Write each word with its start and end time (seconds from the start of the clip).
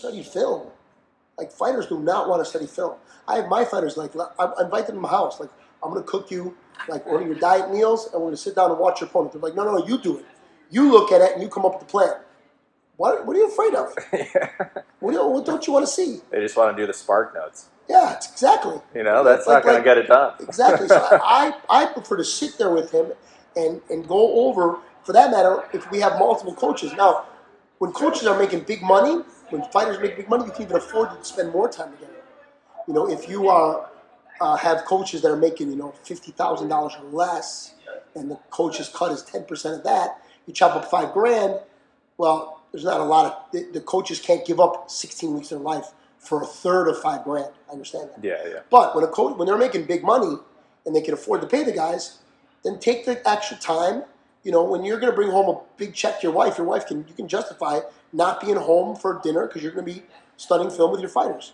studied 0.00 0.26
film. 0.26 0.66
Like 1.38 1.52
fighters 1.52 1.86
do 1.86 2.00
not 2.00 2.28
want 2.28 2.42
to 2.44 2.48
study 2.48 2.66
film. 2.66 2.94
I 3.28 3.36
have 3.36 3.48
my 3.48 3.64
fighters 3.64 3.96
like 3.96 4.12
I 4.38 4.52
invite 4.60 4.86
them 4.86 4.96
to 4.96 5.00
my 5.00 5.08
house. 5.08 5.40
Like 5.40 5.50
I'm 5.82 5.90
gonna 5.92 6.02
cook 6.04 6.30
you 6.30 6.56
like 6.88 7.06
one 7.06 7.22
of 7.22 7.28
your 7.28 7.38
diet 7.38 7.70
meals, 7.70 8.08
and 8.12 8.20
we're 8.20 8.28
gonna 8.28 8.36
sit 8.36 8.56
down 8.56 8.70
and 8.70 8.78
watch 8.80 9.00
your 9.00 9.08
opponent. 9.08 9.32
They're 9.32 9.40
like, 9.42 9.54
no, 9.54 9.64
no, 9.64 9.78
no, 9.78 9.86
you 9.86 9.98
do 9.98 10.18
it. 10.18 10.24
You 10.70 10.90
look 10.90 11.12
at 11.12 11.20
it 11.20 11.32
and 11.32 11.42
you 11.42 11.48
come 11.48 11.64
up 11.64 11.72
with 11.78 11.86
the 11.86 11.90
plan. 11.90 12.14
What, 12.96 13.26
what 13.26 13.34
are 13.34 13.38
you 13.38 13.48
afraid 13.48 13.74
of? 13.74 13.94
yeah. 14.12 14.50
What, 15.00 15.12
do 15.12 15.16
you, 15.16 15.26
what 15.26 15.46
don't 15.46 15.66
you 15.66 15.72
want 15.72 15.86
to 15.86 15.90
see? 15.90 16.20
They 16.30 16.40
just 16.40 16.54
want 16.56 16.76
to 16.76 16.82
do 16.82 16.86
the 16.86 16.92
SparkNotes. 16.92 17.64
Yeah, 17.88 18.14
it's 18.14 18.30
exactly. 18.30 18.78
You 18.94 19.02
know, 19.04 19.24
that's 19.24 19.46
Like- 19.46 19.56
not 19.56 19.62
going 19.64 19.74
like- 19.76 19.84
to 19.84 19.88
get 19.88 19.98
it 19.98 20.06
done. 20.06 20.34
Exactly. 20.40 20.86
So 20.86 20.96
I, 21.24 21.54
I 21.70 21.86
prefer 21.86 22.18
to 22.18 22.24
sit 22.24 22.58
there 22.58 22.70
with 22.70 22.92
him 22.92 23.12
and, 23.56 23.80
and 23.88 24.06
go 24.06 24.46
over, 24.46 24.76
for 25.02 25.14
that 25.14 25.30
matter, 25.30 25.64
if 25.72 25.90
we 25.90 25.98
have 26.00 26.18
multiple 26.18 26.54
coaches. 26.54 26.92
Now, 26.92 27.24
when 27.78 27.92
coaches 27.92 28.26
are 28.26 28.38
making 28.38 28.60
big 28.64 28.82
money, 28.82 29.24
when 29.50 29.62
fighters 29.70 29.98
make 30.00 30.16
big 30.16 30.28
money, 30.28 30.44
you 30.44 30.52
can 30.52 30.62
even 30.62 30.76
afford 30.76 31.10
to 31.10 31.24
spend 31.24 31.52
more 31.52 31.68
time 31.68 31.92
together. 31.92 32.12
You 32.88 32.94
know, 32.94 33.08
if 33.08 33.28
you 33.28 33.48
are, 33.48 33.88
uh, 34.40 34.56
have 34.56 34.84
coaches 34.84 35.22
that 35.22 35.30
are 35.30 35.36
making, 35.36 35.70
you 35.70 35.76
know, 35.76 35.94
$50,000 36.04 36.70
or 36.72 37.04
less, 37.10 37.74
and 38.14 38.30
the 38.30 38.36
coach's 38.50 38.88
cut 38.88 39.12
is 39.12 39.22
10% 39.22 39.76
of 39.76 39.84
that, 39.84 40.22
you 40.46 40.52
chop 40.52 40.74
up 40.74 40.90
five 40.90 41.12
grand, 41.12 41.60
well, 42.18 42.62
there's 42.72 42.84
not 42.84 43.00
a 43.00 43.04
lot 43.04 43.26
of, 43.26 43.52
the, 43.52 43.70
the 43.72 43.80
coaches 43.80 44.20
can't 44.20 44.44
give 44.46 44.60
up 44.60 44.90
16 44.90 45.34
weeks 45.34 45.52
of 45.52 45.58
their 45.58 45.64
life 45.64 45.86
for 46.18 46.42
a 46.42 46.46
third 46.46 46.88
of 46.88 47.00
five 47.00 47.24
grand. 47.24 47.52
I 47.68 47.72
understand 47.72 48.10
that. 48.14 48.24
Yeah, 48.24 48.46
yeah. 48.48 48.60
But 48.70 48.94
when 48.94 49.04
a 49.04 49.08
coach, 49.08 49.36
when 49.36 49.46
they're 49.46 49.58
making 49.58 49.84
big 49.84 50.04
money 50.04 50.36
and 50.86 50.94
they 50.94 51.00
can 51.00 51.14
afford 51.14 51.40
to 51.40 51.46
pay 51.46 51.64
the 51.64 51.72
guys, 51.72 52.18
then 52.62 52.78
take 52.78 53.06
the 53.06 53.26
extra 53.28 53.56
time. 53.56 54.04
You 54.42 54.52
know, 54.52 54.64
when 54.64 54.84
you're 54.84 54.98
going 54.98 55.12
to 55.12 55.16
bring 55.16 55.30
home 55.30 55.48
a 55.54 55.60
big 55.76 55.94
check 55.94 56.20
to 56.20 56.22
your 56.26 56.32
wife, 56.32 56.56
your 56.56 56.66
wife 56.66 56.86
can 56.86 57.04
you 57.08 57.14
can 57.14 57.28
justify 57.28 57.80
not 58.12 58.40
being 58.40 58.56
home 58.56 58.96
for 58.96 59.20
dinner 59.22 59.46
because 59.46 59.62
you're 59.62 59.72
going 59.72 59.86
to 59.86 59.92
be 59.92 60.02
studying 60.36 60.70
film 60.70 60.90
with 60.90 61.00
your 61.00 61.10
fighters. 61.10 61.52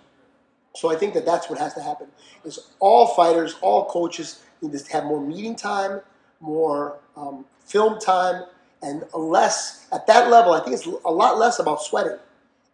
So 0.76 0.90
I 0.90 0.96
think 0.96 1.14
that 1.14 1.24
that's 1.24 1.48
what 1.48 1.58
has 1.58 1.74
to 1.74 1.82
happen. 1.82 2.08
Is 2.44 2.70
all 2.78 3.08
fighters, 3.08 3.56
all 3.60 3.86
coaches 3.86 4.42
need 4.62 4.72
to 4.78 4.92
have 4.92 5.04
more 5.04 5.20
meeting 5.20 5.56
time, 5.56 6.00
more 6.40 6.98
um, 7.16 7.44
film 7.64 7.98
time, 7.98 8.44
and 8.82 9.04
less 9.14 9.86
at 9.92 10.06
that 10.06 10.30
level. 10.30 10.52
I 10.52 10.60
think 10.60 10.74
it's 10.76 10.86
a 10.86 11.10
lot 11.10 11.38
less 11.38 11.58
about 11.58 11.82
sweating 11.82 12.18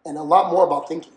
and 0.05 0.17
a 0.17 0.23
lot 0.23 0.51
more 0.51 0.65
about 0.65 0.87
thinking. 0.87 1.13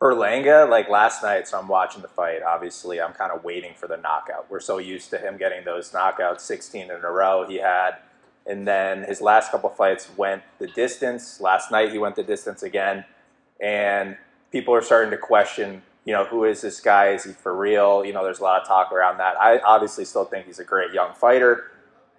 Berlanga, 0.00 0.68
like 0.68 0.88
last 0.88 1.22
night, 1.22 1.46
so 1.46 1.58
I'm 1.58 1.68
watching 1.68 2.02
the 2.02 2.08
fight. 2.08 2.42
Obviously, 2.42 3.00
I'm 3.00 3.12
kind 3.12 3.30
of 3.30 3.44
waiting 3.44 3.72
for 3.76 3.86
the 3.86 3.96
knockout. 3.96 4.50
We're 4.50 4.60
so 4.60 4.78
used 4.78 5.10
to 5.10 5.18
him 5.18 5.36
getting 5.36 5.64
those 5.64 5.92
knockouts, 5.92 6.40
16 6.40 6.90
in 6.90 6.90
a 6.90 7.10
row 7.10 7.46
he 7.48 7.58
had. 7.58 7.92
And 8.46 8.66
then 8.66 9.04
his 9.04 9.20
last 9.20 9.50
couple 9.50 9.70
fights 9.70 10.08
went 10.16 10.42
the 10.58 10.66
distance. 10.66 11.40
Last 11.40 11.70
night 11.70 11.92
he 11.92 11.98
went 11.98 12.16
the 12.16 12.22
distance 12.22 12.62
again. 12.62 13.04
And 13.60 14.16
people 14.50 14.74
are 14.74 14.82
starting 14.82 15.10
to 15.10 15.16
question, 15.16 15.82
you 16.04 16.12
know, 16.12 16.24
who 16.24 16.44
is 16.44 16.60
this 16.60 16.80
guy? 16.80 17.10
Is 17.10 17.24
he 17.24 17.32
for 17.32 17.56
real? 17.56 18.04
You 18.04 18.12
know, 18.12 18.24
there's 18.24 18.40
a 18.40 18.42
lot 18.42 18.60
of 18.60 18.66
talk 18.66 18.92
around 18.92 19.18
that. 19.18 19.40
I 19.40 19.58
obviously 19.58 20.04
still 20.04 20.24
think 20.24 20.46
he's 20.46 20.58
a 20.58 20.64
great 20.64 20.92
young 20.92 21.14
fighter, 21.14 21.70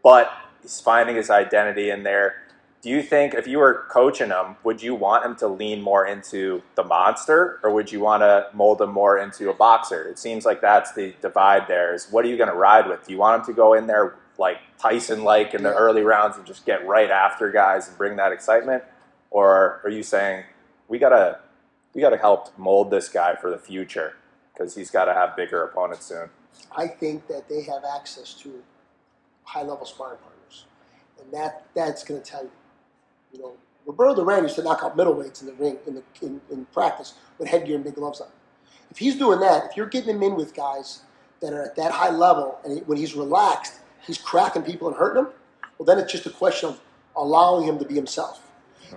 but 0.02 0.32
he's 0.62 0.80
finding 0.80 1.16
his 1.16 1.30
identity 1.30 1.90
in 1.90 2.04
there. 2.04 2.36
Do 2.82 2.90
you 2.90 3.02
think 3.02 3.34
if 3.34 3.48
you 3.48 3.60
were 3.60 3.86
coaching 3.90 4.30
him, 4.30 4.58
would 4.66 4.82
you 4.84 4.94
want 4.94 5.26
him 5.26 5.38
to 5.38 5.48
lean 5.48 5.82
more 5.82 6.06
into 6.06 6.62
the 6.76 6.84
monster, 6.84 7.62
or 7.64 7.72
would 7.72 7.90
you 7.92 8.02
want 8.02 8.24
to 8.24 8.48
mold 8.54 8.82
him 8.82 8.92
more 8.92 9.18
into 9.18 9.50
a 9.50 9.54
boxer? 9.54 10.04
It 10.04 10.20
seems 10.20 10.46
like 10.46 10.60
that's 10.60 10.92
the 10.92 11.16
divide. 11.22 11.70
There 11.70 11.94
is 11.94 12.08
what 12.12 12.26
are 12.26 12.28
you 12.28 12.36
going 12.36 12.50
to 12.50 12.56
ride 12.56 12.88
with? 12.88 13.06
Do 13.06 13.14
you 13.14 13.20
want 13.20 13.40
him 13.40 13.46
to 13.46 13.54
go 13.54 13.74
in 13.74 13.88
there 13.88 14.16
like 14.38 14.58
Tyson, 14.80 15.24
like 15.24 15.54
in 15.54 15.64
the 15.64 15.74
early 15.74 16.02
rounds, 16.02 16.38
and 16.38 16.46
just 16.46 16.66
get 16.66 16.86
right 16.88 17.10
after 17.10 17.52
guys 17.52 17.88
and 17.88 17.98
bring 17.98 18.16
that 18.18 18.32
excitement, 18.32 18.84
or 19.32 19.82
are 19.84 19.90
you 19.90 20.04
saying 20.04 20.44
we 20.88 21.00
gotta 21.00 21.40
we 21.94 22.02
gotta 22.02 22.18
help 22.18 22.58
mold 22.58 22.92
this 22.92 23.10
guy 23.10 23.36
for 23.36 23.50
the 23.50 23.58
future 23.58 24.16
because 24.54 24.76
he's 24.76 24.92
got 24.92 25.06
to 25.06 25.14
have 25.14 25.36
bigger 25.36 25.64
opponents 25.64 26.06
soon? 26.06 26.30
I 26.76 26.88
think 26.88 27.28
that 27.28 27.50
they 27.50 27.64
have 27.64 27.84
access 27.96 28.34
to 28.36 28.64
high 29.44 29.64
level 29.64 29.86
sparring 29.86 30.20
partners, 30.20 30.66
and 31.22 31.32
that 31.34 31.66
that's 31.76 32.04
going 32.04 32.22
to 32.22 32.30
tell 32.30 32.44
you. 32.44 32.52
You 33.34 33.40
know, 33.40 33.54
Roberto 33.86 34.16
Duran 34.16 34.44
used 34.44 34.56
to 34.56 34.64
knock 34.64 34.82
out 34.84 34.96
middleweights 34.96 35.42
in 35.42 35.48
the 35.48 35.54
ring 35.54 35.78
in 35.88 35.96
the 35.96 36.04
in, 36.22 36.42
in 36.52 36.66
practice 36.66 37.16
with 37.38 37.50
headgear 37.50 37.76
and 37.76 37.84
big 37.84 37.96
gloves 37.96 38.22
on. 38.22 38.30
If 38.92 38.98
he's 38.98 39.16
doing 39.16 39.40
that, 39.40 39.66
if 39.72 39.78
you're 39.78 39.88
getting 39.88 40.16
him 40.16 40.24
in 40.24 40.36
with 40.36 40.54
guys 40.54 41.02
that 41.42 41.54
are 41.54 41.64
at 41.64 41.76
that 41.76 41.92
high 41.92 42.12
level, 42.12 42.60
and 42.64 42.86
when 42.88 42.98
he's 42.98 43.16
relaxed, 43.16 43.80
he's 44.06 44.18
cracking 44.18 44.64
people 44.64 44.88
and 44.88 44.98
hurting 44.98 45.24
them. 45.24 45.34
Well, 45.78 45.86
then 45.86 46.00
it's 46.00 46.12
just 46.12 46.26
a 46.26 46.30
question 46.30 46.70
of 46.70 46.80
allowing 47.16 47.68
him 47.68 47.80
to 47.80 47.86
be 47.86 47.96
himself. 47.96 48.42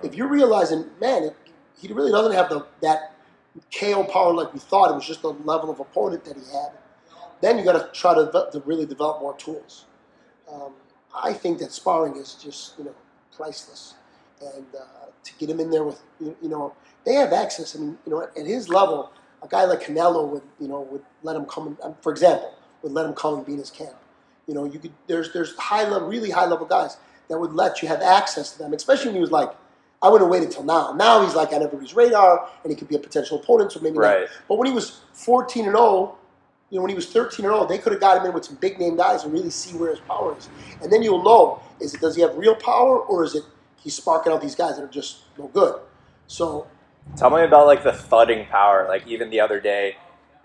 If 0.02 0.14
you're 0.14 0.28
realizing, 0.28 0.86
man, 1.00 1.24
it, 1.24 1.36
he 1.78 1.92
really 1.92 2.10
doesn't 2.10 2.32
have 2.32 2.48
the 2.48 2.66
that 2.82 3.14
KO 3.78 4.04
power 4.04 4.32
like 4.32 4.52
we 4.52 4.60
thought. 4.60 4.90
It 4.90 4.94
was 4.94 5.06
just 5.06 5.22
the 5.22 5.32
level 5.32 5.70
of 5.70 5.80
opponent 5.80 6.24
that 6.24 6.36
he 6.36 6.42
had 6.52 6.72
then 7.40 7.58
you 7.58 7.64
got 7.64 7.72
to 7.72 7.88
try 7.98 8.14
to, 8.14 8.48
to 8.52 8.62
really 8.64 8.86
develop 8.86 9.20
more 9.20 9.36
tools. 9.36 9.86
Um, 10.52 10.72
I 11.14 11.32
think 11.32 11.58
that 11.58 11.72
sparring 11.72 12.16
is 12.16 12.34
just 12.34 12.78
you 12.78 12.84
know 12.84 12.94
priceless, 13.34 13.94
and 14.40 14.66
uh, 14.74 15.06
to 15.22 15.32
get 15.38 15.50
him 15.50 15.60
in 15.60 15.70
there 15.70 15.84
with 15.84 16.02
you, 16.20 16.36
know 16.42 16.74
they 17.04 17.14
have 17.14 17.32
access. 17.32 17.76
I 17.76 17.80
mean 17.80 17.98
you 18.06 18.12
know 18.12 18.22
at 18.22 18.46
his 18.46 18.68
level, 18.68 19.10
a 19.42 19.48
guy 19.48 19.64
like 19.64 19.82
Canelo 19.82 20.28
would 20.28 20.42
you 20.60 20.68
know 20.68 20.80
would 20.82 21.02
let 21.22 21.36
him 21.36 21.46
come. 21.46 21.68
And, 21.68 21.76
um, 21.82 21.96
for 22.00 22.12
example, 22.12 22.54
would 22.82 22.92
let 22.92 23.06
him 23.06 23.14
come 23.14 23.34
and 23.34 23.46
be 23.46 23.52
in 23.52 23.58
his 23.58 23.70
camp. 23.70 23.96
You 24.46 24.54
know 24.54 24.64
you 24.64 24.78
could 24.78 24.92
there's 25.06 25.32
there's 25.32 25.56
high 25.56 25.88
level 25.88 26.08
really 26.08 26.30
high 26.30 26.46
level 26.46 26.66
guys 26.66 26.96
that 27.28 27.38
would 27.38 27.52
let 27.52 27.82
you 27.82 27.88
have 27.88 28.00
access 28.02 28.52
to 28.52 28.58
them, 28.58 28.72
especially 28.72 29.06
when 29.06 29.14
he 29.16 29.20
was 29.20 29.30
like. 29.30 29.50
I 30.02 30.10
wouldn't 30.10 30.30
wait 30.30 30.42
until 30.42 30.62
now. 30.62 30.92
Now 30.92 31.24
he's 31.24 31.34
like 31.34 31.48
on 31.54 31.62
everybody's 31.62 31.94
radar, 31.94 32.48
and 32.62 32.70
he 32.70 32.76
could 32.76 32.86
be 32.86 32.96
a 32.96 32.98
potential 32.98 33.40
opponent. 33.40 33.72
So 33.72 33.80
maybe 33.80 33.96
Right. 33.96 34.20
not. 34.20 34.28
But 34.46 34.58
when 34.58 34.66
he 34.68 34.72
was 34.74 35.00
14 35.14 35.64
and 35.64 35.74
0, 35.74 36.16
you 36.68 36.76
know, 36.76 36.82
when 36.82 36.90
he 36.90 36.94
was 36.94 37.06
13 37.10 37.46
and 37.46 37.54
0, 37.54 37.66
they 37.66 37.78
could 37.78 37.92
have 37.92 38.00
got 38.00 38.18
him 38.18 38.26
in 38.26 38.34
with 38.34 38.44
some 38.44 38.56
big 38.56 38.78
name 38.78 38.96
guys 38.96 39.24
and 39.24 39.32
really 39.32 39.48
see 39.50 39.74
where 39.76 39.90
his 39.90 40.00
power 40.00 40.36
is. 40.36 40.50
And 40.82 40.92
then 40.92 41.02
you'll 41.02 41.24
know 41.24 41.60
is 41.80 41.94
it 41.94 42.00
does 42.02 42.14
he 42.14 42.20
have 42.22 42.36
real 42.36 42.54
power 42.54 42.98
or 43.00 43.24
is 43.24 43.34
it 43.34 43.44
he's 43.76 43.94
sparking 43.96 44.32
out 44.32 44.42
these 44.42 44.54
guys 44.54 44.76
that 44.76 44.84
are 44.84 44.88
just 44.88 45.20
no 45.38 45.48
good. 45.48 45.80
So 46.26 46.66
Tell 47.16 47.30
me 47.30 47.42
about 47.42 47.66
like 47.66 47.82
the 47.82 47.92
thudding 47.92 48.46
power. 48.46 48.86
Like 48.86 49.06
even 49.06 49.30
the 49.30 49.40
other 49.40 49.60
day, 49.60 49.96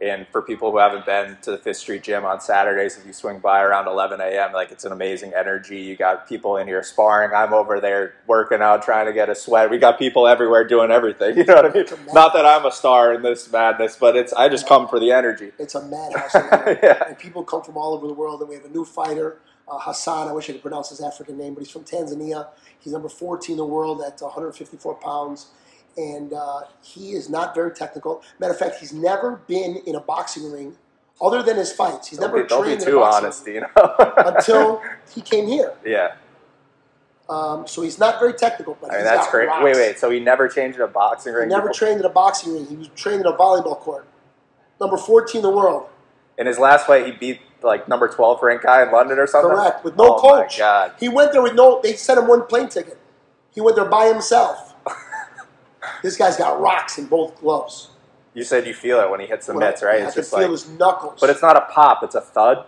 and 0.01 0.25
for 0.31 0.41
people 0.41 0.71
who 0.71 0.79
haven't 0.79 1.05
been 1.05 1.37
to 1.43 1.51
the 1.51 1.57
Fifth 1.57 1.77
Street 1.77 2.01
Gym 2.01 2.25
on 2.25 2.41
Saturdays, 2.41 2.97
if 2.97 3.05
you 3.05 3.13
swing 3.13 3.39
by 3.39 3.61
around 3.61 3.87
11 3.87 4.19
a.m., 4.19 4.51
like 4.51 4.71
it's 4.71 4.83
an 4.83 4.91
amazing 4.91 5.33
energy. 5.35 5.79
You 5.79 5.95
got 5.95 6.27
people 6.27 6.57
in 6.57 6.67
here 6.67 6.81
sparring. 6.81 7.31
I'm 7.35 7.53
over 7.53 7.79
there 7.79 8.15
working 8.25 8.61
out, 8.61 8.81
trying 8.83 9.05
to 9.05 9.13
get 9.13 9.29
a 9.29 9.35
sweat. 9.35 9.69
We 9.69 9.77
got 9.77 9.99
people 9.99 10.27
everywhere 10.27 10.63
doing 10.67 10.91
everything. 10.91 11.37
You 11.41 11.45
know 11.45 11.55
what 11.55 11.65
I 11.65 11.73
mean? 11.73 11.85
Not 12.13 12.33
that 12.33 12.45
I'm 12.45 12.65
a 12.65 12.71
star 12.71 13.13
in 13.13 13.21
this 13.23 13.51
madness, 13.51 13.95
but 13.95 14.15
it's 14.15 14.33
I 14.33 14.49
just 14.49 14.67
come 14.67 14.87
for 14.87 14.99
the 14.99 15.11
energy. 15.11 15.51
it's 15.59 15.75
a 15.75 15.81
madhouse. 15.85 16.33
Yeah. 16.83 17.03
And 17.07 17.17
people 17.17 17.43
come 17.43 17.63
from 17.63 17.77
all 17.77 17.93
over 17.93 18.07
the 18.07 18.13
world. 18.13 18.41
And 18.41 18.49
we 18.49 18.55
have 18.55 18.65
a 18.65 18.69
new 18.69 18.85
fighter, 18.85 19.39
uh, 19.67 19.79
Hassan. 19.79 20.27
I 20.27 20.33
wish 20.33 20.49
I 20.49 20.53
could 20.53 20.61
pronounce 20.61 20.89
his 20.89 21.01
African 21.01 21.37
name, 21.37 21.53
but 21.55 21.61
he's 21.61 21.71
from 21.71 21.83
Tanzania. 21.83 22.47
He's 22.79 22.93
number 22.93 23.09
14 23.09 23.53
in 23.53 23.57
the 23.57 23.65
world 23.65 24.01
at 24.01 24.19
154 24.21 24.95
pounds. 24.95 25.47
And 25.97 26.33
uh, 26.33 26.61
he 26.81 27.11
is 27.11 27.29
not 27.29 27.53
very 27.53 27.71
technical. 27.71 28.23
Matter 28.39 28.53
of 28.53 28.59
fact, 28.59 28.77
he's 28.79 28.93
never 28.93 29.41
been 29.47 29.77
in 29.85 29.95
a 29.95 29.99
boxing 29.99 30.51
ring 30.51 30.77
other 31.21 31.43
than 31.43 31.57
his 31.57 31.71
fights. 31.71 32.07
He's 32.07 32.19
Don't 32.19 32.29
never 32.29 32.43
be, 32.43 32.47
don't 32.47 32.63
be 32.63 32.69
trained 32.69 32.81
in 32.83 32.95
a 32.95 32.99
boxing 32.99 33.23
honest, 33.25 33.45
ring 33.45 33.55
you 33.55 33.61
know. 33.61 34.13
until 34.17 34.81
he 35.13 35.21
came 35.21 35.47
here. 35.47 35.73
yeah, 35.85 36.15
Um, 37.29 37.67
so 37.67 37.81
he's 37.81 37.99
not 37.99 38.19
very 38.19 38.33
technical, 38.33 38.77
but 38.81 38.91
I 38.91 38.95
mean 38.97 39.03
that's 39.05 39.29
great. 39.29 39.47
rocks. 39.47 39.63
Wait, 39.63 39.75
wait. 39.75 39.99
So 39.99 40.09
he 40.09 40.19
never 40.19 40.47
changed 40.47 40.79
a 40.79 40.87
boxing 40.87 41.33
He 41.33 41.39
ring? 41.39 41.49
never 41.49 41.67
before? 41.67 41.73
trained 41.73 41.99
in 41.99 42.05
a 42.05 42.09
boxing 42.09 42.53
ring. 42.53 42.65
He 42.67 42.75
was 42.75 42.87
trained 42.95 43.21
in 43.21 43.27
a 43.27 43.33
volleyball 43.33 43.77
court. 43.77 44.07
Number 44.79 44.97
14 44.97 45.39
in 45.39 45.43
the 45.43 45.49
world. 45.55 45.87
In 46.37 46.47
his 46.47 46.57
last 46.57 46.87
fight, 46.87 47.05
he 47.05 47.11
beat 47.11 47.41
like 47.61 47.87
number 47.87 48.07
12 48.07 48.41
ranked 48.41 48.63
guy 48.63 48.81
in 48.81 48.91
London 48.91 49.19
or 49.19 49.27
something. 49.27 49.51
Correct. 49.51 49.83
With 49.83 49.95
no 49.97 50.15
oh 50.15 50.19
coach. 50.19 50.57
My 50.57 50.65
God. 50.65 50.93
He 50.99 51.07
went 51.09 51.33
there 51.33 51.43
with 51.43 51.53
no. 51.53 51.79
They 51.83 51.93
sent 51.93 52.17
him 52.19 52.27
one 52.27 52.47
plane 52.47 52.67
ticket. 52.69 52.97
He 53.53 53.61
went 53.61 53.75
there 53.75 53.85
by 53.85 54.07
himself. 54.07 54.70
This 56.03 56.17
guy's 56.17 56.37
got 56.37 56.59
rocks 56.59 56.97
in 56.97 57.05
both 57.05 57.39
gloves. 57.39 57.89
You 58.33 58.43
said 58.43 58.65
you 58.65 58.73
feel 58.73 58.99
it 59.01 59.09
when 59.09 59.19
he 59.19 59.25
hits 59.27 59.47
the 59.47 59.53
When 59.53 59.63
I- 59.63 59.67
mitts, 59.67 59.83
right? 59.83 60.01
I 60.01 60.05
It's 60.05 60.13
can 60.13 60.21
just 60.23 60.31
feel 60.31 60.41
like, 60.41 60.51
his 60.51 60.69
knuckles. 60.69 61.19
but 61.19 61.29
it's 61.29 61.41
not 61.41 61.57
a 61.57 61.61
pop; 61.71 62.01
it's 62.03 62.15
a 62.15 62.21
thud. 62.21 62.65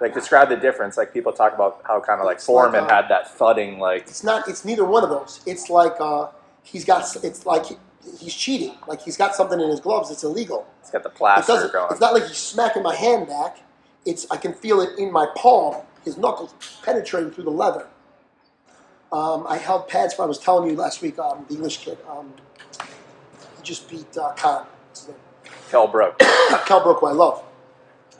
Like 0.00 0.14
describe 0.14 0.48
the 0.48 0.56
difference. 0.56 0.96
Like 0.96 1.12
people 1.12 1.32
talk 1.32 1.54
about 1.54 1.82
how 1.86 2.00
kind 2.00 2.20
of 2.20 2.26
like 2.26 2.36
It's 2.36 2.46
Foreman 2.46 2.82
like, 2.84 2.92
uh, 2.92 2.94
had 3.02 3.08
that 3.10 3.30
thudding, 3.36 3.78
like 3.78 4.02
It's 4.02 4.24
not. 4.24 4.48
It's 4.48 4.64
neither 4.64 4.84
one 4.84 5.04
of 5.04 5.10
those. 5.10 5.40
It's 5.46 5.68
like 5.70 5.94
uh, 6.00 6.28
he's 6.62 6.84
got. 6.84 7.04
It's 7.22 7.44
like 7.44 7.66
he, 7.66 7.76
he's 8.18 8.34
cheating. 8.34 8.76
Like 8.86 9.02
he's 9.02 9.16
got 9.18 9.34
something 9.34 9.60
in 9.60 9.68
his 9.68 9.80
gloves 9.80 10.08
that's 10.08 10.24
illegal. 10.24 10.66
it's 10.80 10.90
got 10.90 11.02
the 11.02 11.10
It 11.10 11.14
plaster 11.16 11.52
doesn't. 11.52 11.72
going. 11.72 11.88
It's 11.90 12.00
not 12.00 12.14
like 12.14 12.26
he's 12.26 12.38
smacking 12.38 12.82
my 12.82 12.94
hand 12.94 13.26
back. 13.28 13.58
It's 14.06 14.26
I 14.30 14.36
can 14.38 14.54
feel 14.54 14.80
it 14.80 14.98
in 14.98 15.12
my 15.12 15.26
palm. 15.36 15.76
His 16.04 16.16
knuckles 16.16 16.54
penetrating 16.82 17.30
through 17.30 17.44
the 17.44 17.50
leather. 17.50 17.86
Um, 19.12 19.46
I 19.48 19.56
held 19.56 19.88
pads 19.88 20.14
for. 20.14 20.22
I 20.22 20.26
was 20.26 20.38
telling 20.38 20.70
you 20.70 20.76
last 20.76 21.02
week. 21.02 21.18
Um, 21.18 21.44
the 21.48 21.54
English 21.54 21.78
kid. 21.78 21.98
Um, 22.08 22.32
he 23.56 23.62
just 23.62 23.88
beat 23.90 24.16
uh, 24.16 24.32
Khan. 24.34 24.66
What's 24.88 25.00
his 25.00 25.08
name? 25.08 25.18
Kel. 25.70 25.88
Cal 26.66 26.80
Brook, 26.82 27.00
who 27.00 27.06
I 27.06 27.12
love. 27.12 27.42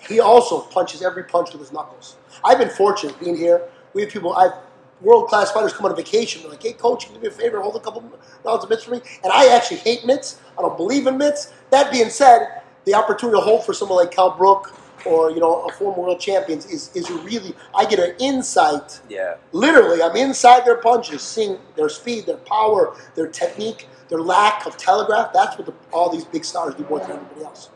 He 0.08 0.18
also 0.18 0.62
punches 0.62 1.02
every 1.02 1.24
punch 1.24 1.52
with 1.52 1.60
his 1.60 1.72
knuckles. 1.72 2.16
I've 2.42 2.58
been 2.58 2.70
fortunate 2.70 3.18
being 3.20 3.36
here. 3.36 3.62
We 3.94 4.02
have 4.02 4.10
people. 4.10 4.34
I've 4.34 4.52
world 5.00 5.28
class 5.28 5.50
fighters 5.50 5.72
come 5.72 5.86
on 5.86 5.92
a 5.92 5.94
vacation. 5.94 6.42
They're 6.42 6.50
like, 6.50 6.62
hey, 6.62 6.72
coach, 6.72 7.06
can 7.06 7.14
you 7.14 7.20
do 7.20 7.28
me 7.28 7.28
a 7.28 7.36
favor, 7.36 7.60
hold 7.60 7.76
a 7.76 7.80
couple 7.80 8.02
rounds 8.44 8.64
of 8.64 8.70
mitts 8.70 8.84
for 8.84 8.92
me? 8.92 9.00
And 9.22 9.32
I 9.32 9.54
actually 9.54 9.78
hate 9.78 10.04
mitts. 10.04 10.40
I 10.58 10.62
don't 10.62 10.76
believe 10.76 11.06
in 11.06 11.16
mitts. 11.16 11.52
That 11.70 11.90
being 11.90 12.10
said, 12.10 12.62
the 12.84 12.94
opportunity 12.94 13.38
to 13.38 13.42
hold 13.42 13.64
for 13.64 13.72
someone 13.72 13.98
like 13.98 14.10
Kell 14.10 14.30
Brook 14.36 14.74
or 15.06 15.30
you 15.30 15.40
know 15.40 15.62
a 15.62 15.72
former 15.72 16.02
world 16.02 16.20
champions 16.20 16.66
is 16.66 16.94
is 16.94 17.10
really 17.10 17.54
I 17.74 17.84
get 17.84 17.98
an 17.98 18.14
insight. 18.18 19.00
Yeah. 19.08 19.36
Literally, 19.52 20.02
I'm 20.02 20.16
inside 20.16 20.64
their 20.64 20.76
punches, 20.76 21.22
seeing 21.22 21.58
their 21.76 21.88
speed, 21.88 22.26
their 22.26 22.36
power, 22.36 22.96
their 23.14 23.28
technique, 23.28 23.88
their 24.08 24.20
lack 24.20 24.66
of 24.66 24.76
telegraph. 24.76 25.32
That's 25.32 25.56
what 25.56 25.66
the, 25.66 25.74
all 25.92 26.10
these 26.10 26.24
big 26.24 26.44
stars 26.44 26.74
do 26.74 26.84
more 26.84 27.00
than 27.00 27.12
anybody 27.12 27.44
else. 27.44 27.70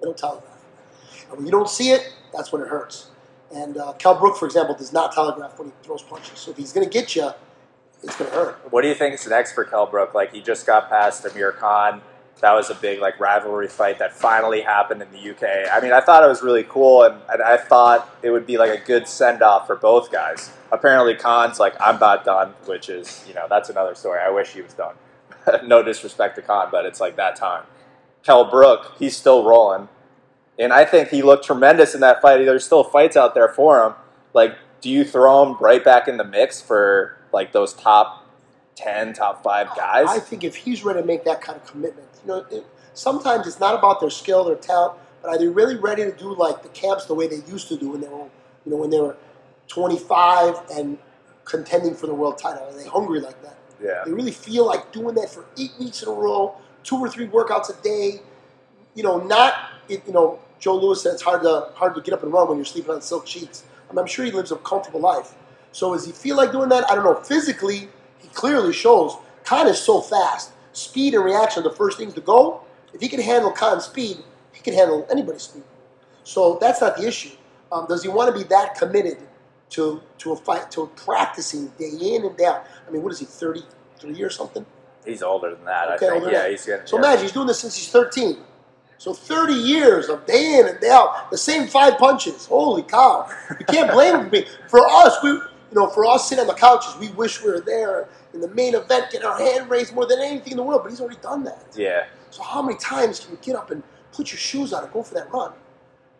They 0.00 0.06
don't 0.06 0.18
telegraph. 0.18 0.58
And 1.28 1.38
when 1.38 1.46
you 1.46 1.52
don't 1.52 1.68
see 1.68 1.90
it, 1.90 2.12
that's 2.32 2.52
when 2.52 2.62
it 2.62 2.68
hurts. 2.68 3.10
And 3.54 3.76
uh, 3.76 3.92
Kell 3.94 4.18
Brook, 4.18 4.36
for 4.36 4.46
example, 4.46 4.74
does 4.74 4.92
not 4.92 5.12
telegraph 5.12 5.58
when 5.58 5.68
he 5.68 5.74
throws 5.82 6.02
punches. 6.02 6.38
So 6.38 6.50
if 6.50 6.56
he's 6.56 6.72
going 6.72 6.88
to 6.88 6.92
get 6.92 7.14
you, 7.14 7.30
it's 8.02 8.16
going 8.16 8.30
to 8.30 8.36
hurt. 8.36 8.72
What 8.72 8.82
do 8.82 8.88
you 8.88 8.94
think 8.94 9.14
is 9.14 9.26
next 9.26 9.52
for 9.52 9.64
Kell 9.64 9.86
Brook? 9.86 10.14
Like 10.14 10.32
he 10.32 10.40
just 10.40 10.66
got 10.66 10.88
past 10.88 11.24
Amir 11.24 11.52
Khan. 11.52 12.02
That 12.40 12.54
was 12.54 12.70
a 12.70 12.74
big 12.74 13.00
like 13.00 13.20
rivalry 13.20 13.68
fight 13.68 13.98
that 14.00 14.12
finally 14.12 14.62
happened 14.62 15.00
in 15.00 15.12
the 15.12 15.30
UK. 15.30 15.70
I 15.72 15.80
mean, 15.80 15.92
I 15.92 16.00
thought 16.00 16.24
it 16.24 16.28
was 16.28 16.42
really 16.42 16.64
cool, 16.64 17.04
and, 17.04 17.20
and 17.32 17.40
I 17.40 17.56
thought 17.56 18.08
it 18.22 18.30
would 18.30 18.46
be 18.46 18.58
like 18.58 18.70
a 18.70 18.84
good 18.84 19.06
send 19.06 19.42
off 19.42 19.68
for 19.68 19.76
both 19.76 20.10
guys. 20.10 20.50
Apparently, 20.72 21.14
Khan's 21.14 21.60
like, 21.60 21.74
I'm 21.78 22.00
not 22.00 22.24
done, 22.24 22.54
which 22.66 22.88
is 22.88 23.24
you 23.28 23.34
know 23.34 23.46
that's 23.48 23.68
another 23.70 23.94
story. 23.94 24.20
I 24.20 24.30
wish 24.30 24.54
he 24.54 24.60
was 24.60 24.74
done. 24.74 24.96
no 25.64 25.82
disrespect 25.82 26.36
to 26.36 26.42
Khan, 26.42 26.68
but 26.70 26.84
it's 26.84 27.00
like 27.00 27.16
that 27.16 27.36
time. 27.36 27.64
Kell 28.24 28.48
Brook, 28.48 28.94
he's 28.98 29.16
still 29.16 29.44
rolling. 29.44 29.88
And 30.58 30.72
I 30.72 30.84
think 30.84 31.08
he 31.08 31.22
looked 31.22 31.44
tremendous 31.44 31.94
in 31.94 32.00
that 32.00 32.22
fight. 32.22 32.44
There's 32.44 32.64
still 32.64 32.84
fights 32.84 33.16
out 33.16 33.34
there 33.34 33.48
for 33.48 33.84
him. 33.84 33.94
Like, 34.34 34.56
do 34.80 34.90
you 34.90 35.04
throw 35.04 35.42
him 35.44 35.56
right 35.60 35.82
back 35.82 36.08
in 36.08 36.16
the 36.16 36.24
mix 36.24 36.60
for 36.60 37.18
like 37.32 37.52
those 37.52 37.72
top 37.72 38.28
ten, 38.74 39.12
top 39.12 39.42
five 39.42 39.68
guys? 39.76 40.08
I 40.08 40.18
think 40.18 40.44
if 40.44 40.56
he's 40.56 40.84
ready 40.84 41.00
to 41.00 41.06
make 41.06 41.24
that 41.24 41.40
kind 41.40 41.56
of 41.60 41.66
commitment, 41.66 42.08
you 42.24 42.28
know, 42.28 42.46
it, 42.50 42.66
sometimes 42.94 43.46
it's 43.46 43.60
not 43.60 43.78
about 43.78 44.00
their 44.00 44.10
skill, 44.10 44.44
their 44.44 44.56
talent, 44.56 44.98
but 45.22 45.30
are 45.30 45.38
they 45.38 45.48
really 45.48 45.76
ready 45.76 46.04
to 46.04 46.12
do 46.12 46.34
like 46.34 46.62
the 46.62 46.68
camps 46.70 47.06
the 47.06 47.14
way 47.14 47.28
they 47.28 47.42
used 47.50 47.68
to 47.68 47.76
do 47.76 47.90
when 47.90 48.00
they 48.00 48.08
were, 48.08 48.28
you 48.64 48.72
know, 48.72 48.76
when 48.76 48.90
they 48.90 49.00
were 49.00 49.16
25 49.68 50.70
and 50.74 50.98
contending 51.44 51.94
for 51.94 52.06
the 52.06 52.14
world 52.14 52.38
title? 52.38 52.64
Are 52.64 52.72
they 52.72 52.88
hungry 52.88 53.20
like 53.20 53.40
that? 53.42 53.56
Yeah. 53.82 54.02
They 54.04 54.12
really 54.12 54.32
feel 54.32 54.66
like 54.66 54.92
doing 54.92 55.14
that 55.16 55.30
for 55.30 55.44
eight 55.58 55.72
weeks 55.78 56.02
in 56.02 56.08
a 56.08 56.12
row, 56.12 56.54
two 56.84 56.96
or 56.96 57.08
three 57.08 57.26
workouts 57.26 57.76
a 57.76 57.82
day. 57.82 58.20
You 58.94 59.02
know, 59.02 59.18
not 59.18 59.54
it, 59.88 60.06
you 60.06 60.12
know. 60.12 60.38
Joe 60.58 60.76
Louis 60.76 61.02
said 61.02 61.14
it's 61.14 61.22
hard 61.22 61.42
to 61.42 61.70
hard 61.74 61.96
to 61.96 62.00
get 62.00 62.14
up 62.14 62.22
and 62.22 62.32
run 62.32 62.46
when 62.46 62.56
you're 62.56 62.64
sleeping 62.64 62.92
on 62.94 63.02
silk 63.02 63.26
sheets. 63.26 63.64
I 63.90 64.00
am 64.00 64.06
sure 64.06 64.24
he 64.24 64.30
lives 64.30 64.52
a 64.52 64.56
comfortable 64.56 65.00
life. 65.00 65.34
So 65.72 65.92
does 65.92 66.06
he 66.06 66.12
feel 66.12 66.36
like 66.36 66.52
doing 66.52 66.68
that? 66.68 66.88
I 66.90 66.94
don't 66.94 67.04
know. 67.04 67.14
Physically, 67.16 67.88
he 68.18 68.28
clearly 68.28 68.72
shows. 68.72 69.16
Khan 69.44 69.66
is 69.66 69.80
so 69.80 70.00
fast. 70.00 70.52
Speed 70.72 71.14
and 71.14 71.24
reaction 71.24 71.60
are 71.64 71.68
the 71.68 71.76
first 71.76 71.98
things 71.98 72.14
to 72.14 72.20
go. 72.20 72.62
If 72.94 73.00
he 73.00 73.08
can 73.08 73.20
handle 73.20 73.50
Khan's 73.50 73.84
speed, 73.84 74.18
he 74.52 74.60
can 74.62 74.74
handle 74.74 75.06
anybody's 75.10 75.42
speed. 75.42 75.64
So 76.24 76.58
that's 76.60 76.80
not 76.80 76.96
the 76.96 77.06
issue. 77.06 77.30
Um, 77.70 77.86
does 77.88 78.02
he 78.02 78.08
want 78.08 78.34
to 78.34 78.38
be 78.38 78.46
that 78.48 78.74
committed 78.74 79.18
to 79.70 80.02
to 80.18 80.32
a 80.32 80.36
fight, 80.36 80.70
to 80.72 80.86
practicing 80.96 81.68
day 81.78 81.90
in 82.00 82.24
and 82.24 82.36
day 82.36 82.44
out? 82.44 82.66
I 82.86 82.90
mean, 82.90 83.02
what 83.02 83.12
is 83.12 83.18
he, 83.18 83.24
33 83.24 84.22
or 84.22 84.30
something? 84.30 84.64
He's 85.04 85.22
older 85.22 85.54
than 85.54 85.64
that, 85.64 85.90
Okay, 85.92 86.08
I 86.08 86.20
think. 86.20 86.32
Yeah, 86.32 86.48
he's 86.48 86.64
getting. 86.64 86.86
So 86.86 86.96
yeah. 86.96 87.04
imagine 87.06 87.22
he's 87.22 87.32
doing 87.32 87.46
this 87.46 87.60
since 87.60 87.74
he's 87.76 87.88
13. 87.88 88.36
So 88.98 89.12
30 89.12 89.54
years 89.54 90.08
of 90.08 90.24
day 90.26 90.60
in 90.60 90.68
and 90.68 90.78
day 90.78 90.90
out, 90.90 91.28
the 91.32 91.38
same 91.38 91.66
five 91.66 91.98
punches. 91.98 92.46
Holy 92.46 92.82
cow! 92.82 93.28
You 93.58 93.66
can't 93.66 93.90
blame 93.90 94.30
me. 94.30 94.46
For 94.68 94.86
us, 94.86 95.16
we, 95.24 95.30
you 95.30 95.42
know, 95.72 95.88
for 95.88 96.06
us 96.06 96.28
sitting 96.28 96.42
on 96.42 96.46
the 96.46 96.54
couches, 96.54 96.96
we 97.00 97.08
wish 97.10 97.42
we 97.42 97.50
were 97.50 97.60
there 97.60 98.08
in 98.34 98.40
the 98.40 98.48
main 98.48 98.74
event, 98.74 99.10
getting 99.10 99.26
our 99.26 99.38
hand 99.38 99.68
raised 99.70 99.94
more 99.94 100.06
than 100.06 100.20
anything 100.20 100.52
in 100.52 100.56
the 100.56 100.62
world. 100.62 100.82
But 100.82 100.90
he's 100.90 101.00
already 101.00 101.20
done 101.20 101.44
that. 101.44 101.66
Yeah. 101.76 102.06
So 102.30 102.42
how 102.42 102.62
many 102.62 102.78
times 102.78 103.20
can 103.20 103.32
you 103.32 103.38
get 103.42 103.56
up 103.56 103.70
and 103.70 103.82
put 104.12 104.30
your 104.32 104.38
shoes 104.38 104.72
on 104.72 104.84
and 104.84 104.92
go 104.92 105.02
for 105.02 105.14
that 105.14 105.30
run? 105.32 105.52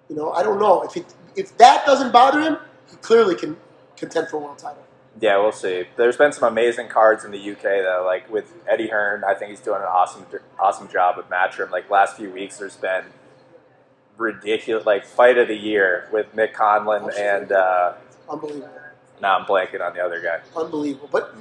You 0.09 0.17
know, 0.17 0.32
I 0.32 0.43
don't 0.43 0.59
know 0.59 0.82
if 0.82 0.97
it, 0.97 1.06
if 1.37 1.56
that 1.59 1.87
doesn't 1.87 2.12
bother 2.12 2.41
him, 2.41 2.59
he 2.91 2.97
clearly 2.97 3.35
can 3.35 3.56
contend 3.97 4.29
for 4.29 4.37
a 4.37 4.41
world 4.41 4.59
title. 4.59 4.82
Yeah, 5.20 5.38
we'll 5.38 5.53
see. 5.53 5.85
There's 5.97 6.17
been 6.17 6.32
some 6.32 6.49
amazing 6.50 6.88
cards 6.88 7.25
in 7.25 7.31
the 7.31 7.50
UK 7.53 7.62
though, 7.62 8.03
like 8.06 8.31
with 8.31 8.53
Eddie 8.69 8.88
Hearn. 8.88 9.25
I 9.25 9.35
think 9.35 9.50
he's 9.50 9.61
doing 9.61 9.81
an 9.81 9.87
awesome, 9.88 10.26
awesome 10.59 10.88
job 10.88 11.17
with 11.17 11.29
Matchroom. 11.29 11.70
Like 11.70 11.91
last 11.91 12.17
few 12.17 12.31
weeks, 12.31 12.59
there's 12.59 12.76
been 12.76 13.05
ridiculous, 14.17 14.87
like 14.87 15.05
fight 15.05 15.38
of 15.38 15.49
the 15.49 15.56
year 15.56 16.09
with 16.12 16.35
Mick 16.35 16.53
Conlan 16.55 17.11
and 17.19 17.53
uh, 17.53 17.94
Unbelievable, 18.29 18.70
now 19.20 19.38
I'm 19.38 19.44
blanking 19.44 19.81
on 19.87 19.94
the 19.94 20.00
other 20.00 20.20
guy. 20.20 20.41
unbelievable. 20.59 21.09
But 21.12 21.35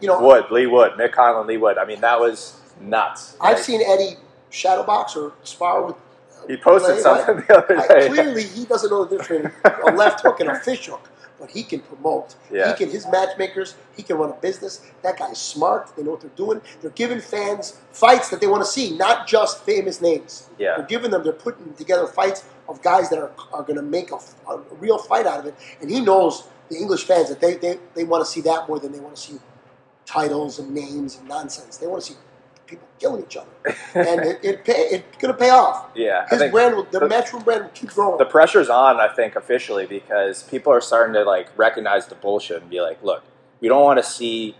you 0.00 0.08
know, 0.08 0.20
Wood, 0.20 0.46
Leigh 0.50 0.66
Wood, 0.66 0.92
Mick 0.92 1.12
Conlan, 1.12 1.46
Leigh 1.46 1.56
Wood. 1.58 1.78
I 1.78 1.84
mean, 1.84 2.00
that 2.00 2.18
was 2.20 2.60
nuts. 2.80 3.36
I've 3.40 3.54
Like, 3.56 3.64
seen 3.64 3.80
Eddie 3.86 4.16
shadowbox 4.50 5.16
or 5.16 5.32
spar 5.42 5.82
with. 5.86 5.96
uh, 5.96 6.46
He 6.48 6.56
posted 6.56 7.00
something 7.00 7.36
the 7.46 7.58
other 7.58 7.78
I- 7.80 7.86
day. 7.88 8.08
clearly, 8.08 8.44
he 8.44 8.64
doesn't 8.64 8.90
know 8.90 9.04
the 9.04 9.16
difference 9.18 9.54
between 9.62 9.94
a 9.94 9.96
left 10.02 10.20
hook 10.22 10.40
and 10.40 10.50
a 10.50 10.58
fish 10.60 10.86
hook, 10.86 11.08
but 11.40 11.50
he 11.50 11.62
can 11.62 11.80
promote. 11.80 12.34
Yeah. 12.50 12.68
He 12.68 12.74
can 12.74 12.90
his 12.90 13.06
matchmakers. 13.08 13.74
He 13.96 14.02
can 14.02 14.16
run 14.18 14.30
a 14.30 14.34
business. 14.34 14.80
That 15.02 15.18
guy's 15.18 15.40
smart. 15.40 15.94
They 15.96 16.02
know 16.02 16.12
what 16.12 16.20
they're 16.20 16.30
doing. 16.36 16.60
They're 16.80 16.90
giving 16.90 17.20
fans 17.20 17.78
fights 17.92 18.28
that 18.30 18.40
they 18.40 18.46
want 18.46 18.62
to 18.64 18.70
see, 18.70 18.96
not 18.96 19.26
just 19.26 19.62
famous 19.64 20.00
names. 20.00 20.48
Yeah. 20.58 20.76
They're 20.76 20.86
giving 20.86 21.10
them. 21.10 21.22
They're 21.24 21.32
putting 21.32 21.74
together 21.74 22.06
fights 22.06 22.44
of 22.68 22.80
guys 22.82 23.10
that 23.10 23.18
are 23.18 23.32
are 23.52 23.62
going 23.62 23.76
to 23.76 23.82
make 23.82 24.10
a, 24.12 24.18
a 24.48 24.58
real 24.78 24.98
fight 24.98 25.26
out 25.26 25.40
of 25.40 25.46
it. 25.46 25.54
And 25.80 25.90
he 25.90 26.00
knows 26.00 26.44
the 26.70 26.76
English 26.76 27.04
fans 27.04 27.28
that 27.28 27.40
they 27.40 27.54
they, 27.54 27.78
they 27.94 28.04
want 28.04 28.24
to 28.24 28.30
see 28.30 28.40
that 28.42 28.68
more 28.68 28.78
than 28.78 28.92
they 28.92 29.00
want 29.00 29.16
to 29.16 29.20
see 29.20 29.38
titles 30.06 30.58
and 30.58 30.74
names 30.74 31.18
and 31.18 31.28
nonsense. 31.28 31.76
They 31.76 31.86
want 31.86 32.02
to 32.04 32.12
see 32.12 32.18
people 32.66 32.86
killing 32.98 33.22
each 33.22 33.36
other, 33.36 33.50
and 33.94 34.20
it, 34.22 34.38
it 34.42 34.64
pay, 34.64 34.72
it's 34.72 35.16
going 35.18 35.32
to 35.34 35.38
pay 35.38 35.50
off. 35.50 35.86
Yeah, 35.94 36.26
His 36.28 36.50
brand, 36.50 36.76
will, 36.76 36.84
the, 36.84 37.00
the- 37.00 37.06
Matchroom 37.08 37.44
brand, 37.44 37.64
will 37.64 37.70
keep 37.70 37.90
growing. 37.90 38.18
the 38.18 38.24
pressure's 38.24 38.68
on. 38.70 38.98
I 39.00 39.08
think 39.08 39.36
officially 39.36 39.86
because 39.86 40.42
people 40.44 40.72
are 40.72 40.80
starting 40.80 41.14
to 41.14 41.24
like 41.24 41.48
recognize 41.58 42.06
the 42.06 42.14
bullshit 42.14 42.62
and 42.62 42.70
be 42.70 42.80
like, 42.80 43.02
look, 43.02 43.22
we 43.60 43.68
don't 43.68 43.82
want 43.82 43.98
to 43.98 44.04
see 44.04 44.56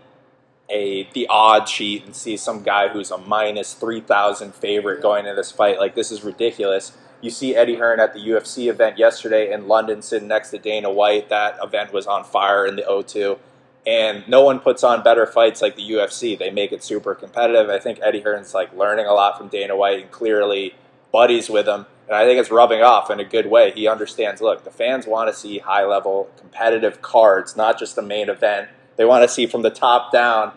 a 0.69 1.07
the 1.13 1.27
odd 1.29 1.69
sheet 1.69 2.05
and 2.05 2.15
see 2.15 2.35
some 2.37 2.63
guy 2.63 2.87
who's 2.87 3.11
a 3.11 3.17
minus 3.19 3.73
three 3.75 4.01
thousand 4.01 4.55
favorite 4.55 5.01
going 5.01 5.25
into 5.25 5.35
this 5.35 5.51
fight. 5.51 5.79
Like 5.79 5.93
this 5.95 6.11
is 6.11 6.23
ridiculous. 6.23 6.91
You 7.21 7.29
see 7.29 7.55
Eddie 7.55 7.75
Hearn 7.75 7.99
at 7.99 8.13
the 8.13 8.19
UFC 8.19 8.67
event 8.69 8.97
yesterday 8.99 9.51
in 9.51 9.67
London, 9.67 10.01
sitting 10.01 10.27
next 10.27 10.49
to 10.51 10.59
Dana 10.59 10.91
White. 10.91 11.29
That 11.29 11.57
event 11.63 11.93
was 11.93 12.05
on 12.07 12.23
fire 12.23 12.65
in 12.65 12.75
the 12.75 12.83
O2. 12.83 13.37
And 13.87 14.27
no 14.27 14.41
one 14.41 14.59
puts 14.59 14.83
on 14.83 15.03
better 15.03 15.25
fights 15.27 15.61
like 15.61 15.75
the 15.75 15.87
UFC. 15.91 16.37
They 16.37 16.49
make 16.49 16.71
it 16.71 16.83
super 16.83 17.13
competitive. 17.13 17.69
I 17.69 17.77
think 17.79 17.99
Eddie 18.01 18.21
Hearn's 18.21 18.53
like 18.53 18.75
learning 18.75 19.05
a 19.05 19.13
lot 19.13 19.37
from 19.37 19.47
Dana 19.47 19.75
White 19.75 20.01
and 20.01 20.11
clearly 20.11 20.73
buddies 21.11 21.49
with 21.49 21.67
him. 21.67 21.85
And 22.07 22.15
I 22.15 22.25
think 22.25 22.39
it's 22.39 22.49
rubbing 22.51 22.81
off 22.81 23.09
in 23.11 23.19
a 23.19 23.23
good 23.23 23.45
way. 23.47 23.71
He 23.71 23.87
understands 23.87 24.41
look, 24.41 24.63
the 24.63 24.71
fans 24.71 25.05
want 25.05 25.29
to 25.29 25.33
see 25.39 25.59
high 25.59 25.85
level 25.85 26.29
competitive 26.37 27.01
cards, 27.01 27.55
not 27.55 27.77
just 27.77 27.95
the 27.95 28.01
main 28.01 28.29
event. 28.29 28.69
They 28.95 29.05
want 29.05 29.23
to 29.23 29.27
see 29.27 29.45
from 29.45 29.61
the 29.61 29.69
top 29.69 30.11
down 30.11 30.53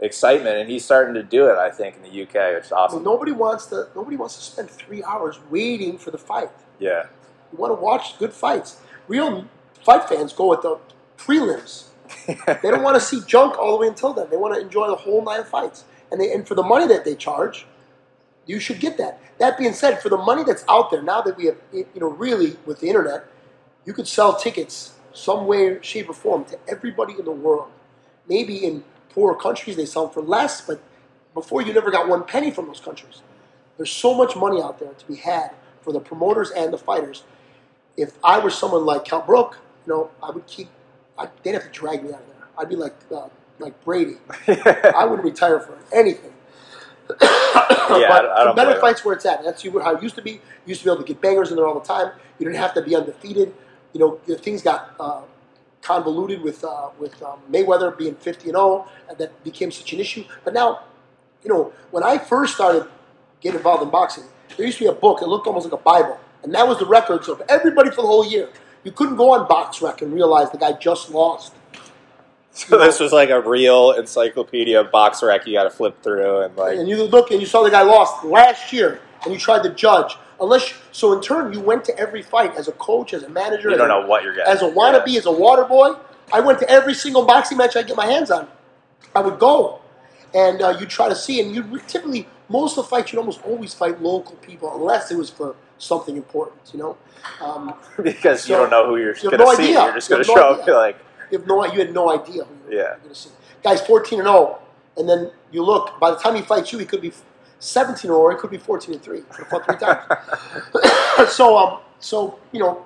excitement, 0.00 0.56
and 0.56 0.68
he's 0.68 0.84
starting 0.84 1.14
to 1.14 1.22
do 1.22 1.46
it, 1.46 1.56
I 1.58 1.70
think, 1.70 1.96
in 1.96 2.02
the 2.02 2.22
UK, 2.22 2.54
which 2.56 2.64
is 2.64 2.70
Well, 2.72 2.80
awesome. 2.80 3.02
nobody 3.04 3.32
wants 3.32 3.66
to. 3.66 3.88
Nobody 3.94 4.16
wants 4.16 4.36
to 4.36 4.42
spend 4.42 4.70
three 4.70 5.02
hours 5.04 5.38
waiting 5.50 5.98
for 5.98 6.10
the 6.10 6.18
fight. 6.18 6.50
Yeah. 6.80 7.04
You 7.52 7.58
want 7.58 7.70
to 7.70 7.80
watch 7.80 8.18
good 8.18 8.32
fights. 8.32 8.80
Real 9.06 9.46
fight 9.84 10.08
fans 10.08 10.32
go 10.32 10.46
with 10.48 10.62
the 10.62 10.78
prelims. 11.18 11.88
They 12.26 12.70
don't 12.70 12.82
want 12.82 12.96
to 12.96 13.00
see 13.00 13.20
junk 13.26 13.58
all 13.58 13.72
the 13.72 13.78
way 13.78 13.88
until 13.88 14.12
then. 14.12 14.28
They 14.30 14.36
want 14.36 14.54
to 14.54 14.60
enjoy 14.60 14.88
the 14.88 14.96
whole 14.96 15.28
of 15.28 15.48
fights. 15.48 15.84
And 16.10 16.20
they, 16.20 16.32
and 16.32 16.46
for 16.46 16.54
the 16.54 16.62
money 16.62 16.86
that 16.88 17.04
they 17.04 17.14
charge, 17.14 17.66
you 18.46 18.60
should 18.60 18.80
get 18.80 18.98
that. 18.98 19.20
That 19.38 19.58
being 19.58 19.72
said, 19.72 20.00
for 20.00 20.08
the 20.08 20.16
money 20.16 20.44
that's 20.44 20.64
out 20.68 20.90
there 20.90 21.02
now 21.02 21.22
that 21.22 21.36
we 21.36 21.46
have, 21.46 21.56
you 21.72 21.86
know, 21.96 22.08
really 22.08 22.56
with 22.66 22.80
the 22.80 22.88
internet, 22.88 23.24
you 23.84 23.92
could 23.92 24.06
sell 24.06 24.36
tickets 24.36 24.94
some 25.12 25.46
way, 25.46 25.78
shape, 25.82 26.08
or 26.08 26.14
form 26.14 26.44
to 26.46 26.58
everybody 26.68 27.14
in 27.18 27.24
the 27.24 27.32
world. 27.32 27.70
Maybe 28.28 28.64
in 28.64 28.84
poorer 29.10 29.34
countries 29.34 29.76
they 29.76 29.86
sell 29.86 30.08
for 30.08 30.22
less, 30.22 30.60
but 30.60 30.80
before 31.34 31.62
you 31.62 31.72
never 31.72 31.90
got 31.90 32.08
one 32.08 32.24
penny 32.24 32.50
from 32.50 32.66
those 32.66 32.80
countries. 32.80 33.22
There's 33.76 33.90
so 33.90 34.14
much 34.14 34.36
money 34.36 34.60
out 34.62 34.78
there 34.78 34.92
to 34.92 35.06
be 35.06 35.16
had 35.16 35.52
for 35.80 35.92
the 35.92 36.00
promoters 36.00 36.50
and 36.50 36.72
the 36.72 36.78
fighters. 36.78 37.24
If 37.96 38.12
I 38.22 38.38
were 38.38 38.50
someone 38.50 38.84
like 38.84 39.04
Kell 39.04 39.22
Brook, 39.22 39.58
you 39.86 39.92
know, 39.92 40.10
I 40.22 40.30
would 40.30 40.46
keep. 40.46 40.68
I, 41.18 41.28
they'd 41.42 41.52
have 41.52 41.64
to 41.64 41.70
drag 41.70 42.02
me 42.04 42.12
out 42.12 42.20
of 42.20 42.26
there. 42.28 42.46
I'd 42.58 42.68
be 42.68 42.76
like 42.76 42.94
uh, 43.14 43.28
like 43.58 43.82
Brady. 43.84 44.16
I 44.48 45.04
wouldn't 45.04 45.24
retire 45.24 45.60
for 45.60 45.78
anything. 45.92 46.32
Yeah, 47.20 48.08
I- 48.08 48.08
I 48.08 48.08
but 48.08 48.44
don't 48.44 48.56
better 48.56 48.70
fights 48.80 49.04
where 49.04 49.14
it's 49.14 49.26
at. 49.26 49.44
That's 49.44 49.62
how 49.62 49.96
it 49.96 50.02
used 50.02 50.14
to 50.16 50.22
be. 50.22 50.32
You 50.32 50.40
used 50.66 50.80
to 50.82 50.86
be 50.86 50.92
able 50.92 51.02
to 51.02 51.08
get 51.08 51.20
bangers 51.20 51.50
in 51.50 51.56
there 51.56 51.66
all 51.66 51.78
the 51.78 51.86
time. 51.86 52.12
You 52.38 52.46
didn't 52.46 52.60
have 52.60 52.74
to 52.74 52.82
be 52.82 52.96
undefeated. 52.96 53.54
You 53.92 54.00
know, 54.00 54.20
the 54.26 54.36
things 54.36 54.62
got 54.62 54.94
uh, 55.00 55.22
convoluted 55.82 56.42
with 56.42 56.64
uh, 56.64 56.90
with 56.98 57.22
um, 57.22 57.40
Mayweather 57.50 57.96
being 57.96 58.14
50 58.16 58.44
and 58.48 58.56
0, 58.56 58.88
and 59.08 59.18
that 59.18 59.44
became 59.44 59.70
such 59.70 59.92
an 59.92 60.00
issue. 60.00 60.24
But 60.44 60.54
now, 60.54 60.84
you 61.44 61.50
know, 61.52 61.72
when 61.90 62.02
I 62.04 62.18
first 62.18 62.54
started 62.54 62.86
getting 63.40 63.58
involved 63.58 63.82
in 63.82 63.90
boxing, 63.90 64.24
there 64.56 64.66
used 64.66 64.78
to 64.78 64.84
be 64.84 64.88
a 64.90 64.94
book. 64.94 65.22
It 65.22 65.28
looked 65.28 65.46
almost 65.46 65.64
like 65.66 65.74
a 65.78 65.82
Bible, 65.82 66.18
and 66.42 66.54
that 66.54 66.66
was 66.66 66.78
the 66.78 66.86
records 66.86 67.28
of 67.28 67.42
everybody 67.48 67.90
for 67.90 67.96
the 68.02 68.08
whole 68.08 68.26
year. 68.26 68.48
You 68.84 68.92
couldn't 68.92 69.16
go 69.16 69.30
on 69.32 69.46
BoxRec 69.48 70.02
and 70.02 70.12
realize 70.12 70.50
the 70.50 70.58
guy 70.58 70.72
just 70.72 71.10
lost 71.10 71.52
So 72.52 72.78
this 72.84 73.00
was 73.00 73.12
like 73.12 73.30
a 73.30 73.40
real 73.40 73.92
encyclopedia 73.92 74.80
of 74.80 74.88
BoxRec 74.90 75.46
you 75.46 75.54
got 75.54 75.64
to 75.64 75.70
flip 75.70 76.02
through 76.02 76.40
and 76.42 76.56
like. 76.56 76.76
and 76.78 76.88
you 76.88 77.02
look 77.04 77.30
and 77.30 77.40
you 77.40 77.46
saw 77.46 77.62
the 77.62 77.70
guy 77.70 77.82
lost 77.82 78.24
last 78.24 78.72
year, 78.72 79.00
and 79.24 79.32
you 79.32 79.38
tried 79.38 79.62
to 79.62 79.70
judge. 79.74 80.16
Unless 80.40 80.70
you, 80.70 80.76
so, 80.90 81.12
in 81.12 81.20
turn, 81.22 81.52
you 81.52 81.60
went 81.60 81.84
to 81.84 81.96
every 81.96 82.20
fight 82.20 82.56
as 82.56 82.66
a 82.66 82.72
coach, 82.72 83.14
as 83.14 83.22
a 83.22 83.28
manager, 83.28 83.70
You 83.70 83.76
don't 83.76 83.90
a- 83.90 84.00
know 84.00 84.06
what 84.06 84.24
you're 84.24 84.34
getting. 84.34 84.52
as 84.52 84.60
a 84.60 84.64
wannabe, 84.68 85.16
as 85.16 85.24
a 85.26 85.30
water 85.32 85.64
boy. 85.64 85.94
I 86.32 86.40
went 86.40 86.58
to 86.60 86.68
every 86.68 86.94
single 86.94 87.24
boxing 87.24 87.56
match 87.58 87.76
I 87.76 87.82
get 87.82 87.96
my 87.96 88.06
hands 88.06 88.30
on. 88.30 88.48
I 89.14 89.20
would 89.20 89.38
go, 89.38 89.80
and 90.34 90.60
uh, 90.60 90.76
you 90.80 90.86
try 90.86 91.08
to 91.08 91.14
see, 91.14 91.40
and 91.40 91.54
you 91.54 91.78
typically 91.86 92.26
most 92.48 92.76
of 92.76 92.84
the 92.84 92.88
fights 92.90 93.12
you'd 93.12 93.18
almost 93.20 93.40
always 93.44 93.72
fight 93.72 94.02
local 94.02 94.34
people 94.36 94.74
unless 94.74 95.10
it 95.10 95.16
was 95.16 95.30
for 95.30 95.54
something 95.82 96.16
important, 96.16 96.60
you 96.72 96.78
know. 96.78 96.96
Um, 97.40 97.74
because 98.02 98.48
you 98.48 98.56
don't 98.56 98.70
know 98.70 98.86
who 98.86 98.96
you're 98.96 99.14
you 99.16 99.30
going 99.30 99.32
have 99.32 99.40
no 99.40 99.50
to 99.50 99.56
see. 99.56 99.62
idea. 99.64 99.84
You're 99.84 99.94
just 99.94 100.08
going 100.08 100.22
to 100.22 100.28
no 100.28 100.34
show 100.34 100.48
up 100.52 100.60
idea. 100.62 100.74
like, 100.74 100.96
you 101.30 101.38
have 101.38 101.46
no, 101.46 101.64
you 101.66 101.78
had 101.80 101.92
no 101.92 102.10
idea 102.10 102.44
who 102.44 102.54
you 102.54 102.64
were 102.66 102.72
Yeah. 102.82 102.96
going 102.98 103.08
to 103.08 103.14
see. 103.14 103.30
Guy's 103.62 103.80
fourteen 103.80 104.20
and 104.20 104.26
zero, 104.28 104.58
and 104.96 105.08
then 105.08 105.30
you 105.50 105.62
look. 105.64 105.98
By 106.00 106.10
the 106.10 106.16
time 106.16 106.34
he 106.36 106.42
fights 106.42 106.72
you, 106.72 106.78
he 106.78 106.84
could 106.86 107.00
be 107.00 107.12
seventeen 107.58 108.10
or 108.10 108.32
he 108.32 108.38
could 108.38 108.50
be 108.50 108.58
fourteen 108.58 108.94
and 108.94 109.02
three. 109.02 109.18
He 109.18 109.22
could 109.24 109.46
have 109.46 109.48
fought 109.48 109.66
three 109.66 109.76
times. 111.26 111.32
so, 111.32 111.56
um, 111.56 111.78
so 112.00 112.38
you 112.52 112.60
know, 112.60 112.84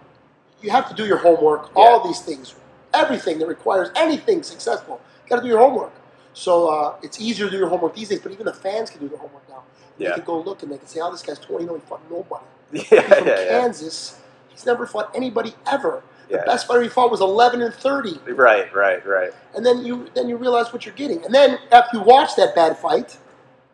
you 0.63 0.71
have 0.71 0.89
to 0.89 0.95
do 0.95 1.07
your 1.07 1.19
homework. 1.19 1.71
All 1.77 2.07
these 2.07 2.21
things, 2.21 2.55
everything 2.93 3.39
that 3.39 3.47
requires 3.47 3.91
anything 3.97 4.43
successful, 4.43 5.01
you 5.25 5.31
got 5.31 5.37
to 5.37 5.43
do 5.43 5.49
your 5.49 5.59
homework. 5.59 5.93
So 6.35 6.69
uh, 6.69 6.97
it's 7.03 7.19
easier 7.21 7.47
to 7.47 7.51
do 7.53 7.57
your 7.59 7.69
homework 7.69 7.95
these 7.95 8.11
days. 8.11 8.21
But 8.21 8.33
even 8.33 8.45
the 8.47 8.53
fans 8.53 8.91
can 8.91 9.01
do 9.01 9.09
their 9.09 9.19
homework 9.19 9.49
now. 9.49 9.63
They 9.99 10.05
Yeah. 10.05 10.15
can 10.15 10.25
go 10.25 10.39
look 10.41 10.63
and 10.63 10.71
they 10.71 10.77
can 10.79 10.87
say, 10.87 11.01
"Oh, 11.01 11.11
this 11.11 11.23
guy's 11.23 11.39
twenty. 11.39 11.65
No, 11.65 11.75
he 11.75 11.81
fought 11.81 12.03
nobody." 12.11 12.45
Yeah, 12.73 12.83
He's 12.83 12.91
from 13.19 13.27
yeah. 13.27 13.49
Kansas. 13.49 14.19
He's 14.49 14.67
never 14.67 14.87
fought 14.87 15.11
anybody 15.15 15.55
ever. 15.67 16.03
The 16.29 16.37
Yeah. 16.39 16.45
best 16.45 16.67
fighter 16.67 16.83
he 16.83 16.89
fought 16.89 17.11
was 17.11 17.21
eleven 17.21 17.63
and 17.63 17.73
thirty 17.73 18.19
Right, 18.27 18.75
right, 18.75 19.05
right. 19.07 19.33
and 19.55 19.65
then 19.65 19.85
you 19.85 20.09
then 20.15 20.29
you 20.29 20.37
realize 20.37 20.73
what 20.73 20.85
you're 20.85 20.95
getting. 20.95 21.25
And 21.25 21.33
then 21.35 21.59
after 21.71 21.99
you 21.99 22.03
watch 22.03 22.35
that 22.37 22.55
bad 22.55 22.77
fight, 22.79 23.17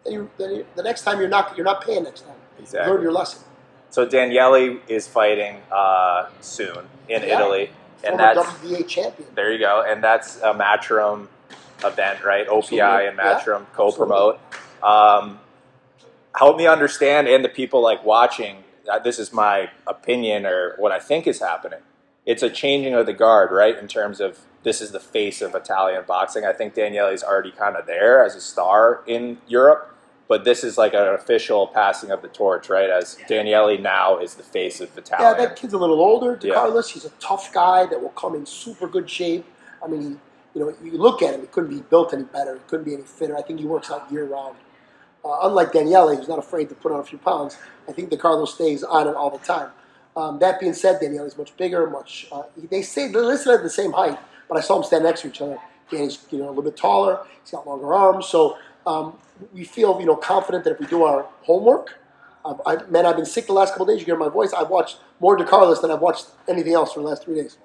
then, 0.05 0.13
you, 0.15 0.31
then 0.39 0.57
you, 0.57 0.67
the 0.77 0.83
next 0.83 1.03
time 1.03 1.19
you're 1.21 1.29
not 1.31 1.57
you're 1.57 1.65
not 1.65 1.83
paying 1.85 2.05
next 2.05 2.23
time. 2.23 2.35
You 2.59 2.63
Exactly. 2.65 2.93
learn 2.93 3.03
your 3.03 3.13
lesson. 3.13 3.41
So 3.91 4.05
Daniele 4.07 4.79
is 4.89 5.07
fighting 5.09 5.59
uh, 5.71 6.27
soon 6.41 6.79
in 7.09 7.23
Yeah. 7.23 7.39
Italy, 7.39 7.71
and 8.05 8.19
Former 8.19 8.35
that's 8.35 8.49
WBA 8.49 8.87
champion. 8.89 9.29
there 9.35 9.51
you 9.53 9.59
go, 9.59 9.85
and 9.87 10.03
that's 10.05 10.37
a 10.43 10.53
Matchroom 10.55 11.29
event, 11.85 12.23
right? 12.25 12.47
OPI 12.49 12.81
Absolutely. 12.81 13.07
and 13.09 13.19
Matchroom 13.19 13.67
co-promote. 13.75 14.39
Um, 14.83 15.41
help 16.35 16.57
me 16.57 16.67
understand, 16.67 17.29
and 17.29 17.45
the 17.45 17.49
people 17.49 17.81
like 17.83 18.05
watching. 18.05 18.62
This 19.05 19.19
is 19.19 19.33
my 19.33 19.71
opinion 19.87 20.47
or 20.47 20.75
what 20.79 20.93
I 20.93 20.99
think 20.99 21.27
is 21.27 21.41
happening. 21.41 21.81
It's 22.25 22.43
a 22.43 22.51
changing 22.51 22.95
of 22.95 23.07
the 23.07 23.13
guard, 23.13 23.51
right? 23.51 23.77
In 23.77 23.89
terms 23.89 24.21
of 24.21 24.41
this 24.63 24.81
is 24.81 24.93
the 24.93 25.01
face 25.01 25.43
of 25.43 25.55
Italian 25.55 26.05
boxing. 26.07 26.45
I 26.45 26.53
think 26.53 26.75
Daniele's 26.75 27.25
already 27.25 27.51
kind 27.51 27.77
of 27.77 27.87
there 27.87 28.25
as 28.25 28.37
a 28.37 28.41
star 28.41 29.03
in 29.07 29.39
Europe, 29.49 29.93
but 30.29 30.45
this 30.45 30.63
is 30.63 30.79
like 30.79 30.95
an 30.95 31.09
official 31.09 31.67
passing 31.67 32.13
of 32.13 32.23
the 32.23 32.29
torch, 32.29 32.69
right? 32.69 32.89
As 32.89 33.19
Daniele 33.27 33.77
now 33.79 34.19
is 34.19 34.35
the 34.35 34.45
face 34.45 34.81
of 34.81 34.97
Italian. 34.97 35.33
Yeah, 35.37 35.47
that 35.47 35.57
kid's 35.57 35.73
a 35.73 35.79
little 35.79 36.01
older. 36.01 36.39
Yeah. 36.41 36.71
He's 36.83 37.05
a 37.05 37.11
tough 37.19 37.53
guy 37.53 37.87
that 37.87 38.01
will 38.01 38.11
come 38.11 38.37
in 38.37 38.47
super 38.47 38.87
good 38.87 39.11
shape. 39.11 39.45
I 39.85 39.89
mean, 39.89 40.21
you 40.55 40.61
know, 40.61 40.75
you 40.83 40.99
look 40.99 41.23
at 41.23 41.35
him, 41.35 41.41
he 41.41 41.49
couldn't 41.49 41.71
be 41.71 41.81
built 41.81 42.15
any 42.15 42.25
better. 42.25 42.55
He 42.55 42.61
couldn't 42.69 42.85
be 42.85 42.95
any 42.95 43.03
fitter. 43.03 43.37
I 43.37 43.43
think 43.43 43.59
he 43.59 43.67
works 43.67 43.91
out 43.91 44.13
year 44.13 44.27
round. 44.27 44.57
Uh, 45.25 45.39
unlike 45.43 45.73
Daniele, 45.73 46.17
who's 46.17 46.29
not 46.29 46.39
afraid 46.39 46.69
to 46.69 46.75
put 46.75 46.91
on 46.91 47.01
a 47.01 47.05
few 47.05 47.19
pounds, 47.19 47.57
I 47.89 47.93
think 47.93 48.11
De 48.11 48.17
Carolis 48.17 48.55
stays 48.55 48.83
on 48.83 49.07
it 49.07 49.15
all 49.15 49.31
the 49.31 49.45
time. 49.45 49.71
Um, 50.17 50.39
that 50.41 50.61
being 50.61 50.75
said, 50.75 51.01
Daniele's 51.01 51.39
much 51.39 51.57
bigger, 51.57 51.89
much. 51.89 52.27
Uh, 52.33 52.43
they 52.71 52.83
say 52.83 53.09
they're 53.09 53.23
listed 53.23 53.55
at 53.55 53.63
the 53.63 53.71
same 53.71 53.93
height, 53.93 54.19
but 54.49 54.59
I 54.59 54.61
saw 54.61 54.75
them 54.75 54.85
stand 54.85 55.05
next 55.05 55.23
to 55.23 55.29
each 55.29 55.41
other. 55.41 55.59
Danny's 55.91 56.25
you 56.31 56.39
know 56.39 56.47
a 56.47 56.49
little 56.49 56.65
bit 56.65 56.77
taller. 56.77 57.25
He's 57.41 57.53
got 57.53 57.67
longer 57.67 57.95
arms, 57.95 58.27
so 58.27 58.59
um, 58.87 59.17
we 59.55 59.65
feel 59.65 59.99
you 60.01 60.07
know 60.07 60.17
confident 60.17 60.65
that 60.65 60.73
if 60.73 60.81
we 60.81 60.87
do 60.87 61.05
our 61.05 61.27
homework, 61.43 61.99
I've, 62.45 62.61
I, 62.67 62.83
man, 62.91 63.07
I've 63.07 63.17
been 63.17 63.27
sick 63.27 63.47
the 63.47 63.53
last 63.53 63.71
couple 63.71 63.87
days. 63.87 64.01
You 64.01 64.07
hear 64.07 64.17
my 64.17 64.29
voice. 64.29 64.53
I've 64.53 64.71
watched 64.71 64.99
more 65.21 65.37
De 65.37 65.45
Carolis 65.45 65.81
than 65.81 65.91
I've 65.91 66.01
watched 66.01 66.27
anything 66.49 66.75
else 66.75 66.93
for 66.93 67.01
the 67.01 67.07
last 67.07 67.25
three 67.25 67.37
days. 67.37 67.59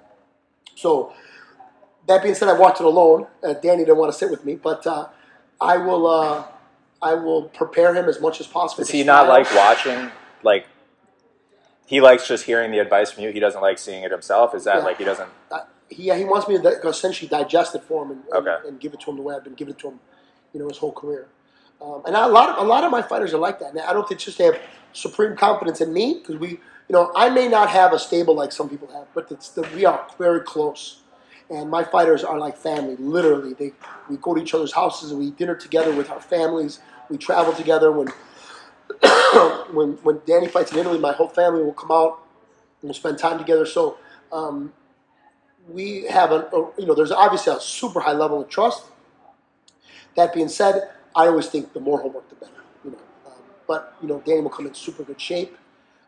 So 0.74 1.12
that 2.06 2.22
being 2.22 2.34
said, 2.34 2.48
I 2.48 2.52
watched 2.52 2.80
it 2.80 2.86
alone. 2.86 3.26
Uh, 3.42 3.54
Danny 3.54 3.84
didn't 3.84 3.98
want 3.98 4.12
to 4.12 4.18
sit 4.18 4.30
with 4.30 4.44
me, 4.44 4.54
but 4.54 4.86
uh, 4.86 5.08
I 5.60 5.76
will. 5.76 6.06
I 7.00 7.14
will 7.14 7.42
prepare 7.44 7.94
him 7.94 8.06
as 8.08 8.20
much 8.20 8.40
as 8.40 8.46
possible. 8.46 8.82
Does 8.84 8.90
he 8.90 9.04
not 9.04 9.24
style. 9.26 9.28
like 9.28 9.54
watching? 9.54 10.10
Like, 10.42 10.66
he 11.86 12.00
likes 12.00 12.26
just 12.26 12.44
hearing 12.44 12.70
the 12.70 12.78
advice 12.80 13.10
from 13.10 13.24
you. 13.24 13.30
He 13.30 13.40
doesn't 13.40 13.60
like 13.62 13.78
seeing 13.78 14.02
it 14.02 14.10
himself. 14.10 14.54
Is 14.54 14.64
that 14.64 14.78
Yeah. 14.78 14.84
like 14.84 14.98
he 14.98 15.04
doesn't? 15.04 15.28
Uh, 15.50 15.60
he, 15.88 16.04
yeah, 16.04 16.16
he 16.16 16.24
wants 16.24 16.48
me 16.48 16.58
to 16.58 16.68
essentially 16.88 17.28
digest 17.28 17.74
it 17.74 17.82
for 17.84 18.04
him 18.04 18.10
and, 18.12 18.22
and, 18.32 18.48
Okay. 18.48 18.68
and 18.68 18.80
give 18.80 18.92
it 18.92 19.00
to 19.00 19.10
him 19.10 19.16
the 19.16 19.22
way 19.22 19.34
I've 19.34 19.44
been 19.44 19.54
giving 19.54 19.74
it 19.74 19.78
to 19.80 19.88
him, 19.88 20.00
you 20.52 20.60
know, 20.60 20.68
his 20.68 20.78
whole 20.78 20.92
career. 20.92 21.28
Um, 21.80 22.02
and 22.06 22.16
a 22.16 22.26
lot 22.26 22.48
of 22.50 22.58
a 22.58 22.68
lot 22.68 22.82
of 22.82 22.90
my 22.90 23.02
fighters 23.02 23.32
are 23.32 23.38
like 23.38 23.60
that. 23.60 23.70
And 23.70 23.80
I 23.80 23.92
don't 23.92 24.02
think 24.08 24.16
it's 24.18 24.24
just 24.24 24.38
they 24.38 24.44
have 24.46 24.60
supreme 24.92 25.36
confidence 25.36 25.80
in 25.80 25.92
me 25.92 26.14
because 26.14 26.36
we, 26.36 26.48
you 26.50 26.58
know, 26.90 27.12
I 27.14 27.30
may 27.30 27.46
not 27.46 27.70
have 27.70 27.92
a 27.92 27.98
stable 28.00 28.34
like 28.34 28.50
some 28.50 28.68
people 28.68 28.88
have, 28.92 29.06
but 29.14 29.30
it's 29.30 29.50
the, 29.50 29.62
we 29.74 29.84
are 29.84 30.04
very 30.18 30.40
close. 30.40 31.02
And 31.50 31.70
my 31.70 31.82
fighters 31.82 32.24
are 32.24 32.38
like 32.38 32.56
family, 32.56 32.96
literally. 32.96 33.54
They 33.54 33.72
we 34.10 34.16
go 34.18 34.34
to 34.34 34.42
each 34.42 34.54
other's 34.54 34.72
houses 34.72 35.10
and 35.10 35.20
we 35.20 35.26
eat 35.26 35.36
dinner 35.38 35.54
together 35.54 35.92
with 35.94 36.10
our 36.10 36.20
families. 36.20 36.80
We 37.08 37.16
travel 37.16 37.54
together. 37.54 37.90
When 37.90 38.08
when 39.72 39.92
when 40.02 40.20
Danny 40.26 40.48
fights 40.48 40.72
in 40.72 40.78
Italy, 40.78 40.98
my 40.98 41.12
whole 41.12 41.28
family 41.28 41.62
will 41.62 41.72
come 41.72 41.90
out 41.90 42.22
and 42.80 42.88
we'll 42.88 42.94
spend 42.94 43.18
time 43.18 43.38
together. 43.38 43.64
So 43.64 43.98
um, 44.30 44.72
we 45.68 46.04
have 46.04 46.32
a, 46.32 46.46
a 46.52 46.70
you 46.78 46.86
know 46.86 46.94
there's 46.94 47.12
obviously 47.12 47.54
a 47.54 47.60
super 47.60 48.00
high 48.00 48.12
level 48.12 48.42
of 48.42 48.48
trust. 48.48 48.84
That 50.16 50.34
being 50.34 50.48
said, 50.48 50.90
I 51.14 51.26
always 51.28 51.46
think 51.46 51.72
the 51.72 51.80
more 51.80 52.00
homework 52.00 52.28
the 52.28 52.34
better. 52.34 52.52
You 52.84 52.90
know, 52.92 52.98
um, 53.26 53.32
but 53.66 53.94
you 54.02 54.08
know 54.08 54.22
Danny 54.24 54.40
will 54.40 54.50
come 54.50 54.66
in 54.66 54.74
super 54.74 55.02
good 55.02 55.20
shape. 55.20 55.56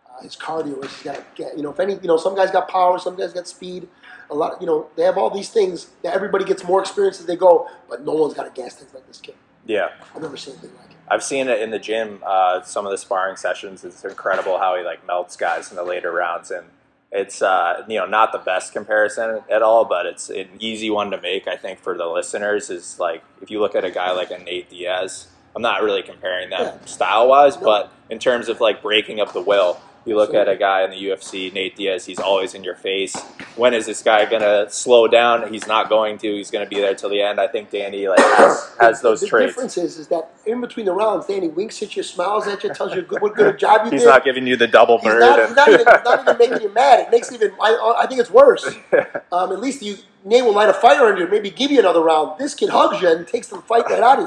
Uh, 0.07 0.23
his 0.23 0.37
cardio 0.37 0.85
is 0.85 0.93
he's 0.93 1.03
got 1.03 1.17
to 1.17 1.25
get 1.35 1.57
you 1.57 1.63
know 1.63 1.71
if 1.71 1.81
any 1.81 1.95
you 1.95 2.09
know 2.09 2.17
some 2.17 2.35
guys 2.35 2.51
got 2.51 2.69
power, 2.69 2.99
some 2.99 3.17
guys 3.17 3.33
got 3.33 3.47
speed. 3.47 3.89
A 4.31 4.35
lot 4.35 4.61
you 4.61 4.67
know 4.67 4.87
they 4.97 5.03
have 5.03 5.19
all 5.19 5.31
these 5.31 5.51
things 5.51 5.89
that 6.03 6.15
everybody 6.15 6.45
gets 6.45 6.63
more 6.65 6.81
experience 6.81 7.19
as 7.21 7.27
they 7.27 7.37
go, 7.37 7.69
but 7.89 8.05
no 8.05 8.13
one's 8.13 8.35
got 8.35 8.47
a 8.47 8.51
gas 8.51 8.77
tank 8.77 8.95
like 8.95 9.07
this 9.07 9.19
kid. 9.21 9.35
Yeah, 9.67 9.91
I've 10.15 10.23
never 10.23 10.37
seen 10.37 10.55
anything 10.55 10.77
like 10.81 10.91
it. 10.91 10.97
I've 11.09 11.23
seen 11.25 11.49
it 11.49 11.61
in 11.61 11.71
the 11.71 11.79
gym. 11.79 12.23
Uh, 12.25 12.63
some 12.63 12.87
of 12.87 12.93
the 12.93 12.99
sparring 12.99 13.37
sessions. 13.37 13.85
It's 13.85 14.05
incredible 14.05 14.59
how 14.59 14.77
he 14.77 14.85
like 14.85 15.05
melts 15.07 15.37
guys 15.37 15.71
in 15.71 15.77
the 15.77 15.83
later 15.85 16.13
rounds, 16.13 16.51
and 16.51 16.67
it's 17.11 17.43
uh, 17.43 17.85
you 17.89 17.99
know 17.99 18.07
not 18.07 18.31
the 18.33 18.39
best 18.39 18.73
comparison 18.73 19.43
at 19.51 19.63
all, 19.63 19.85
but 19.85 20.07
it's 20.07 20.31
an 20.31 20.49
easy 20.61 20.91
one 20.91 21.11
to 21.11 21.21
make. 21.21 21.49
I 21.49 21.57
think 21.57 21.81
for 21.81 21.97
the 21.99 22.07
listeners 22.07 22.71
is 22.71 22.99
like 23.01 23.23
if 23.43 23.51
you 23.51 23.61
look 23.61 23.75
at 23.75 23.85
a 23.85 23.91
guy 23.91 24.13
like 24.13 24.31
a 24.31 24.39
Nate 24.39 24.71
Diaz. 24.71 25.27
I'm 25.57 25.63
not 25.63 25.83
really 25.83 26.03
comparing 26.05 26.49
them 26.51 26.61
Yeah. 26.61 26.85
style 26.85 27.27
wise, 27.27 27.57
No. 27.57 27.65
but 27.65 27.93
in 28.09 28.21
terms 28.21 28.49
of 28.49 28.61
like 28.61 28.81
breaking 28.83 29.19
up 29.19 29.33
the 29.33 29.41
will, 29.41 29.81
you 30.07 30.17
look 30.17 30.33
at 30.35 30.49
a 30.49 30.57
guy 30.57 30.83
in 30.85 30.91
the 30.91 30.97
UFC, 30.97 31.53
Nate 31.53 31.77
Diaz. 31.77 32.07
He's 32.07 32.19
always 32.19 32.55
in 32.55 32.65
your 32.65 32.75
face. 32.75 33.15
When 33.57 33.75
is 33.75 33.85
this 33.87 34.03
guy 34.03 34.25
gonna 34.25 34.71
slow 34.71 35.07
down? 35.09 35.53
He's 35.53 35.67
not 35.67 35.89
going 35.89 36.17
to. 36.19 36.35
He's 36.35 36.51
gonna 36.51 36.67
be 36.67 36.77
there 36.77 36.95
till 36.95 37.11
the 37.11 37.21
end. 37.21 37.39
I 37.39 37.47
think 37.49 37.71
Danny 37.71 38.09
like 38.09 38.19
has, 38.19 38.75
has 38.81 39.01
those 39.03 39.21
the 39.21 39.27
traits. 39.27 39.53
difference 39.53 39.77
is, 39.77 39.99
is 39.99 40.09
that 40.09 40.31
in 40.47 40.61
between 40.61 40.87
the 40.87 40.93
rounds, 40.93 41.27
Danny 41.27 41.49
winks 41.49 41.83
at 41.83 41.95
you, 41.97 42.03
smiles 42.03 42.47
at 42.47 42.65
you, 42.65 42.73
tells 42.73 42.95
you 42.95 43.03
good, 43.03 43.21
what 43.21 43.35
good 43.35 43.55
a 43.55 43.57
job 43.57 43.85
you 43.85 43.91
He's 43.93 44.03
did. 44.03 44.09
not 44.09 44.25
giving 44.25 44.47
you 44.47 44.57
the 44.57 44.67
double 44.69 44.99
He's 44.99 45.05
bird. 45.09 45.21
not, 45.21 45.39
and- 45.39 45.49
he's, 45.49 45.57
not 45.57 45.69
even, 45.69 45.85
not 45.87 46.21
even 46.23 46.39
making 46.51 46.63
you 46.69 46.73
mad. 46.75 47.01
It 47.01 47.11
makes 47.11 47.31
it 47.31 47.35
even. 47.35 47.53
I, 47.61 47.97
I 48.03 48.07
think 48.07 48.21
it's 48.21 48.31
worse. 48.31 48.69
Um, 49.33 49.53
at 49.53 49.61
least 49.61 49.81
you 49.81 49.97
Nate 50.25 50.45
will 50.45 50.55
light 50.55 50.69
a 50.69 50.75
fire 50.75 51.07
under 51.07 51.23
you, 51.23 51.29
maybe 51.29 51.51
give 51.51 51.71
you 51.71 51.79
another 51.79 52.01
round. 52.03 52.39
This 52.39 52.55
kid 52.55 52.69
hugs 52.69 53.01
you 53.01 53.09
and 53.09 53.27
takes 53.27 53.49
the 53.49 53.59
fight 53.63 53.87
right 53.87 54.03
out 54.03 54.19
of 54.21 54.27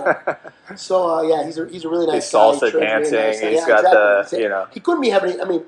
you. 0.72 0.76
So 0.78 1.18
uh, 1.18 1.22
yeah, 1.24 1.46
he's 1.46 1.58
a 1.58 1.68
he's 1.68 1.86
a 1.86 1.90
really 1.90 2.08
nice 2.08 2.26
He's 2.26 2.32
guy. 2.32 2.40
salsa 2.40 2.66
He 2.66 2.72
trains 2.72 2.74
really 2.74 2.86
dancing. 2.88 3.20
nicely. 3.20 3.50
He's 3.52 3.60
Yeah, 3.62 3.68
got 3.68 3.82
the, 3.84 4.20
exactly. 4.22 4.42
you 4.42 4.50
know. 4.50 4.68
He 4.72 4.80
couldn't 4.80 5.02
be 5.02 5.10
having. 5.10 5.40
I 5.42 5.46
mean, 5.46 5.64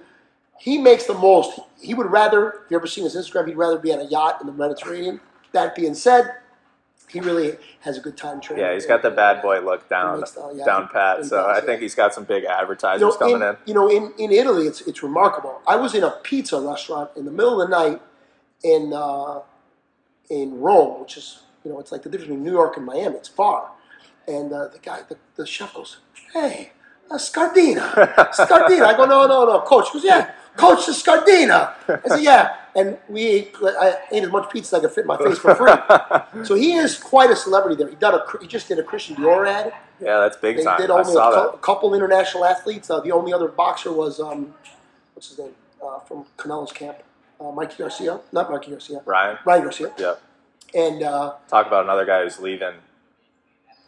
he 0.58 0.78
makes 0.80 1.06
the 1.06 1.14
most. 1.14 1.60
He 1.82 1.94
would 1.94 2.08
rather. 2.12 2.50
If 2.66 2.72
you 2.72 2.78
ever 2.78 2.88
seen 2.88 3.04
his 3.04 3.16
Instagram, 3.16 3.48
he'd 3.48 3.58
rather 3.58 3.78
be 3.78 3.94
on 3.94 4.00
a 4.00 4.06
yacht 4.06 4.38
in 4.42 4.48
the 4.48 4.54
Mediterranean. 4.54 5.20
That 5.52 5.76
being 5.76 5.94
said, 5.94 6.34
he 7.08 7.20
really 7.20 7.58
has 7.82 7.98
a 7.98 8.02
good 8.02 8.18
time 8.18 8.42
training. 8.42 8.66
Yeah, 8.66 8.74
he's 8.74 8.86
got 8.88 9.04
the 9.04 9.12
bad 9.12 9.42
boy 9.44 9.60
look 9.62 9.88
down 9.90 10.22
the- 10.22 10.52
yeah, 10.56 10.66
down 10.66 10.88
pat. 10.88 11.20
he 11.20 11.24
So 11.26 11.38
does, 11.38 11.58
I 11.58 11.60
think 11.62 11.80
yeah. 11.80 11.84
he's 11.84 11.96
got 11.96 12.14
some 12.16 12.24
big 12.24 12.46
advertisers 12.46 13.02
you 13.02 13.08
know, 13.08 13.16
coming 13.18 13.36
in, 13.36 13.42
in. 13.44 13.58
You 13.68 13.74
know, 13.76 13.90
in, 13.90 14.12
in 14.18 14.32
Italy, 14.32 14.66
it's 14.66 14.82
it's 14.82 15.04
remarkable. 15.04 15.62
I 15.68 15.76
was 15.76 15.94
in 15.94 16.04
a 16.04 16.12
pizza 16.24 16.60
restaurant 16.60 17.12
in 17.16 17.26
the 17.26 17.32
middle 17.32 17.62
of 17.62 17.70
the 17.70 17.78
night 17.78 18.02
in 18.64 18.92
uh, 18.94 19.42
in 20.30 20.60
Rome, 20.60 21.02
which 21.02 21.18
is 21.18 21.40
you 21.64 21.72
know, 21.72 21.80
it's 21.80 21.92
like 21.92 22.04
the 22.04 22.10
difference 22.10 22.30
between 22.30 22.44
New 22.44 22.52
York 22.52 22.78
and 22.78 22.86
Miami. 22.86 23.16
It's 23.16 23.28
far, 23.30 23.72
and 24.28 24.52
uh, 24.54 24.68
the 24.68 24.80
guy, 24.80 25.02
the, 25.08 25.18
the 25.36 25.46
chef 25.46 25.74
goes, 25.74 25.98
"Hey, 26.34 26.72
uh, 27.10 27.16
Scardina, 27.16 27.92
Scardina." 28.34 28.86
I 28.86 28.96
go, 28.96 29.06
"No, 29.06 29.26
no, 29.28 29.46
no, 29.46 29.62
Coach." 29.62 29.88
He 29.92 29.98
goes, 30.00 30.06
"Yeah, 30.06 30.32
Coach, 30.58 30.86
the 30.86 30.92
Scardina." 30.92 31.74
I 31.88 32.08
said, 32.08 32.22
"Yeah," 32.24 32.56
and 32.76 32.98
we 33.10 33.26
ate. 33.26 33.56
I 33.64 33.98
ate 34.12 34.24
as 34.24 34.32
much 34.32 34.52
pizza 34.52 34.76
as 34.76 34.80
I 34.80 34.86
could 34.86 34.94
fit 34.96 35.02
in 35.02 35.08
my 35.08 35.18
face 35.18 35.40
for 35.40 35.56
free. 35.56 36.44
so 36.46 36.54
he 36.56 36.74
is 36.74 36.98
quite 37.00 37.32
a 37.32 37.36
celebrity 37.36 37.76
there. 37.76 37.90
He 37.90 37.96
done 37.96 38.14
a 38.16 38.24
he 38.40 38.48
just 38.48 38.68
did 38.68 38.78
a 38.80 38.84
Christian 38.84 39.16
Dior 39.16 39.48
ad. 39.48 39.74
Yeah, 40.00 40.20
that's 40.20 40.38
big 40.38 40.58
They 40.58 40.64
time. 40.64 40.80
did 40.80 40.90
only 40.90 41.14
a, 41.14 41.16
that. 41.16 41.62
couple 41.62 41.94
international 41.96 42.44
athletes. 42.46 42.90
Uh, 42.90 43.00
the 43.00 43.12
only 43.14 43.32
other 43.34 43.48
boxer 43.48 43.92
was 43.94 44.20
um, 44.20 44.54
what's 45.14 45.30
his 45.30 45.40
name 45.40 45.56
uh, 45.84 46.00
from 46.00 46.26
Canelo's 46.38 46.74
camp, 46.74 46.98
uh, 47.40 47.52
Mikey 47.52 47.76
Garcia, 47.78 48.20
not 48.32 48.50
Mikey 48.52 48.72
Garcia, 48.72 49.02
Ryan. 49.06 49.38
Ryan 49.46 49.64
Garcia. 49.64 49.94
Yeah. 49.98 50.16
And 50.74 51.04
uh, 51.04 51.36
Talk 51.48 51.68
about 51.68 51.84
another 51.84 52.06
guy 52.06 52.24
who's 52.24 52.40
leaving 52.40 52.74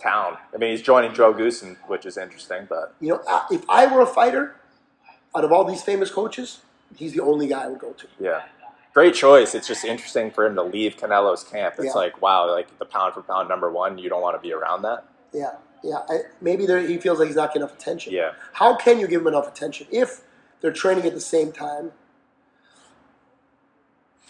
town. 0.02 0.38
I 0.54 0.58
mean, 0.58 0.72
he's 0.72 0.82
joining 0.82 1.14
Joe 1.14 1.34
Goossen, 1.34 1.78
which 1.88 2.06
is 2.06 2.18
interesting, 2.18 2.66
but 2.70 2.94
you 3.02 3.10
know, 3.10 3.22
if 3.52 3.64
I 3.70 3.86
were 3.94 4.02
a 4.02 4.06
fighter, 4.08 4.56
out 5.36 5.44
of 5.44 5.52
all 5.52 5.64
these 5.66 5.82
famous 5.84 6.10
coaches, 6.12 6.62
he's 6.96 7.14
the 7.14 7.22
only 7.22 7.48
guy 7.48 7.64
I 7.64 7.68
would 7.68 7.80
go 7.80 7.92
to. 7.94 8.08
yeah. 8.20 8.44
Great 8.94 9.14
choice. 9.14 9.54
It's 9.54 9.68
just 9.68 9.86
interesting 9.86 10.32
for 10.32 10.44
him 10.48 10.56
to 10.56 10.64
leave 10.64 10.98
Canelo's 10.98 11.44
camp. 11.44 11.76
It's 11.78 11.86
Yeah. 11.88 11.92
like, 11.92 12.20
wow, 12.20 12.50
like 12.50 12.80
the 12.80 12.86
pound 12.86 13.14
for 13.14 13.22
pound 13.22 13.48
number 13.48 13.70
one, 13.72 14.00
you 14.00 14.10
don't 14.10 14.24
want 14.24 14.36
to 14.36 14.42
be 14.42 14.52
around 14.52 14.82
that. 14.84 15.04
Yeah, 15.32 15.52
yeah. 15.84 16.00
I, 16.10 16.22
maybe 16.42 16.66
there, 16.66 16.80
he 16.80 16.98
feels 16.98 17.20
like 17.20 17.28
he's 17.28 17.36
not 17.36 17.50
getting 17.50 17.62
enough 17.62 17.76
attention. 17.78 18.14
Yeah. 18.14 18.32
How 18.54 18.76
can 18.76 19.00
you 19.00 19.08
give 19.08 19.22
him 19.22 19.28
enough 19.28 19.48
attention 19.48 19.86
if 19.92 20.22
they're 20.62 20.72
training 20.72 21.06
at 21.06 21.14
the 21.14 21.22
same 21.22 21.52
time? 21.52 21.92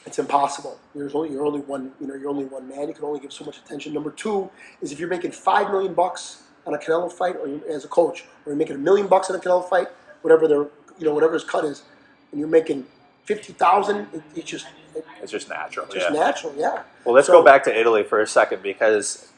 It's 0.07 0.19
impossible. 0.19 0.79
There's 0.95 1.13
only 1.13 1.31
you're 1.31 1.45
only 1.45 1.59
one. 1.59 1.91
You 1.99 2.07
know, 2.07 2.15
you're 2.15 2.29
only 2.29 2.45
one 2.45 2.67
man. 2.69 2.87
You 2.87 2.93
can 2.93 3.03
only 3.03 3.19
give 3.19 3.33
so 3.33 3.43
much 3.43 3.57
attention. 3.57 3.93
Number 3.93 4.09
two 4.09 4.49
is 4.81 4.93
if 4.93 4.99
you're 5.01 5.09
making 5.09 5.31
five 5.33 5.69
million 5.69 5.93
bucks 5.93 6.43
on 6.65 6.73
a 6.73 6.77
Canelo 6.77 7.11
fight, 7.11 7.35
or 7.35 7.47
you, 7.47 7.61
as 7.69 7.83
a 7.83 7.89
coach, 7.89 8.21
or 8.45 8.51
you're 8.53 8.55
making 8.55 8.77
a 8.77 8.79
million 8.79 9.07
bucks 9.07 9.29
on 9.29 9.35
a 9.35 9.39
Canelo 9.39 9.67
fight, 9.67 9.89
whatever 10.21 10.47
their 10.47 10.63
you 10.97 11.05
know 11.05 11.13
whatever 11.13 11.33
his 11.33 11.43
cut 11.43 11.65
is, 11.65 11.83
and 12.31 12.39
you're 12.39 12.47
making 12.49 12.85
fifty 13.25 13.51
thousand, 13.51 14.07
it, 14.13 14.23
it's 14.33 14.49
just 14.49 14.65
it's 14.95 15.05
It's 15.23 15.31
just 15.33 15.49
natural. 15.49 15.85
just 15.87 16.07
yeah. 16.09 16.17
natural. 16.19 16.53
Yeah. 16.57 16.83
Well, 17.03 17.13
let's 17.13 17.27
So- 17.27 17.33
go 17.33 17.43
back 17.43 17.65
to 17.65 17.77
Italy 17.77 18.03
for 18.03 18.21
a 18.21 18.27
second 18.27 18.63
because 18.63 19.29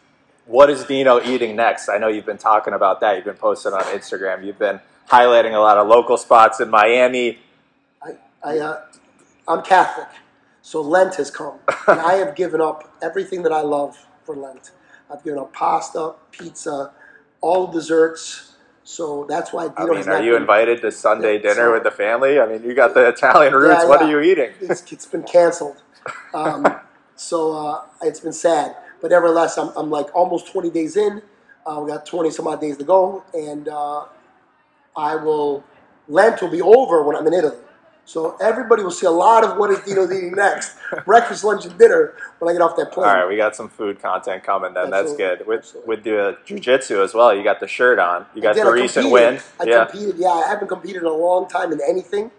what 0.45 0.69
is 0.69 0.83
Dino 0.83 1.19
eating 1.23 1.55
next? 1.55 1.89
I 1.89 1.97
know 1.97 2.09
you've 2.09 2.27
been 2.27 2.37
talking 2.37 2.73
about 2.75 3.01
that. 3.01 3.15
You've 3.15 3.25
been 3.25 3.33
posting 3.35 3.73
on 3.73 3.81
Instagram. 3.85 4.45
You've 4.45 4.59
been 4.59 4.79
highlighting 5.09 5.55
a 5.55 5.59
lot 5.59 5.77
of 5.77 5.87
local 5.87 6.15
spots 6.17 6.59
in 6.59 6.69
Miami. 6.69 7.39
I, 8.03 8.11
I, 8.43 8.59
uh, 8.59 8.81
I'm 9.47 9.63
Catholic, 9.63 10.07
so 10.69 10.81
Lent 10.81 11.15
has 11.15 11.31
come, 11.31 11.57
and 11.87 11.99
I 11.99 12.13
have 12.23 12.35
given 12.35 12.61
up 12.61 12.93
everything 13.01 13.41
that 13.41 13.51
I 13.51 13.61
love 13.61 13.97
for 14.23 14.35
Lent. 14.35 14.69
I've 15.11 15.23
given 15.23 15.39
up 15.39 15.51
pasta, 15.51 16.13
pizza, 16.29 16.91
all 17.41 17.65
desserts. 17.65 18.53
So 18.83 19.25
that's 19.27 19.51
why 19.51 19.63
I 19.65 19.67
Dino 19.69 19.87
mean, 19.87 19.97
has 19.97 20.07
are 20.07 20.21
you 20.21 20.33
been- 20.33 20.43
invited 20.43 20.81
to 20.81 20.91
Sunday 20.91 21.37
Yeah, 21.37 21.41
dinner 21.47 21.65
so- 21.69 21.73
with 21.73 21.83
the 21.83 21.89
family? 21.91 22.39
I 22.39 22.45
mean, 22.47 22.61
you 22.61 22.75
got 22.75 22.93
the 22.93 23.07
Italian 23.07 23.53
roots. 23.55 23.81
Yeah, 23.81 23.87
What 23.89 24.01
yeah. 24.01 24.05
are 24.07 24.11
you 24.11 24.19
eating? 24.31 24.51
It's, 24.61 24.91
it's 24.91 25.07
been 25.07 25.23
canceled. 25.23 25.81
Um, 26.35 26.63
so 27.15 27.51
uh, 27.53 27.81
it's 28.03 28.19
been 28.19 28.31
sad. 28.33 28.75
But 29.01 29.09
nevertheless, 29.09 29.57
I'm, 29.57 29.69
I'm 29.75 29.89
like 29.89 30.15
almost 30.15 30.51
20 30.51 30.69
days 30.69 30.97
in. 30.97 31.23
Uh, 31.65 31.81
we 31.83 31.89
got 31.89 32.05
20 32.05 32.29
some 32.29 32.45
odd 32.47 32.61
days 32.61 32.77
to 32.77 32.83
go. 32.83 33.23
And 33.33 33.67
uh, 33.69 34.05
I 34.95 35.15
will, 35.15 35.63
Lent 36.07 36.43
will 36.43 36.49
be 36.51 36.61
over 36.61 37.01
when 37.01 37.15
I'm 37.15 37.25
in 37.25 37.33
Italy. 37.33 37.57
So 38.09 38.35
everybody 38.41 38.81
will 38.81 38.89
see 38.89 39.05
a 39.05 39.11
lot 39.11 39.43
of 39.43 39.57
what 39.57 39.69
is 39.69 39.81
Dino's 39.81 40.11
eating 40.11 40.31
next 40.31 40.75
breakfast, 41.05 41.43
lunch, 41.43 41.65
and 41.65 41.77
dinner 41.77 42.15
when 42.39 42.49
I 42.49 42.53
get 42.57 42.61
off 42.63 42.75
that 42.77 42.91
plane. 42.91 43.07
All 43.07 43.15
right, 43.15 43.27
we 43.27 43.37
got 43.37 43.55
some 43.55 43.69
food 43.69 44.01
content 44.01 44.43
coming. 44.43 44.73
Then 44.73 44.89
that's 44.89 45.13
good. 45.13 45.45
With 45.45 45.59
Absolutely. 45.59 45.87
with 45.87 46.03
the 46.05 46.37
jiu-jitsu 46.43 47.03
as 47.03 47.13
well. 47.13 47.35
You 47.35 47.43
got 47.43 47.59
the 47.59 47.67
shirt 47.67 47.99
on. 47.99 48.25
You 48.33 48.41
got 48.41 48.55
the 48.55 48.71
recent 48.71 49.11
win. 49.11 49.39
I 49.59 49.65
yeah. 49.65 49.85
competed. 49.85 50.15
Yeah, 50.17 50.29
I 50.29 50.47
haven't 50.47 50.69
competed 50.69 51.03
in 51.03 51.07
a 51.07 51.13
long 51.13 51.47
time 51.47 51.71
in 51.71 51.79
anything. 51.87 52.31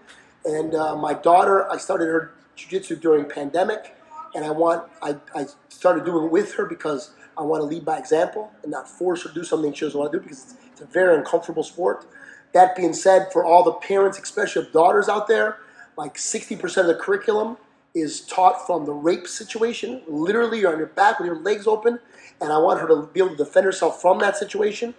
And 0.44 0.74
uh, 0.74 0.96
my 0.96 1.14
daughter, 1.14 1.70
I 1.70 1.76
started 1.76 2.06
her 2.06 2.32
jiu-jitsu 2.56 2.96
during 2.96 3.26
pandemic, 3.26 3.94
and 4.34 4.44
I 4.44 4.50
want 4.50 4.90
I, 5.00 5.18
I 5.36 5.46
started 5.68 6.04
doing 6.04 6.24
it 6.24 6.32
with 6.32 6.52
her 6.54 6.66
because 6.66 7.12
I 7.38 7.42
want 7.42 7.60
to 7.60 7.66
lead 7.66 7.84
by 7.84 7.96
example 7.96 8.50
and 8.64 8.72
not 8.72 8.88
force 8.88 9.22
her 9.22 9.28
to 9.28 9.34
do 9.36 9.44
something 9.44 9.72
she 9.72 9.84
doesn't 9.84 10.00
want 10.00 10.10
to 10.10 10.18
do 10.18 10.22
because 10.24 10.42
it's, 10.42 10.54
it's 10.72 10.80
a 10.80 10.86
very 10.86 11.16
uncomfortable 11.16 11.62
sport. 11.62 12.06
That 12.52 12.76
being 12.76 12.92
said, 12.92 13.32
for 13.32 13.44
all 13.44 13.62
the 13.62 13.72
parents, 13.72 14.18
especially 14.18 14.66
of 14.66 14.72
daughters 14.72 15.08
out 15.08 15.28
there, 15.28 15.58
like 15.96 16.16
60% 16.16 16.76
of 16.78 16.86
the 16.86 16.94
curriculum 16.94 17.56
is 17.94 18.20
taught 18.22 18.66
from 18.66 18.86
the 18.86 18.92
rape 18.92 19.26
situation. 19.26 20.02
Literally, 20.08 20.60
you're 20.60 20.72
on 20.72 20.78
your 20.78 20.88
back 20.88 21.18
with 21.18 21.26
your 21.26 21.38
legs 21.38 21.66
open, 21.66 21.98
and 22.40 22.52
I 22.52 22.58
want 22.58 22.80
her 22.80 22.88
to 22.88 23.08
be 23.12 23.20
able 23.20 23.30
to 23.30 23.36
defend 23.36 23.66
herself 23.66 24.00
from 24.00 24.18
that 24.20 24.36
situation. 24.36 24.94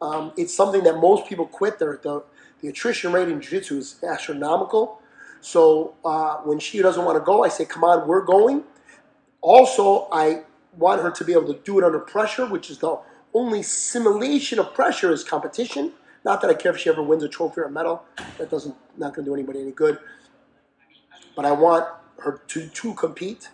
Um, 0.00 0.32
it's 0.36 0.54
something 0.54 0.84
that 0.84 0.96
most 0.96 1.26
people 1.26 1.46
quit. 1.46 1.78
The, 1.78 1.98
the, 2.02 2.68
attrition 2.68 3.12
rate 3.12 3.28
in 3.28 3.40
jiu-jitsu 3.40 3.78
is 3.78 4.02
astronomical. 4.02 5.00
So 5.40 5.94
uh, 6.04 6.38
when 6.38 6.58
she 6.58 6.80
doesn't 6.82 7.04
want 7.04 7.16
to 7.16 7.24
go, 7.24 7.44
I 7.44 7.48
say, 7.48 7.64
come 7.64 7.84
on, 7.84 8.08
we're 8.08 8.24
going. 8.24 8.64
Also, 9.40 10.08
I 10.10 10.42
want 10.76 11.02
her 11.02 11.10
to 11.10 11.24
be 11.24 11.32
able 11.32 11.52
to 11.52 11.60
do 11.64 11.78
it 11.78 11.84
under 11.84 12.00
pressure, 12.00 12.46
which 12.46 12.70
is 12.70 12.78
the 12.78 12.98
only 13.34 13.62
simulation 13.62 14.58
of 14.58 14.74
pressure 14.74 15.12
is 15.12 15.22
competition. 15.22 15.92
Not 16.26 16.40
that 16.40 16.50
I 16.50 16.54
care 16.54 16.72
if 16.72 16.78
she 16.78 16.90
ever 16.90 17.04
wins 17.04 17.22
a 17.22 17.28
trophy 17.28 17.60
or 17.60 17.64
a 17.66 17.70
medal. 17.70 18.02
That 18.38 18.50
doesn't 18.50 18.74
not 18.98 19.14
going 19.14 19.24
to 19.24 19.30
do 19.30 19.34
anybody 19.34 19.60
any 19.60 19.70
good. 19.70 19.96
But 21.36 21.44
I 21.44 21.52
want 21.52 21.86
her 22.18 22.40
to, 22.48 22.66
to 22.66 22.94
compete, 22.94 23.48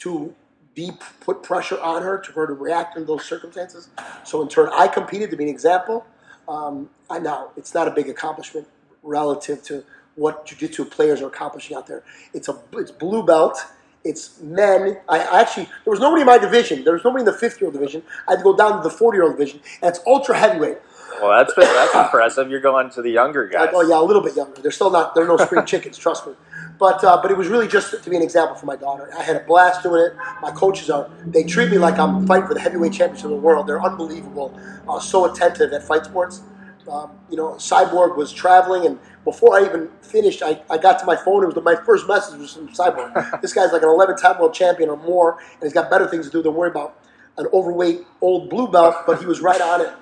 to 0.00 0.34
be 0.74 0.92
put 1.20 1.42
pressure 1.42 1.80
on 1.80 2.02
her, 2.02 2.18
to 2.18 2.32
her 2.32 2.46
to 2.46 2.52
react 2.52 2.98
in 2.98 3.06
those 3.06 3.24
circumstances. 3.24 3.88
So 4.24 4.42
in 4.42 4.48
turn, 4.48 4.68
I 4.74 4.86
competed 4.86 5.30
to 5.30 5.36
be 5.38 5.44
an 5.44 5.50
example. 5.50 6.04
Um, 6.46 6.90
I 7.08 7.18
know 7.20 7.52
it's 7.56 7.72
not 7.72 7.88
a 7.88 7.90
big 7.90 8.10
accomplishment 8.10 8.68
relative 9.02 9.62
to 9.64 9.82
what 10.14 10.44
jiu-jitsu 10.44 10.84
players 10.84 11.22
are 11.22 11.28
accomplishing 11.28 11.74
out 11.74 11.86
there. 11.86 12.02
It's 12.34 12.50
a 12.50 12.58
it's 12.74 12.90
blue 12.90 13.22
belt. 13.22 13.64
It's 14.04 14.40
men. 14.40 14.98
I, 15.08 15.40
actually 15.40 15.64
there 15.84 15.92
was 15.92 16.00
nobody 16.00 16.20
in 16.20 16.26
my 16.26 16.36
division. 16.36 16.84
There 16.84 16.92
was 16.92 17.04
nobody 17.04 17.22
in 17.22 17.26
the 17.26 17.32
50 17.32 17.60
year 17.60 17.68
old 17.68 17.74
division. 17.74 18.02
I 18.28 18.32
had 18.32 18.38
to 18.38 18.42
go 18.42 18.54
down 18.54 18.76
to 18.76 18.82
the 18.82 18.94
40 18.94 19.16
year 19.16 19.24
old 19.24 19.38
division, 19.38 19.60
and 19.80 19.88
it's 19.88 20.00
ultra 20.06 20.36
heavyweight. 20.36 20.78
Well, 21.20 21.36
that's 21.36 21.54
been, 21.54 21.64
that's 21.64 21.94
impressive. 21.94 22.50
You're 22.50 22.60
going 22.60 22.90
to 22.90 23.02
the 23.02 23.10
younger 23.10 23.46
guys. 23.46 23.66
Like, 23.66 23.74
oh 23.74 23.88
yeah, 23.88 24.00
a 24.00 24.02
little 24.02 24.22
bit 24.22 24.36
younger. 24.36 24.60
They're 24.62 24.70
still 24.70 24.90
not. 24.90 25.14
They're 25.14 25.26
no 25.26 25.36
spring 25.36 25.64
chickens. 25.66 25.98
Trust 25.98 26.26
me. 26.26 26.34
But 26.78 27.04
uh, 27.04 27.20
but 27.20 27.30
it 27.30 27.36
was 27.36 27.48
really 27.48 27.68
just 27.68 28.02
to 28.02 28.10
be 28.10 28.16
an 28.16 28.22
example 28.22 28.56
for 28.56 28.66
my 28.66 28.76
daughter. 28.76 29.10
I 29.16 29.22
had 29.22 29.36
a 29.36 29.40
blast 29.40 29.82
doing 29.82 30.02
it. 30.02 30.12
My 30.40 30.50
coaches 30.50 30.88
are. 30.88 31.10
They 31.26 31.44
treat 31.44 31.70
me 31.70 31.78
like 31.78 31.98
I'm 31.98 32.26
fighting 32.26 32.48
for 32.48 32.54
the 32.54 32.60
heavyweight 32.60 32.92
championship 32.92 33.26
of 33.26 33.32
the 33.32 33.36
world. 33.36 33.66
They're 33.66 33.82
unbelievable. 33.82 34.58
Uh, 34.88 34.98
so 34.98 35.30
attentive 35.30 35.72
at 35.72 35.82
fight 35.82 36.06
sports. 36.06 36.42
Um, 36.90 37.10
you 37.30 37.36
know, 37.36 37.50
Cyborg 37.52 38.16
was 38.16 38.32
traveling, 38.32 38.86
and 38.86 38.98
before 39.24 39.60
I 39.60 39.64
even 39.66 39.90
finished, 40.00 40.42
I, 40.42 40.62
I 40.70 40.78
got 40.78 40.98
to 41.00 41.04
my 41.04 41.14
phone. 41.14 41.44
It 41.44 41.54
was 41.54 41.62
my 41.62 41.76
first 41.84 42.08
message 42.08 42.40
was 42.40 42.54
from 42.54 42.68
Cyborg. 42.68 43.40
this 43.42 43.52
guy's 43.52 43.72
like 43.72 43.82
an 43.82 43.88
11-time 43.88 44.40
world 44.40 44.54
champion 44.54 44.88
or 44.88 44.96
more, 44.96 45.38
and 45.38 45.62
he's 45.62 45.74
got 45.74 45.90
better 45.90 46.08
things 46.08 46.26
to 46.26 46.32
do 46.32 46.42
than 46.42 46.54
worry 46.54 46.70
about 46.70 46.98
an 47.36 47.46
overweight 47.52 48.06
old 48.20 48.50
blue 48.50 48.66
belt. 48.66 48.96
But 49.06 49.20
he 49.20 49.26
was 49.26 49.40
right 49.40 49.60
on 49.60 49.82
it. 49.82 49.92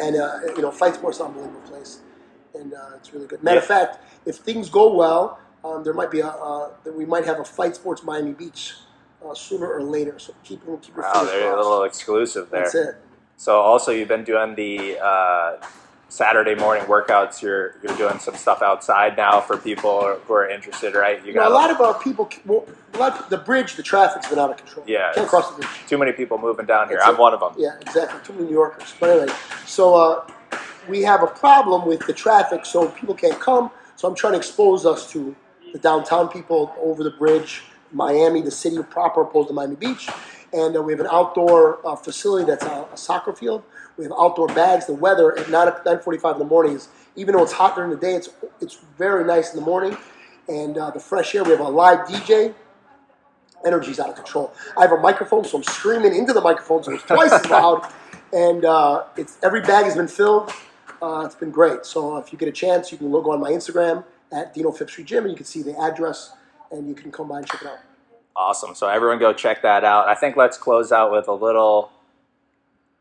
And 0.00 0.16
uh, 0.16 0.38
you 0.56 0.62
know, 0.62 0.70
fight 0.70 0.94
sports 0.94 1.16
is 1.16 1.20
an 1.20 1.28
unbelievable 1.28 1.60
place, 1.62 2.00
and 2.54 2.72
uh, 2.74 2.96
it's 2.96 3.12
really 3.12 3.26
good. 3.26 3.42
Matter 3.42 3.58
of 3.58 3.66
fact, 3.66 3.98
if 4.26 4.36
things 4.36 4.68
go 4.70 4.94
well, 4.94 5.40
um, 5.64 5.82
there 5.84 5.94
might 5.94 6.10
be 6.10 6.20
a 6.20 6.28
uh, 6.28 6.70
we 6.96 7.04
might 7.04 7.24
have 7.24 7.40
a 7.40 7.44
fight 7.44 7.74
sports 7.74 8.02
Miami 8.02 8.32
Beach 8.32 8.74
uh, 9.24 9.34
sooner 9.34 9.66
or 9.66 9.82
later. 9.82 10.18
So 10.18 10.34
keep 10.44 10.60
keep 10.82 10.94
your 10.94 11.04
Wow, 11.04 11.12
fingers 11.14 11.30
they're 11.30 11.52
a 11.52 11.56
little 11.56 11.82
exclusive 11.82 12.50
there. 12.50 12.62
That's 12.62 12.74
it. 12.74 12.96
So 13.36 13.60
also 13.60 13.92
you've 13.92 14.08
been 14.08 14.24
doing 14.24 14.54
the 14.54 14.98
uh, 15.00 15.56
Saturday 16.08 16.54
morning 16.54 16.84
workouts. 16.84 17.42
You're 17.42 17.74
you're 17.82 17.96
doing 17.96 18.18
some 18.18 18.34
stuff 18.34 18.62
outside 18.62 19.16
now 19.16 19.40
for 19.40 19.56
people 19.58 20.18
who 20.26 20.32
are 20.32 20.48
interested, 20.48 20.94
right? 20.94 21.20
You 21.20 21.28
You 21.28 21.34
know, 21.34 21.48
a 21.48 21.50
lot 21.50 21.70
of 21.70 21.80
our 21.80 21.94
people, 22.00 22.30
well, 22.46 22.66
a 22.94 22.98
lot 22.98 23.20
of, 23.20 23.28
the 23.28 23.36
bridge, 23.36 23.76
the 23.76 23.82
traffic's 23.82 24.26
been 24.28 24.38
out 24.38 24.50
of 24.50 24.56
control. 24.56 24.84
Yeah, 24.88 25.12
can't 25.14 25.28
cross 25.28 25.50
the 25.50 25.56
bridge. 25.56 25.70
too 25.86 25.98
many 25.98 26.12
people 26.12 26.38
moving 26.38 26.64
down 26.66 26.88
here. 26.88 26.96
It's 26.98 27.06
I'm 27.06 27.16
a- 27.16 27.20
one 27.20 27.34
of 27.34 27.40
them. 27.40 27.52
Yeah, 27.58 27.76
exactly. 27.80 28.20
Too 28.24 28.32
many 28.32 28.46
New 28.46 28.52
Yorkers. 28.54 28.94
But 28.98 29.10
anyway, 29.10 29.32
so 29.66 29.94
uh, 29.94 30.26
we 30.88 31.02
have 31.02 31.22
a 31.22 31.26
problem 31.26 31.86
with 31.86 32.06
the 32.06 32.14
traffic, 32.14 32.64
so 32.64 32.88
people 32.88 33.14
can't 33.14 33.38
come. 33.38 33.70
So 33.96 34.08
I'm 34.08 34.14
trying 34.14 34.32
to 34.32 34.38
expose 34.38 34.86
us 34.86 35.10
to 35.12 35.36
the 35.72 35.78
downtown 35.78 36.28
people 36.28 36.74
over 36.80 37.04
the 37.04 37.10
bridge, 37.10 37.64
Miami, 37.92 38.40
the 38.40 38.50
city 38.50 38.82
proper, 38.82 39.22
opposed 39.22 39.48
to 39.48 39.54
Miami 39.54 39.76
Beach. 39.76 40.08
And 40.54 40.74
uh, 40.74 40.80
we 40.82 40.92
have 40.92 41.00
an 41.00 41.08
outdoor 41.10 41.86
uh, 41.86 41.94
facility 41.96 42.46
that's 42.46 42.64
a, 42.64 42.86
a 42.90 42.96
soccer 42.96 43.34
field. 43.34 43.62
We 43.98 44.04
have 44.04 44.12
outdoor 44.18 44.46
bags. 44.48 44.86
The 44.86 44.94
weather 44.94 45.36
at 45.36 45.50
9, 45.50 45.66
9.45 45.84 46.34
in 46.34 46.38
the 46.38 46.44
morning 46.44 46.74
is, 46.74 46.88
even 47.16 47.34
though 47.34 47.42
it's 47.42 47.52
hot 47.52 47.74
during 47.74 47.90
the 47.90 47.96
day, 47.96 48.14
it's, 48.14 48.28
it's 48.60 48.78
very 48.96 49.24
nice 49.24 49.52
in 49.52 49.60
the 49.60 49.66
morning. 49.66 49.96
And 50.48 50.78
uh, 50.78 50.90
the 50.90 51.00
fresh 51.00 51.34
air, 51.34 51.44
we 51.44 51.50
have 51.50 51.60
a 51.60 51.68
live 51.68 52.06
DJ 52.06 52.54
energy's 53.66 53.98
out 53.98 54.08
of 54.08 54.14
control. 54.14 54.52
I 54.76 54.82
have 54.82 54.92
a 54.92 55.00
microphone, 55.00 55.44
so 55.44 55.58
I'm 55.58 55.64
screaming 55.64 56.14
into 56.14 56.32
the 56.32 56.40
microphone, 56.40 56.84
so 56.84 56.92
it's 56.92 57.02
twice 57.02 57.32
as 57.32 57.48
loud. 57.50 57.92
And 58.30 58.66
uh, 58.66 59.04
it's 59.16 59.38
every 59.42 59.62
bag 59.62 59.86
has 59.86 59.96
been 59.96 60.06
filled. 60.06 60.52
Uh, 61.00 61.22
it's 61.24 61.34
been 61.34 61.50
great. 61.50 61.86
So 61.86 62.18
if 62.18 62.30
you 62.30 62.38
get 62.38 62.46
a 62.46 62.52
chance, 62.52 62.92
you 62.92 62.98
can 62.98 63.08
look 63.08 63.26
on 63.26 63.40
my 63.40 63.50
Instagram 63.50 64.04
at 64.30 64.52
Dino 64.52 64.70
Fifth 64.70 64.90
Street 64.90 65.06
Gym, 65.06 65.24
and 65.24 65.30
you 65.30 65.36
can 65.36 65.46
see 65.46 65.62
the 65.62 65.74
address, 65.80 66.34
and 66.70 66.86
you 66.86 66.94
can 66.94 67.10
come 67.10 67.28
by 67.28 67.38
and 67.38 67.46
check 67.46 67.62
it 67.62 67.68
out. 67.68 67.78
Awesome. 68.36 68.74
So 68.74 68.86
everyone 68.86 69.18
go 69.18 69.32
check 69.32 69.62
that 69.62 69.82
out. 69.82 70.08
I 70.08 70.14
think 70.14 70.36
let's 70.36 70.58
close 70.58 70.92
out 70.92 71.10
with 71.10 71.26
a 71.26 71.32
little 71.32 71.90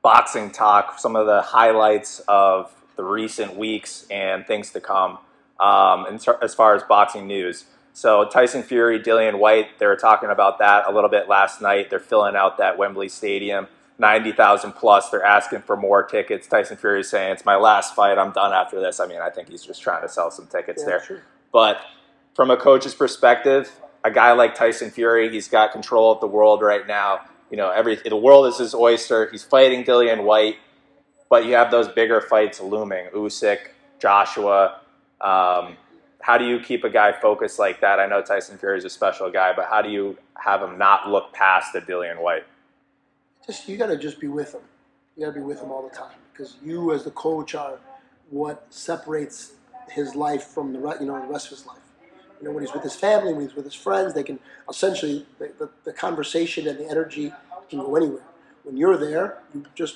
boxing 0.02 0.52
talk, 0.52 1.00
some 1.00 1.16
of 1.16 1.26
the 1.26 1.42
highlights 1.42 2.20
of 2.28 2.72
the 2.96 3.04
recent 3.04 3.56
weeks 3.56 4.06
and 4.10 4.46
things 4.46 4.72
to 4.72 4.82
come 4.82 5.18
um, 5.60 6.06
as 6.42 6.54
far 6.56 6.76
as 6.76 6.84
boxing 6.84 7.28
news. 7.28 7.66
So 7.94 8.26
Tyson 8.26 8.62
Fury, 8.64 9.00
Dillian 9.00 9.40
Whyte, 9.40 9.80
they 9.80 9.88
were 9.88 9.96
talking 9.96 10.30
about 10.30 10.60
that 10.60 10.86
a 10.88 10.92
little 10.92 11.10
bit 11.10 11.28
last 11.28 11.62
night. 11.62 11.90
They're 11.90 12.00
filling 12.00 12.36
out 12.36 12.58
that 12.60 12.78
Wembley 12.78 13.10
Stadium, 13.10 13.68
90,000 13.98 14.74
plus. 14.74 15.10
They're 15.10 15.26
asking 15.26 15.62
for 15.64 15.76
more 15.76 16.04
tickets. 16.04 16.48
Tyson 16.48 16.78
Fury 16.78 17.00
is 17.00 17.10
saying, 17.10 17.32
it's 17.32 17.46
my 17.46 17.56
last 17.56 17.96
fight. 17.96 18.20
I'm 18.20 18.32
done 18.32 18.54
after 18.54 18.80
this. 18.80 19.00
I 19.00 19.08
mean, 19.08 19.20
I 19.20 19.32
think 19.32 19.50
he's 19.50 19.64
just 19.64 19.82
trying 19.82 20.04
to 20.04 20.10
sell 20.10 20.30
some 20.30 20.46
tickets 20.46 20.84
Yeah, 20.84 20.90
there. 20.90 21.04
sure. 21.04 21.22
But 21.52 21.82
from 22.36 22.52
a 22.52 22.58
coach's 22.58 22.94
perspective, 22.94 23.72
a 24.04 24.12
guy 24.12 24.32
like 24.34 24.54
Tyson 24.54 24.92
Fury, 24.92 25.30
he's 25.32 25.48
got 25.48 25.72
control 25.72 26.12
of 26.12 26.20
the 26.22 26.28
world 26.28 26.62
right 26.62 26.86
now. 26.86 27.22
You 27.50 27.58
know, 27.58 27.72
every 27.72 27.96
the 27.96 28.16
world 28.16 28.48
is 28.48 28.58
his 28.58 28.74
oyster. 28.76 29.30
He's 29.30 29.44
fighting 29.44 29.84
Dillian 29.84 30.24
Whyte, 30.24 30.58
but 31.30 31.46
you 31.46 31.54
have 31.54 31.72
those 31.72 31.88
bigger 31.88 32.22
fights 32.22 32.60
looming: 32.60 33.08
Usyk, 33.14 33.60
Joshua. 34.00 34.82
Um, 35.22 35.78
how 36.22 36.38
do 36.38 36.46
you 36.46 36.60
keep 36.60 36.84
a 36.84 36.90
guy 36.90 37.14
focused 37.14 37.58
like 37.58 37.80
that? 37.82 38.00
I 38.00 38.06
know 38.06 38.22
Tyson 38.22 38.58
Fury 38.58 38.78
is 38.78 38.86
a 38.86 38.90
special 38.90 39.32
guy, 39.32 39.54
but 39.56 39.68
how 39.70 39.82
do 39.82 39.90
you 39.90 40.18
have 40.38 40.62
him 40.62 40.78
not 40.78 41.10
look 41.10 41.32
past 41.32 41.74
the 41.74 41.82
Dillian 41.82 42.22
Whyte? 42.22 42.44
Just 43.46 43.68
you 43.70 43.78
got 43.78 43.88
to 43.88 43.98
just 43.98 44.20
be 44.20 44.28
with 44.28 44.54
him. 44.54 44.62
You 45.16 45.26
got 45.26 45.34
to 45.34 45.40
be 45.40 45.46
with 45.46 45.62
him 45.62 45.72
all 45.72 45.88
the 45.88 45.96
time 45.96 46.18
because 46.34 46.58
you, 46.64 46.92
as 46.92 47.06
the 47.06 47.12
coach, 47.12 47.56
are 47.56 47.80
what 48.30 48.66
separates 48.70 49.54
his 49.90 50.16
life 50.16 50.44
from 50.44 50.74
the 50.74 50.80
you 51.00 51.06
know 51.06 51.20
the 51.22 51.28
rest 51.28 51.46
of 51.46 51.58
his 51.58 51.66
life. 51.66 51.80
You 52.40 52.48
know, 52.48 52.52
when 52.52 52.64
he's 52.64 52.74
with 52.74 52.84
his 52.84 52.96
family, 52.96 53.34
when 53.34 53.44
he's 53.44 53.56
with 53.56 53.66
his 53.66 53.74
friends, 53.74 54.14
they 54.14 54.24
can 54.24 54.40
essentially 54.70 55.26
the, 55.40 55.52
the, 55.58 55.70
the 55.86 55.94
conversation 55.94 56.68
and 56.68 56.80
the 56.80 56.90
energy 56.90 57.32
can 57.70 57.80
go 57.80 57.96
anywhere. 57.96 58.24
When 58.64 58.78
you're 58.78 58.98
there, 58.98 59.40
you 59.54 59.66
just 59.76 59.96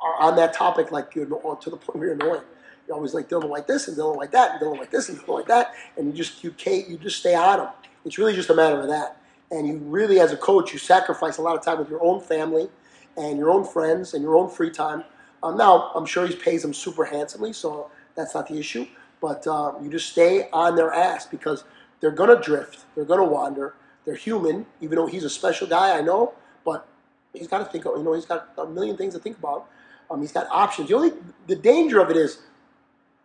are 0.00 0.20
on 0.20 0.36
that 0.36 0.52
topic 0.52 0.90
like 0.90 1.14
you're 1.14 1.26
to 1.26 1.70
the 1.70 1.76
point 1.76 1.98
where 1.98 2.06
you're 2.06 2.14
annoying. 2.14 2.42
You're 2.86 2.96
always 2.96 3.14
like 3.14 3.28
Dylan 3.28 3.48
like 3.48 3.66
this 3.66 3.88
and 3.88 3.96
Dylan 3.96 4.16
like 4.16 4.32
that 4.32 4.52
and 4.52 4.60
Dylan 4.60 4.78
like 4.78 4.90
this 4.90 5.08
and 5.08 5.18
Dylan 5.18 5.34
like 5.34 5.46
that, 5.46 5.74
and 5.96 6.06
you 6.06 6.12
just 6.12 6.42
you 6.42 6.50
can't 6.52 6.88
you 6.88 6.96
just 6.96 7.18
stay 7.18 7.34
on 7.34 7.60
him. 7.60 7.68
It's 8.04 8.18
really 8.18 8.34
just 8.34 8.50
a 8.50 8.54
matter 8.54 8.80
of 8.80 8.88
that. 8.88 9.18
And 9.50 9.66
you 9.66 9.78
really, 9.78 10.20
as 10.20 10.32
a 10.32 10.36
coach, 10.36 10.72
you 10.72 10.78
sacrifice 10.78 11.38
a 11.38 11.42
lot 11.42 11.56
of 11.56 11.64
time 11.64 11.78
with 11.78 11.88
your 11.88 12.02
own 12.02 12.20
family 12.20 12.68
and 13.16 13.36
your 13.36 13.50
own 13.50 13.64
friends 13.64 14.14
and 14.14 14.22
your 14.22 14.36
own 14.36 14.48
free 14.48 14.70
time. 14.70 15.04
Um, 15.42 15.56
now, 15.56 15.90
I'm 15.94 16.06
sure 16.06 16.26
he 16.26 16.36
pays 16.36 16.62
them 16.62 16.72
super 16.72 17.04
handsomely, 17.04 17.52
so 17.52 17.90
that's 18.14 18.34
not 18.34 18.46
the 18.46 18.58
issue. 18.58 18.86
But 19.20 19.46
uh, 19.46 19.74
you 19.82 19.90
just 19.90 20.10
stay 20.10 20.48
on 20.52 20.76
their 20.76 20.92
ass 20.92 21.26
because 21.26 21.64
they're 22.00 22.10
going 22.10 22.34
to 22.34 22.42
drift. 22.42 22.84
They're 22.94 23.04
going 23.04 23.20
to 23.20 23.26
wander. 23.26 23.74
They're 24.04 24.14
human, 24.14 24.66
even 24.80 24.96
though 24.96 25.06
he's 25.06 25.24
a 25.24 25.30
special 25.30 25.66
guy, 25.66 25.96
I 25.96 26.00
know. 26.00 26.32
But 26.64 26.86
he's 27.32 27.48
got 27.48 27.58
to 27.58 27.64
think. 27.66 27.84
You 27.84 28.02
know, 28.02 28.14
he's 28.14 28.24
got 28.24 28.48
a 28.56 28.66
million 28.66 28.96
things 28.96 29.14
to 29.14 29.20
think 29.20 29.38
about. 29.38 29.66
Um, 30.10 30.20
he's 30.20 30.32
got 30.32 30.48
options. 30.50 30.88
The 30.88 30.96
only 30.96 31.12
the 31.46 31.56
danger 31.56 32.00
of 32.00 32.10
it 32.10 32.16
is, 32.16 32.38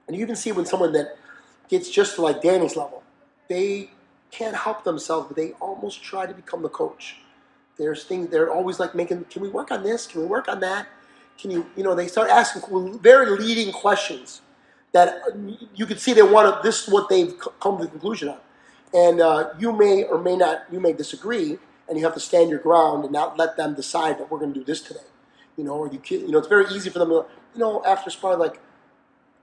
and 0.08 0.16
you 0.16 0.22
even 0.22 0.36
see 0.36 0.52
when 0.52 0.66
someone 0.66 0.92
that 0.94 1.18
gets 1.70 1.90
just 1.90 2.16
to 2.16 2.22
like 2.22 2.42
Danny's 2.42 2.76
level, 2.76 3.02
they 3.48 3.90
can't 4.32 4.56
help 4.56 4.84
themselves, 4.84 5.28
but 5.28 5.36
they 5.36 5.54
almost 5.54 6.04
try 6.04 6.26
to 6.26 6.34
become 6.34 6.62
the 6.62 6.70
coach. 6.70 7.18
There's 7.78 8.04
things 8.04 8.30
they're 8.30 8.52
always 8.52 8.80
like 8.80 8.94
making. 8.96 9.24
Can 9.26 9.42
we 9.42 9.50
work 9.50 9.72
on 9.72 9.84
this? 9.84 10.06
Can 10.06 10.22
we 10.22 10.28
work 10.28 10.48
on 10.48 10.60
that? 10.60 10.88
Can 11.40 11.52
you? 11.52 11.66
You 11.76 11.84
know, 11.84 11.96
they 11.96 12.08
start 12.08 12.30
asking 12.30 13.00
very 13.00 13.30
leading 13.38 13.74
questions 13.74 14.42
that 14.96 15.24
you 15.76 15.86
can 15.86 15.98
see 15.98 16.14
they 16.14 16.24
want 16.24 16.48
to. 16.48 16.64
This 16.64 16.88
is 16.88 16.94
what 16.94 17.10
they've 17.10 17.34
come 17.60 17.78
to 17.78 17.84
the 17.84 17.90
conclusion 17.90 18.30
of, 18.30 18.40
and 18.94 19.20
uh, 19.20 19.50
you 19.60 19.74
may 19.74 20.04
or 20.04 20.18
may 20.18 20.38
not. 20.38 20.64
You 20.72 20.80
may 20.80 20.94
disagree, 20.94 21.60
and 21.90 21.98
you 21.98 22.06
have 22.06 22.14
to 22.14 22.20
stand 22.22 22.50
your 22.50 22.60
ground 22.60 23.04
and 23.04 23.12
not 23.12 23.38
let 23.38 23.58
them 23.58 23.76
decide 23.76 24.18
that 24.20 24.32
we're 24.32 24.40
going 24.40 24.54
to 24.54 24.60
do 24.62 24.66
this 24.66 24.80
today. 24.80 25.10
You 25.58 25.66
know, 25.66 25.74
or 25.74 25.92
you 25.92 26.00
you 26.10 26.32
know, 26.32 26.38
it's 26.38 26.48
very 26.48 26.66
easy 26.74 26.90
for 26.90 27.00
them 27.00 27.10
to, 27.10 27.26
you 27.54 27.60
know, 27.60 27.84
after 27.86 28.10
sparring, 28.10 28.40
like, 28.40 28.62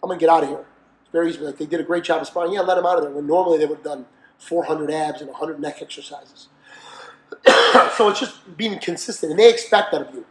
I'm 0.03 0.09
going 0.09 0.19
to 0.19 0.23
get 0.23 0.33
out 0.33 0.43
of 0.43 0.49
here. 0.49 0.65
It's 1.03 1.13
very 1.13 1.29
easy. 1.29 1.41
Like 1.41 1.59
they 1.59 1.67
did 1.67 1.81
a 1.81 1.85
great 1.85 2.05
job 2.05 2.23
of 2.23 2.27
sparring. 2.27 2.55
Yeah, 2.55 2.61
let 2.61 2.77
them 2.77 2.87
out 2.87 2.97
of 2.97 3.05
there. 3.05 3.13
When 3.13 3.27
normally 3.27 3.59
they 3.59 3.67
would 3.67 3.77
have 3.77 3.85
done 3.85 4.07
400 4.39 4.91
abs 4.91 5.21
and 5.21 5.29
100 5.29 5.61
neck 5.61 5.83
exercises. 5.83 6.49
so 7.97 8.09
it's 8.09 8.21
just 8.21 8.57
being 8.57 8.79
consistent, 8.79 9.33
and 9.33 9.39
they 9.39 9.51
expect 9.51 9.93
that 9.93 10.01
of 10.01 10.15
you. 10.15 10.25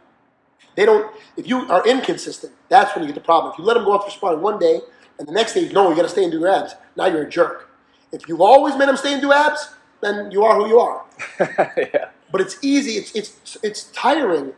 They 0.74 0.84
don't. 0.84 1.14
If 1.36 1.46
you 1.46 1.58
are 1.70 1.86
inconsistent, 1.86 2.52
that's 2.68 2.94
when 2.96 3.04
you 3.04 3.08
get 3.08 3.14
the 3.14 3.24
problem. 3.24 3.52
If 3.52 3.58
you 3.60 3.64
let 3.64 3.74
them 3.74 3.84
go 3.84 3.96
for 3.98 4.10
sparring 4.10 4.40
one 4.40 4.58
day, 4.58 4.80
and 5.22 5.28
the 5.28 5.34
next 5.34 5.54
day, 5.54 5.68
no, 5.68 5.88
you 5.88 5.94
got 5.94 6.02
to 6.02 6.08
stay 6.08 6.24
and 6.24 6.32
do 6.32 6.40
your 6.40 6.48
abs. 6.48 6.74
Now 6.96 7.06
you're 7.06 7.22
a 7.22 7.30
jerk. 7.30 7.70
If 8.10 8.26
you've 8.26 8.40
always 8.40 8.76
made 8.76 8.88
them 8.88 8.96
stay 8.96 9.12
and 9.12 9.22
do 9.22 9.32
abs, 9.32 9.68
then 10.00 10.32
you 10.32 10.42
are 10.42 10.56
who 10.56 10.66
you 10.66 10.80
are. 10.80 11.04
yeah. 11.38 12.08
But 12.32 12.40
it's 12.40 12.58
easy. 12.60 12.94
It's 12.94 13.14
it's 13.14 13.56
it's 13.62 13.84
tiring 13.92 14.52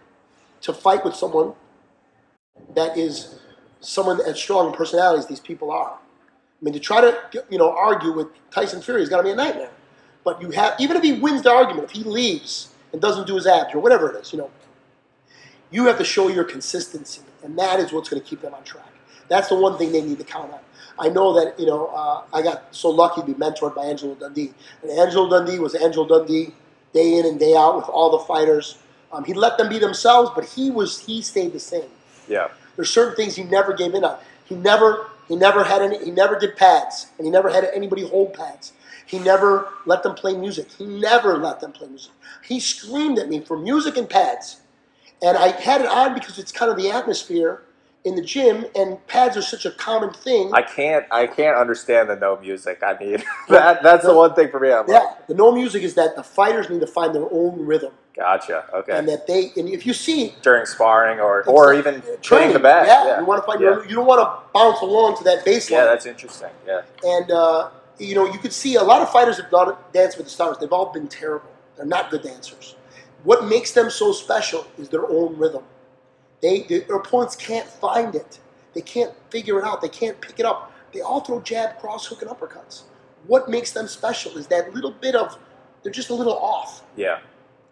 to 0.63 0.73
fight 0.73 1.05
with 1.05 1.15
someone 1.15 1.53
that 2.75 2.97
is 2.97 3.41
someone 3.81 4.23
as 4.27 4.39
strong 4.39 4.73
personality 4.73 5.19
as 5.19 5.27
these 5.27 5.39
people 5.39 5.71
are. 5.71 5.99
I 5.99 6.65
mean, 6.65 6.73
to 6.73 6.81
try 6.81 7.03
to 7.03 7.45
you 7.51 7.59
know 7.59 7.71
argue 7.71 8.13
with 8.13 8.29
Tyson 8.51 8.81
Fury 8.81 9.03
is 9.03 9.11
going 9.11 9.23
to 9.23 9.29
be 9.29 9.33
a 9.33 9.37
nightmare. 9.37 9.73
But 10.25 10.41
you 10.41 10.51
have 10.53 10.81
even 10.81 10.97
if 10.97 11.03
he 11.03 11.13
wins 11.13 11.43
the 11.43 11.51
argument, 11.51 11.85
if 11.85 11.91
he 11.91 12.05
leaves 12.05 12.71
and 12.91 13.03
doesn't 13.03 13.27
do 13.27 13.35
his 13.35 13.47
abs 13.47 13.75
or 13.75 13.81
whatever 13.81 14.11
it 14.11 14.23
is, 14.23 14.33
you 14.33 14.39
know, 14.39 14.51
you 15.71 15.85
have 15.85 15.99
to 15.99 16.05
show 16.05 16.29
your 16.29 16.45
consistency, 16.45 17.21
and 17.43 17.59
that 17.59 17.81
is 17.81 17.93
what's 17.93 18.09
going 18.09 18.23
to 18.23 18.27
keep 18.27 18.41
them 18.41 18.55
on 18.55 18.65
track. 18.65 18.94
That's 19.29 19.49
the 19.49 19.57
one 19.57 19.79
thing 19.79 19.93
they 19.93 20.03
need 20.03 20.19
to 20.19 20.25
count 20.25 20.53
on. 20.53 20.61
I 20.99 21.09
know 21.09 21.33
that 21.35 21.59
you 21.59 21.67
know 21.67 21.87
uh, 21.87 22.23
I 22.33 22.43
got 22.43 22.75
so 22.75 22.91
lucky 22.91 23.21
to 23.21 23.27
be 23.27 23.35
mentored 23.35 23.75
by 23.75 23.87
Angelo 23.87 24.15
Dundee, 24.15 24.53
and 24.83 24.91
Angelo 24.93 25.29
Dundee 25.29 25.59
was 25.59 25.75
Angelo 25.75 26.07
Dundee 26.07 26.55
day 26.93 27.19
in 27.19 27.27
and 27.27 27.39
day 27.39 27.57
out 27.57 27.77
with 27.77 27.89
all 27.89 28.11
the 28.11 28.25
fighters. 28.25 28.79
Um, 29.13 29.25
he 29.25 29.35
let 29.35 29.59
them 29.59 29.69
be 29.69 29.79
themselves, 29.79 30.31
but 30.35 30.45
he 30.45 30.71
was 30.71 31.01
he 31.01 31.23
stayed 31.23 31.53
the 31.53 31.61
same. 31.61 31.91
Yeah. 32.29 32.49
There's 32.77 32.91
certain 32.91 33.17
things 33.17 33.37
he 33.37 33.45
never 33.45 33.73
gave 33.73 33.95
in 33.95 34.05
on. 34.05 34.19
He 34.45 34.55
never 34.55 35.11
he 35.29 35.37
never 35.37 35.65
had 35.65 35.83
any 35.83 36.05
he 36.05 36.11
never 36.11 36.39
did 36.39 36.57
pads, 36.57 37.09
and 37.19 37.27
he 37.27 37.31
never 37.31 37.49
had 37.49 37.65
anybody 37.75 38.07
hold 38.07 38.35
pads. 38.35 38.73
He 39.07 39.19
never 39.19 39.69
let 39.85 40.03
them 40.03 40.15
play 40.15 40.37
music. 40.37 40.71
He 40.73 40.87
never 40.87 41.37
let 41.37 41.61
them 41.61 41.73
play 41.73 41.89
music. 41.89 42.13
He 42.43 42.59
screamed 42.59 43.19
at 43.19 43.29
me 43.29 43.41
for 43.41 43.59
music 43.59 43.97
and 43.97 44.09
pads. 44.09 44.61
And 45.23 45.37
I 45.37 45.49
had 45.49 45.81
it 45.81 45.87
on 45.87 46.15
because 46.15 46.39
it's 46.39 46.53
kind 46.53 46.71
of 46.71 46.77
the 46.77 46.91
atmosphere 46.91 47.63
in 48.05 48.15
the 48.17 48.23
gym, 48.23 48.67
and 48.77 49.05
pads 49.07 49.37
are 49.37 49.43
such 49.43 49.65
a 49.65 49.71
common 49.71 50.13
thing. 50.13 50.51
I 50.53 50.61
can't. 50.63 51.07
I 51.11 51.27
can't 51.27 51.57
understand 51.57 52.11
the 52.11 52.17
no 52.17 52.39
music. 52.39 52.83
I 52.83 52.97
mean, 52.99 53.23
that 53.49 53.83
that's 53.83 54.05
the 54.05 54.15
one 54.15 54.35
thing 54.35 54.51
for 54.51 54.61
me. 54.61 54.71
I'm 54.71 54.87
like, 54.87 54.89
yeah, 55.03 55.15
the 55.27 55.35
no 55.35 55.53
music 55.53 55.83
is 55.83 55.95
that 55.95 56.15
the 56.15 56.23
fighters 56.23 56.69
need 56.69 56.81
to 56.81 56.87
find 56.87 57.15
their 57.15 57.27
own 57.31 57.65
rhythm, 57.65 57.93
gotcha. 58.17 58.67
Okay. 58.75 58.93
and 58.97 59.09
that 59.09 59.27
they 59.27 59.53
and 59.57 59.69
if 59.69 59.87
you 59.87 59.95
see 59.95 60.35
During 60.43 60.67
sparring 60.67 61.19
or 61.19 61.45
or 61.45 61.73
even 61.75 62.01
training 62.03 62.21
training, 62.23 62.53
the 62.53 62.59
bag. 62.61 62.87
Yeah, 62.87 63.07
Yeah. 63.07 63.21
you 63.21 63.27
want 63.27 63.43
to 63.43 63.47
find 63.47 63.61
yeah. 63.61 63.71
your, 63.71 63.87
you 63.89 63.95
don't 63.97 64.07
want 64.07 64.21
to 64.21 64.53
bounce 64.59 64.81
along 64.83 65.17
to 65.19 65.25
that 65.25 65.45
baseline. 65.45 65.71
Yeah, 65.71 65.85
that's 65.85 66.07
interesting. 66.07 66.51
Yeah. 66.67 66.83
and 67.03 67.31
uh, 67.31 67.71
you 67.99 68.15
know 68.15 68.27
you 68.31 68.39
could 68.39 68.53
see 68.53 68.75
a 68.75 68.83
lot 68.83 69.01
of 69.01 69.11
fighters 69.11 69.39
have 69.39 69.51
done 69.51 69.75
dance 69.95 70.17
with 70.17 70.27
the 70.27 70.31
stars. 70.31 70.59
They've 70.59 70.73
all 70.73 70.93
been 70.93 71.09
terrible. 71.09 71.49
They're 71.77 71.87
not 71.87 72.11
good 72.11 72.23
dancers. 72.23 72.77
What 73.25 73.47
makes 73.47 73.73
them 73.73 73.89
so 73.89 74.13
special 74.13 74.67
is 74.77 74.91
their 74.91 75.09
own 75.09 75.39
rhythm. 75.39 75.65
They 76.45 76.61
their 76.61 76.97
opponents 76.97 77.37
can't 77.37 77.67
find 77.67 78.15
it. 78.15 78.39
They 78.75 78.83
can't 78.83 79.15
figure 79.31 79.59
it 79.59 79.65
out. 79.65 79.81
They 79.81 79.89
can't 79.89 80.21
pick 80.21 80.39
it 80.39 80.45
up. 80.45 80.73
They 80.93 81.01
all 81.01 81.21
throw 81.21 81.41
jab, 81.41 81.79
cross, 81.81 82.05
hook, 82.07 82.21
and 82.21 82.31
uppercuts. 82.31 82.83
What 83.27 83.49
makes 83.49 83.73
them 83.73 83.89
special 83.89 84.37
is 84.37 84.47
that 84.49 84.75
little 84.75 84.91
bit 84.91 85.15
of 85.15 85.39
they're 85.83 85.91
just 85.91 86.11
a 86.11 86.15
little 86.15 86.37
off 86.37 86.83
Yeah. 86.97 87.21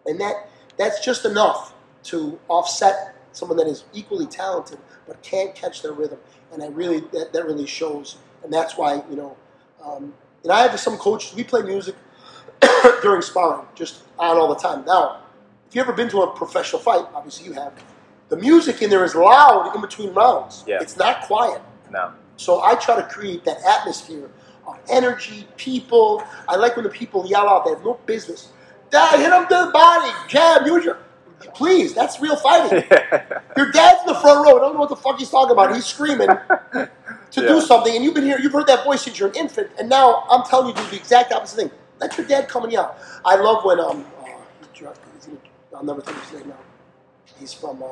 and 0.07 0.19
that 0.19 0.49
that's 0.75 1.05
just 1.05 1.23
enough 1.23 1.75
to 2.05 2.39
offset 2.47 3.15
someone 3.31 3.57
that 3.57 3.67
is 3.67 3.83
equally 3.93 4.25
talented 4.25 4.79
but 5.07 5.21
can't 5.21 5.53
catch 5.53 5.83
their 5.83 5.93
rhythm. 5.93 6.17
And 6.51 6.63
I 6.63 6.67
really 6.67 7.01
that, 7.11 7.31
that 7.31 7.45
really 7.45 7.67
shows, 7.67 8.17
and 8.43 8.51
that's 8.51 8.75
why 8.75 9.03
you 9.07 9.15
know. 9.15 9.37
Um, 9.85 10.15
and 10.41 10.51
I 10.51 10.67
have 10.67 10.79
some 10.79 10.97
coaches. 10.97 11.35
We 11.35 11.43
play 11.43 11.61
music 11.61 11.95
during 13.03 13.21
sparring, 13.21 13.67
just 13.75 14.01
on 14.17 14.37
all 14.37 14.47
the 14.47 14.59
time. 14.59 14.83
Now, 14.85 15.21
if 15.67 15.75
you 15.75 15.81
ever 15.81 15.93
been 15.93 16.09
to 16.09 16.23
a 16.23 16.35
professional 16.35 16.81
fight, 16.81 17.05
obviously 17.13 17.45
you 17.45 17.53
have. 17.53 17.73
The 18.29 18.37
music 18.37 18.81
in 18.81 18.89
there 18.89 19.03
is 19.03 19.15
loud 19.15 19.73
in 19.75 19.81
between 19.81 20.13
rounds. 20.13 20.63
Yeah. 20.67 20.79
It's 20.81 20.97
not 20.97 21.21
quiet. 21.23 21.61
No. 21.91 22.13
So 22.37 22.63
I 22.63 22.75
try 22.75 22.95
to 22.95 23.03
create 23.07 23.45
that 23.45 23.57
atmosphere 23.63 24.29
of 24.67 24.77
energy, 24.89 25.47
people. 25.57 26.23
I 26.47 26.55
like 26.55 26.75
when 26.75 26.83
the 26.83 26.89
people 26.91 27.25
yell 27.27 27.47
out. 27.47 27.65
They 27.65 27.71
have 27.71 27.83
no 27.83 27.95
business. 28.05 28.49
Dad, 28.89 29.19
hit 29.19 29.31
him 29.31 29.43
to 29.47 29.65
the 29.67 29.71
body. 29.71 30.11
Jab, 30.27 30.65
use 30.65 30.85
your. 30.85 30.97
Please, 31.55 31.93
that's 31.93 32.21
real 32.21 32.37
fighting. 32.37 32.83
Your 33.57 33.71
dad's 33.71 34.01
in 34.01 34.07
the 34.07 34.19
front 34.21 34.45
row. 34.47 34.55
I 34.57 34.59
don't 34.61 34.73
know 34.75 34.79
what 34.79 34.89
the 34.89 34.95
fuck 34.95 35.19
he's 35.19 35.29
talking 35.29 35.51
about. 35.51 35.75
He's 35.75 35.85
screaming 35.85 36.27
to 36.29 36.89
Yeah. 37.35 37.47
do 37.47 37.61
something, 37.61 37.93
and 37.95 38.03
you've 38.03 38.13
been 38.13 38.23
here. 38.23 38.39
You've 38.39 38.53
heard 38.53 38.67
that 38.67 38.85
voice 38.85 39.01
since 39.03 39.19
you're 39.19 39.29
an 39.29 39.35
infant, 39.35 39.69
and 39.77 39.89
now 39.89 40.23
I'm 40.29 40.43
telling 40.43 40.67
you 40.69 40.73
to 40.73 40.81
do 40.83 40.89
the 40.91 40.95
exact 40.95 41.33
opposite 41.33 41.57
thing. 41.57 41.71
Let 41.99 42.17
your 42.17 42.25
dad 42.27 42.47
come 42.47 42.63
and 42.63 42.71
yell. 42.71 42.95
I 43.25 43.35
love 43.35 43.65
when 43.65 43.79
um, 43.79 44.05
uh, 44.21 44.25
he 44.25 44.79
dr- 44.79 44.97
he's 45.15 45.27
in- 45.27 45.37
I'll 45.75 45.83
never 45.83 46.01
think 46.01 46.17
of 46.17 46.23
his 46.29 46.39
name 46.39 46.49
now. 46.49 46.57
He's 47.39 47.53
from 47.53 47.83
uh, 47.83 47.87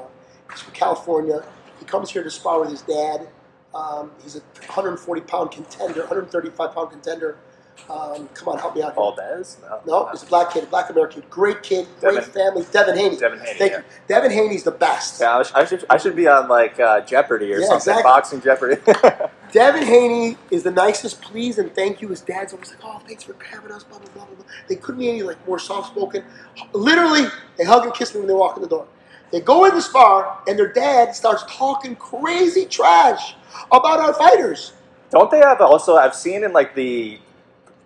he's 0.51 0.61
from 0.61 0.73
California. 0.73 1.43
He 1.79 1.85
comes 1.85 2.11
here 2.11 2.23
to 2.23 2.29
spar 2.31 2.59
with 2.59 2.69
his 2.69 2.81
dad. 2.83 3.27
Um, 3.73 4.11
he's 4.21 4.35
a 4.35 4.39
140 4.39 5.21
pound 5.21 5.51
contender, 5.51 6.01
135 6.01 6.73
pound 6.73 6.91
contender. 6.91 7.37
Um, 7.89 8.27
come 8.33 8.49
on, 8.49 8.59
help 8.59 8.75
me 8.75 8.83
out. 8.83 8.93
Valdez? 8.95 9.57
No. 9.63 9.81
No, 9.87 10.09
he's 10.11 10.21
a 10.23 10.25
black 10.27 10.51
kid, 10.53 10.65
a 10.65 10.67
black 10.67 10.89
American, 10.89 11.23
great 11.29 11.63
kid, 11.63 11.87
great 11.99 12.15
Devin- 12.15 12.31
family. 12.31 12.65
Devin 12.71 12.97
Haney. 12.97 13.15
Devin 13.17 13.39
Haney, 13.39 13.57
Thank 13.57 13.71
yeah. 13.71 13.77
you. 13.79 13.83
Devin 14.07 14.31
Haney's 14.31 14.63
the 14.63 14.71
best. 14.71 15.19
Yeah, 15.21 15.37
I, 15.37 15.43
sh- 15.43 15.51
I 15.55 15.65
should 15.65 15.85
I 15.89 15.97
should 15.97 16.15
be 16.15 16.27
on 16.27 16.47
like 16.47 16.79
uh, 16.79 17.01
Jeopardy 17.01 17.51
or 17.53 17.57
Yeah, 17.59 17.67
something, 17.67 17.77
exactly. 17.93 18.03
boxing 18.03 18.41
Jeopardy. 18.41 18.81
Devin 19.51 19.83
Haney 19.85 20.37
is 20.51 20.63
the 20.63 20.71
nicest, 20.71 21.21
please 21.21 21.57
and 21.57 21.73
thank 21.73 22.01
you. 22.01 22.09
His 22.09 22.21
dad's 22.21 22.53
always 22.53 22.69
like, 22.69 22.79
"Oh, 22.83 23.01
thanks 23.07 23.23
for 23.23 23.35
having 23.43 23.71
us." 23.71 23.83
Blah 23.83 23.99
blah 23.99 24.09
blah 24.13 24.25
blah. 24.25 24.35
blah. 24.35 24.45
They 24.67 24.75
couldn't 24.75 24.99
be 24.99 25.09
any 25.09 25.23
like 25.23 25.45
more 25.47 25.57
soft 25.57 25.91
spoken. 25.93 26.23
Literally, 26.73 27.23
they 27.57 27.63
hug 27.63 27.85
and 27.85 27.93
kiss 27.93 28.13
me 28.13 28.19
when 28.19 28.27
they 28.27 28.33
walk 28.33 28.57
in 28.57 28.61
the 28.61 28.69
door. 28.69 28.85
They 29.31 29.39
go 29.39 29.65
in 29.65 29.73
the 29.73 29.81
spar, 29.81 30.41
and 30.47 30.57
their 30.59 30.71
dad 30.71 31.15
starts 31.15 31.43
talking 31.47 31.95
crazy 31.95 32.65
trash 32.65 33.35
about 33.71 33.99
our 33.99 34.13
fighters. 34.13 34.73
Don't 35.09 35.31
they 35.31 35.39
have 35.39 35.61
also? 35.61 35.95
I've 35.95 36.15
seen 36.15 36.43
in 36.43 36.53
like 36.53 36.75
the 36.75 37.19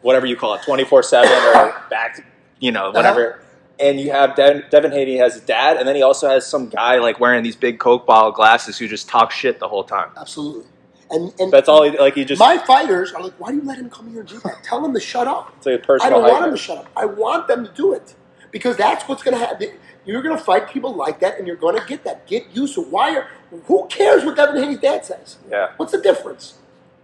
whatever 0.01 0.25
you 0.25 0.35
call 0.35 0.53
it, 0.55 0.61
twenty 0.63 0.83
four 0.85 1.03
seven 1.03 1.31
or 1.31 1.75
back, 1.89 2.25
you 2.59 2.71
know, 2.71 2.85
uh-huh. 2.85 2.91
whatever. 2.93 3.39
and 3.79 3.99
you 3.99 4.11
have 4.11 4.35
De- 4.35 4.63
Devin 4.69 4.91
Haney 4.91 5.17
has 5.17 5.33
his 5.33 5.43
dad, 5.43 5.77
and 5.77 5.87
then 5.87 5.95
he 5.95 6.01
also 6.01 6.27
has 6.29 6.45
some 6.47 6.69
guy 6.69 6.97
like 6.97 7.19
wearing 7.19 7.43
these 7.43 7.55
big 7.55 7.79
Coke 7.79 8.05
bottle 8.05 8.31
glasses 8.31 8.77
who 8.77 8.87
just 8.87 9.07
talks 9.09 9.35
shit 9.35 9.59
the 9.59 9.67
whole 9.67 9.83
time. 9.83 10.09
Absolutely. 10.19 10.65
And 11.11 11.31
and 11.39 11.51
That's 11.51 11.69
all. 11.69 11.83
He, 11.83 11.95
like 11.97 12.15
he 12.15 12.25
just 12.25 12.39
my 12.39 12.57
fighters 12.57 13.11
are 13.13 13.21
like, 13.21 13.33
why 13.39 13.51
do 13.51 13.57
you 13.57 13.63
let 13.63 13.77
him 13.77 13.89
come 13.91 14.09
here 14.09 14.21
and 14.21 14.29
do 14.29 14.39
that? 14.39 14.63
Tell 14.63 14.83
him 14.83 14.93
to 14.93 14.99
shut 14.99 15.27
up. 15.27 15.53
it's 15.57 15.65
like 15.67 15.79
a 15.79 15.83
I 15.83 15.85
personal. 15.85 16.21
don't 16.21 16.31
want 16.31 16.43
them 16.45 16.51
to 16.51 16.57
shut 16.57 16.77
up. 16.79 16.87
I 16.95 17.05
want 17.05 17.47
them 17.47 17.65
to 17.65 17.71
do 17.73 17.93
it 17.93 18.15
because 18.51 18.75
that's 18.75 19.07
what's 19.07 19.21
going 19.21 19.37
to 19.37 19.45
happen. 19.45 19.69
You're 20.05 20.21
going 20.21 20.37
to 20.37 20.43
fight 20.43 20.69
people 20.69 20.93
like 20.93 21.19
that, 21.19 21.37
and 21.37 21.47
you're 21.47 21.55
going 21.55 21.79
to 21.79 21.85
get 21.85 22.03
that. 22.03 22.27
Get 22.27 22.55
used 22.55 22.75
to 22.75 22.81
why. 22.81 23.17
Are, 23.17 23.27
who 23.65 23.87
cares 23.87 24.23
what 24.23 24.35
Devin 24.35 24.61
Haney's 24.61 24.79
dad 24.79 25.05
says? 25.05 25.37
Yeah. 25.49 25.71
What's 25.77 25.91
the 25.91 26.01
difference? 26.01 26.55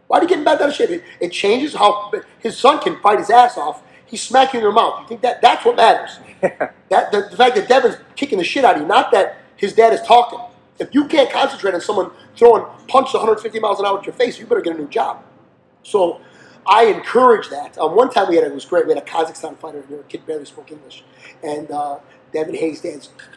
Why 0.07 0.19
do 0.19 0.25
you 0.25 0.29
get 0.29 0.39
him 0.39 0.45
back 0.45 0.59
out 0.61 0.69
of 0.69 0.75
shape? 0.75 0.89
It, 0.89 1.03
it 1.19 1.31
changes 1.31 1.73
how 1.73 2.11
his 2.39 2.57
son 2.57 2.79
can 2.79 2.99
fight 3.01 3.19
his 3.19 3.29
ass 3.29 3.57
off. 3.57 3.81
He's 4.05 4.21
smacking 4.21 4.59
your 4.59 4.73
mouth. 4.73 5.01
You 5.01 5.07
think 5.07 5.21
that 5.21 5.41
that's 5.41 5.65
what 5.65 5.77
matters? 5.77 6.19
that 6.41 7.11
the, 7.11 7.27
the 7.31 7.37
fact 7.37 7.55
that 7.55 7.69
Devin's 7.69 7.95
kicking 8.15 8.37
the 8.37 8.43
shit 8.43 8.65
out 8.65 8.75
of 8.75 8.81
you, 8.81 8.87
not 8.87 9.11
that 9.11 9.37
his 9.55 9.73
dad 9.73 9.93
is 9.93 10.01
talking. 10.01 10.39
If 10.79 10.93
you 10.93 11.07
can't 11.07 11.29
concentrate 11.29 11.75
on 11.75 11.81
someone 11.81 12.11
throwing 12.35 12.65
punches 12.87 13.13
150 13.13 13.59
miles 13.59 13.79
an 13.79 13.85
hour 13.85 13.99
at 13.99 14.05
your 14.05 14.13
face, 14.13 14.39
you 14.39 14.45
better 14.45 14.61
get 14.61 14.75
a 14.75 14.77
new 14.77 14.87
job. 14.87 15.23
So 15.83 16.19
I 16.67 16.85
encourage 16.85 17.49
that. 17.49 17.77
Um, 17.77 17.95
one 17.95 18.09
time 18.09 18.29
we 18.29 18.35
had 18.35 18.45
it 18.45 18.53
was 18.53 18.65
great. 18.65 18.87
We 18.87 18.93
had 18.93 19.01
a 19.01 19.05
Kazakhstan 19.05 19.57
fighter 19.57 19.83
here. 19.87 20.01
A 20.01 20.03
kid 20.03 20.25
barely 20.25 20.45
spoke 20.45 20.71
English, 20.71 21.03
and 21.43 21.69
uh, 21.71 21.99
Devin 22.33 22.55
Haney's 22.55 22.81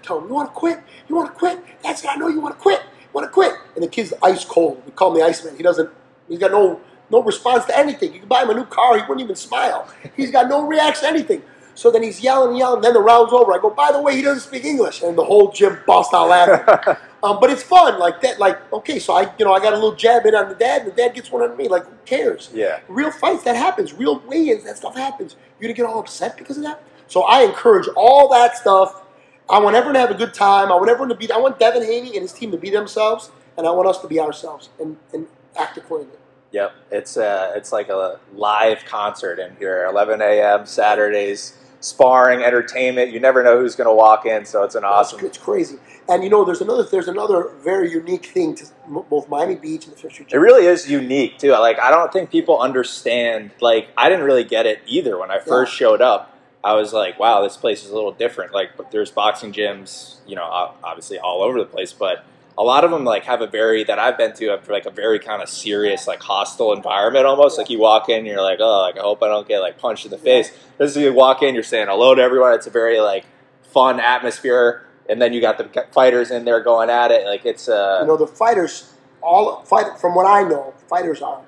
telling 0.02 0.22
him, 0.22 0.28
"You 0.28 0.34
want 0.34 0.50
to 0.50 0.54
quit? 0.54 0.80
You 1.08 1.16
want 1.16 1.32
to 1.32 1.38
quit? 1.38 1.62
That's 1.82 2.02
it. 2.04 2.10
I 2.10 2.16
know 2.16 2.28
you 2.28 2.40
want 2.40 2.56
to 2.56 2.60
quit. 2.60 2.80
You 2.80 3.10
want 3.12 3.26
to 3.26 3.32
quit?" 3.32 3.54
And 3.74 3.84
the 3.84 3.88
kid's 3.88 4.12
ice 4.22 4.44
cold. 4.44 4.82
We 4.86 4.92
call 4.92 5.12
him 5.12 5.18
the 5.18 5.24
Iceman. 5.24 5.56
He 5.56 5.62
doesn't. 5.62 5.90
He's 6.28 6.38
got 6.38 6.50
no 6.50 6.80
no 7.10 7.22
response 7.22 7.64
to 7.66 7.78
anything. 7.78 8.12
You 8.12 8.20
can 8.20 8.28
buy 8.28 8.42
him 8.42 8.50
a 8.50 8.54
new 8.54 8.64
car. 8.64 8.96
He 8.96 9.02
wouldn't 9.02 9.20
even 9.20 9.36
smile. 9.36 9.88
He's 10.16 10.30
got 10.30 10.48
no 10.48 10.66
reaction 10.66 11.04
to 11.04 11.08
anything. 11.08 11.42
So 11.74 11.90
then 11.90 12.02
he's 12.02 12.20
yelling 12.20 12.50
and 12.50 12.58
yelling. 12.58 12.82
Then 12.82 12.94
the 12.94 13.00
round's 13.00 13.32
over. 13.32 13.52
I 13.52 13.58
go, 13.58 13.70
by 13.70 13.90
the 13.92 14.00
way, 14.00 14.14
he 14.16 14.22
doesn't 14.22 14.48
speak 14.48 14.64
English, 14.64 15.02
and 15.02 15.18
the 15.18 15.24
whole 15.24 15.50
gym 15.50 15.78
busts 15.86 16.14
out 16.14 16.28
laughing. 16.28 16.96
um, 17.22 17.38
but 17.40 17.50
it's 17.50 17.62
fun, 17.62 17.98
like 17.98 18.20
that. 18.20 18.38
Like 18.38 18.72
okay, 18.72 18.98
so 18.98 19.14
I, 19.14 19.32
you 19.38 19.44
know, 19.44 19.52
I 19.52 19.60
got 19.60 19.72
a 19.72 19.76
little 19.76 19.94
jab 19.94 20.24
in 20.26 20.34
on 20.34 20.48
the 20.48 20.54
dad, 20.54 20.82
and 20.82 20.92
the 20.92 20.96
dad 20.96 21.14
gets 21.14 21.30
one 21.32 21.42
on 21.42 21.56
me. 21.56 21.68
Like 21.68 21.84
who 21.84 21.92
cares? 22.04 22.50
Yeah. 22.54 22.80
Real 22.88 23.10
fights 23.10 23.42
that 23.44 23.56
happens. 23.56 23.92
Real 23.92 24.20
weigh-ins 24.20 24.64
that 24.64 24.76
stuff 24.76 24.96
happens. 24.96 25.36
You 25.58 25.66
gonna 25.66 25.74
get 25.74 25.86
all 25.86 25.98
upset 25.98 26.36
because 26.36 26.56
of 26.56 26.62
that? 26.62 26.82
So 27.08 27.22
I 27.22 27.42
encourage 27.42 27.88
all 27.96 28.28
that 28.30 28.56
stuff. 28.56 29.02
I 29.48 29.58
want 29.60 29.76
everyone 29.76 29.94
to 29.94 30.00
have 30.00 30.10
a 30.10 30.14
good 30.14 30.34
time. 30.34 30.72
I 30.72 30.74
want 30.74 30.88
everyone 30.88 31.10
to 31.10 31.14
be. 31.14 31.30
I 31.30 31.36
want 31.38 31.58
Devin 31.58 31.82
Haney 31.82 32.12
and 32.14 32.22
his 32.22 32.32
team 32.32 32.50
to 32.52 32.56
be 32.56 32.70
themselves, 32.70 33.30
and 33.56 33.66
I 33.66 33.70
want 33.70 33.88
us 33.88 33.98
to 33.98 34.08
be 34.08 34.18
ourselves 34.18 34.70
and, 34.80 34.96
and 35.12 35.26
act 35.56 35.76
accordingly. 35.76 36.16
Yep, 36.52 36.72
it's 36.92 37.16
uh, 37.16 37.52
it's 37.56 37.72
like 37.72 37.88
a 37.88 38.20
live 38.34 38.84
concert 38.86 39.38
in 39.38 39.56
here. 39.56 39.86
11 39.86 40.22
a.m. 40.22 40.66
Saturdays, 40.66 41.58
sparring, 41.80 42.42
entertainment. 42.42 43.10
You 43.12 43.20
never 43.20 43.42
know 43.42 43.58
who's 43.58 43.74
going 43.74 43.88
to 43.88 43.94
walk 43.94 44.24
in, 44.24 44.44
so 44.46 44.62
it's 44.62 44.76
an 44.76 44.84
awesome. 44.84 45.18
It's, 45.18 45.36
it's 45.36 45.38
crazy. 45.38 45.78
And 46.08 46.22
you 46.22 46.30
know, 46.30 46.44
there's 46.44 46.60
another 46.60 46.84
there's 46.84 47.08
another 47.08 47.50
very 47.62 47.90
unique 47.90 48.26
thing 48.26 48.54
to 48.54 48.66
m- 48.86 49.04
both 49.10 49.28
Miami 49.28 49.56
Beach 49.56 49.86
and 49.86 49.94
the 49.94 49.98
Fisher 49.98 50.24
It 50.30 50.36
really 50.36 50.66
is 50.66 50.88
unique 50.88 51.38
too. 51.38 51.50
Like 51.52 51.78
I 51.80 51.90
don't 51.90 52.12
think 52.12 52.30
people 52.30 52.60
understand. 52.60 53.50
Like 53.60 53.88
I 53.96 54.08
didn't 54.08 54.24
really 54.24 54.44
get 54.44 54.64
it 54.64 54.80
either 54.86 55.18
when 55.18 55.30
I 55.30 55.40
first 55.40 55.74
showed 55.74 56.00
up. 56.00 56.33
I 56.64 56.72
was 56.72 56.94
like, 56.94 57.18
wow, 57.18 57.42
this 57.42 57.58
place 57.58 57.84
is 57.84 57.90
a 57.90 57.94
little 57.94 58.12
different. 58.12 58.54
Like, 58.54 58.76
but 58.76 58.90
there's 58.90 59.10
boxing 59.10 59.52
gyms, 59.52 60.16
you 60.26 60.34
know, 60.34 60.44
obviously 60.82 61.18
all 61.18 61.42
over 61.42 61.58
the 61.58 61.66
place, 61.66 61.92
but 61.92 62.24
a 62.56 62.62
lot 62.62 62.84
of 62.84 62.90
them 62.90 63.04
like 63.04 63.24
have 63.24 63.42
a 63.42 63.46
very 63.46 63.84
that 63.84 63.98
I've 63.98 64.16
been 64.16 64.32
to 64.34 64.48
have 64.50 64.68
like 64.68 64.86
a 64.86 64.90
very 64.90 65.18
kind 65.18 65.42
of 65.42 65.48
serious, 65.48 66.06
like 66.06 66.22
hostile 66.22 66.72
environment 66.72 67.26
almost. 67.26 67.58
Like 67.58 67.68
you 67.68 67.78
walk 67.78 68.08
in, 68.08 68.24
you're 68.24 68.40
like, 68.40 68.60
oh, 68.60 68.80
like 68.82 68.96
I 68.96 69.02
hope 69.02 69.22
I 69.22 69.28
don't 69.28 69.46
get 69.46 69.58
like 69.60 69.78
punched 69.78 70.06
in 70.06 70.10
the 70.10 70.18
face. 70.18 70.56
This 70.78 70.92
is 70.92 70.96
you 70.96 71.12
walk 71.12 71.42
in, 71.42 71.54
you're 71.54 71.64
saying 71.64 71.88
hello 71.88 72.14
to 72.14 72.22
everyone. 72.22 72.54
It's 72.54 72.66
a 72.66 72.70
very 72.70 73.00
like 73.00 73.26
fun 73.62 74.00
atmosphere, 74.00 74.86
and 75.08 75.20
then 75.20 75.32
you 75.32 75.40
got 75.40 75.58
the 75.58 75.86
fighters 75.92 76.30
in 76.30 76.44
there 76.44 76.60
going 76.62 76.90
at 76.90 77.10
it. 77.10 77.26
Like 77.26 77.44
it's 77.44 77.68
uh, 77.68 77.98
You 78.02 78.06
know, 78.06 78.16
the 78.16 78.26
fighters, 78.26 78.94
all 79.20 79.62
fight 79.64 79.98
from 79.98 80.14
what 80.14 80.26
I 80.26 80.48
know, 80.48 80.72
fighters 80.88 81.20
are. 81.20 81.42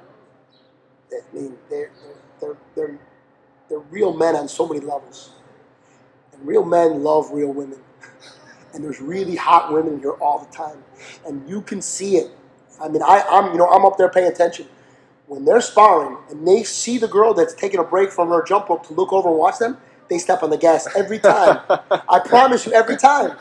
I 1.12 1.34
mean, 1.34 1.56
they're 1.70 1.90
they're 2.40 2.56
they're 2.74 2.98
they're 3.68 3.78
real 3.78 4.14
men 4.14 4.36
on 4.36 4.48
so 4.48 4.66
many 4.68 4.80
levels, 4.80 5.30
and 6.32 6.46
real 6.46 6.64
men 6.64 7.02
love 7.02 7.30
real 7.32 7.52
women, 7.52 7.78
and 8.74 8.84
there's 8.84 9.00
really 9.00 9.36
hot 9.36 9.72
women 9.72 10.00
here 10.00 10.12
all 10.12 10.38
the 10.40 10.56
time, 10.56 10.82
and 11.26 11.48
you 11.48 11.62
can 11.62 11.82
see 11.82 12.16
it. 12.16 12.30
I 12.82 12.88
mean, 12.88 13.02
I, 13.02 13.22
I'm 13.30 13.52
you 13.52 13.58
know 13.58 13.68
I'm 13.68 13.84
up 13.86 13.96
there 13.98 14.10
paying 14.10 14.30
attention. 14.30 14.66
When 15.26 15.44
they're 15.44 15.60
sparring 15.60 16.18
and 16.30 16.46
they 16.46 16.62
see 16.62 16.98
the 16.98 17.08
girl 17.08 17.34
that's 17.34 17.54
taking 17.54 17.80
a 17.80 17.84
break 17.84 18.10
from 18.12 18.28
her 18.28 18.44
jump 18.44 18.68
rope 18.68 18.86
to 18.86 18.94
look 18.94 19.12
over 19.12 19.28
and 19.28 19.38
watch 19.38 19.58
them, 19.58 19.76
they 20.08 20.18
step 20.18 20.42
on 20.42 20.50
the 20.50 20.58
gas 20.58 20.88
every 20.96 21.18
time. 21.18 21.60
I 22.08 22.20
promise 22.24 22.66
you, 22.66 22.72
every 22.72 22.96
time. 22.96 23.36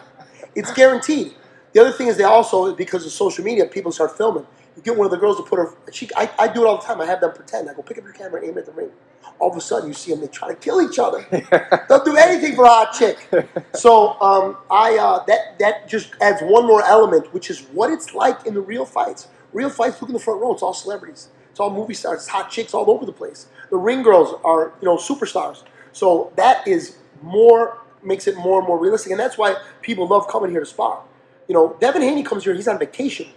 It's 0.55 0.73
guaranteed. 0.73 1.35
The 1.73 1.81
other 1.81 1.91
thing 1.91 2.07
is 2.07 2.17
they 2.17 2.23
also, 2.23 2.73
because 2.73 3.05
of 3.05 3.11
social 3.11 3.43
media, 3.43 3.65
people 3.65 3.91
start 3.91 4.17
filming. 4.17 4.47
You 4.75 4.81
get 4.81 4.97
one 4.97 5.05
of 5.05 5.11
the 5.11 5.17
girls 5.17 5.37
to 5.37 5.43
put 5.43 5.57
her. 5.57 5.73
She, 5.91 6.09
I, 6.15 6.29
I 6.37 6.47
do 6.47 6.63
it 6.63 6.67
all 6.67 6.77
the 6.77 6.83
time. 6.83 6.99
I 7.01 7.05
have 7.05 7.21
them 7.21 7.33
pretend. 7.33 7.69
I 7.69 7.73
go 7.73 7.81
pick 7.81 7.97
up 7.97 8.03
your 8.03 8.13
camera, 8.13 8.41
and 8.41 8.49
aim 8.49 8.57
it 8.57 8.61
at 8.61 8.65
the 8.65 8.71
ring. 8.73 8.91
All 9.39 9.51
of 9.51 9.57
a 9.57 9.61
sudden, 9.61 9.87
you 9.87 9.93
see 9.93 10.11
them. 10.11 10.21
They 10.21 10.27
try 10.27 10.49
to 10.49 10.55
kill 10.55 10.81
each 10.81 10.99
other. 10.99 11.25
They'll 11.89 12.03
do 12.03 12.15
anything 12.15 12.55
for 12.55 12.65
a 12.65 12.69
hot 12.69 12.93
chick. 12.93 13.29
So 13.73 14.19
um, 14.21 14.57
I 14.69 14.97
uh, 14.97 15.23
that 15.25 15.59
that 15.59 15.87
just 15.87 16.13
adds 16.21 16.41
one 16.41 16.67
more 16.67 16.83
element, 16.85 17.33
which 17.33 17.49
is 17.49 17.61
what 17.73 17.91
it's 17.91 18.13
like 18.13 18.45
in 18.45 18.53
the 18.53 18.61
real 18.61 18.85
fights. 18.85 19.27
Real 19.53 19.69
fights, 19.69 20.01
look 20.01 20.09
in 20.09 20.13
the 20.13 20.19
front 20.19 20.41
row. 20.41 20.53
It's 20.53 20.63
all 20.63 20.73
celebrities. 20.73 21.29
It's 21.51 21.59
all 21.59 21.69
movie 21.69 21.93
stars. 21.93 22.19
It's 22.19 22.27
hot 22.27 22.49
chicks 22.49 22.73
all 22.73 22.89
over 22.89 23.05
the 23.05 23.13
place. 23.13 23.47
The 23.69 23.77
ring 23.77 24.03
girls 24.03 24.39
are 24.43 24.73
you 24.81 24.85
know 24.85 24.97
superstars. 24.97 25.63
So 25.93 26.33
that 26.35 26.67
is 26.67 26.97
more 27.21 27.79
makes 28.03 28.27
it 28.27 28.37
more 28.37 28.59
and 28.59 28.67
more 28.67 28.77
realistic, 28.77 29.11
and 29.11 29.19
that's 29.19 29.37
why 29.37 29.55
people 29.81 30.07
love 30.07 30.27
coming 30.27 30.51
here 30.51 30.59
to 30.59 30.65
spar. 30.65 31.01
You 31.47 31.53
know, 31.53 31.75
Devin 31.79 32.01
Haney 32.01 32.23
comes 32.23 32.43
here. 32.43 32.53
He's 32.53 32.67
on 32.67 32.79
vacation. 32.79 33.27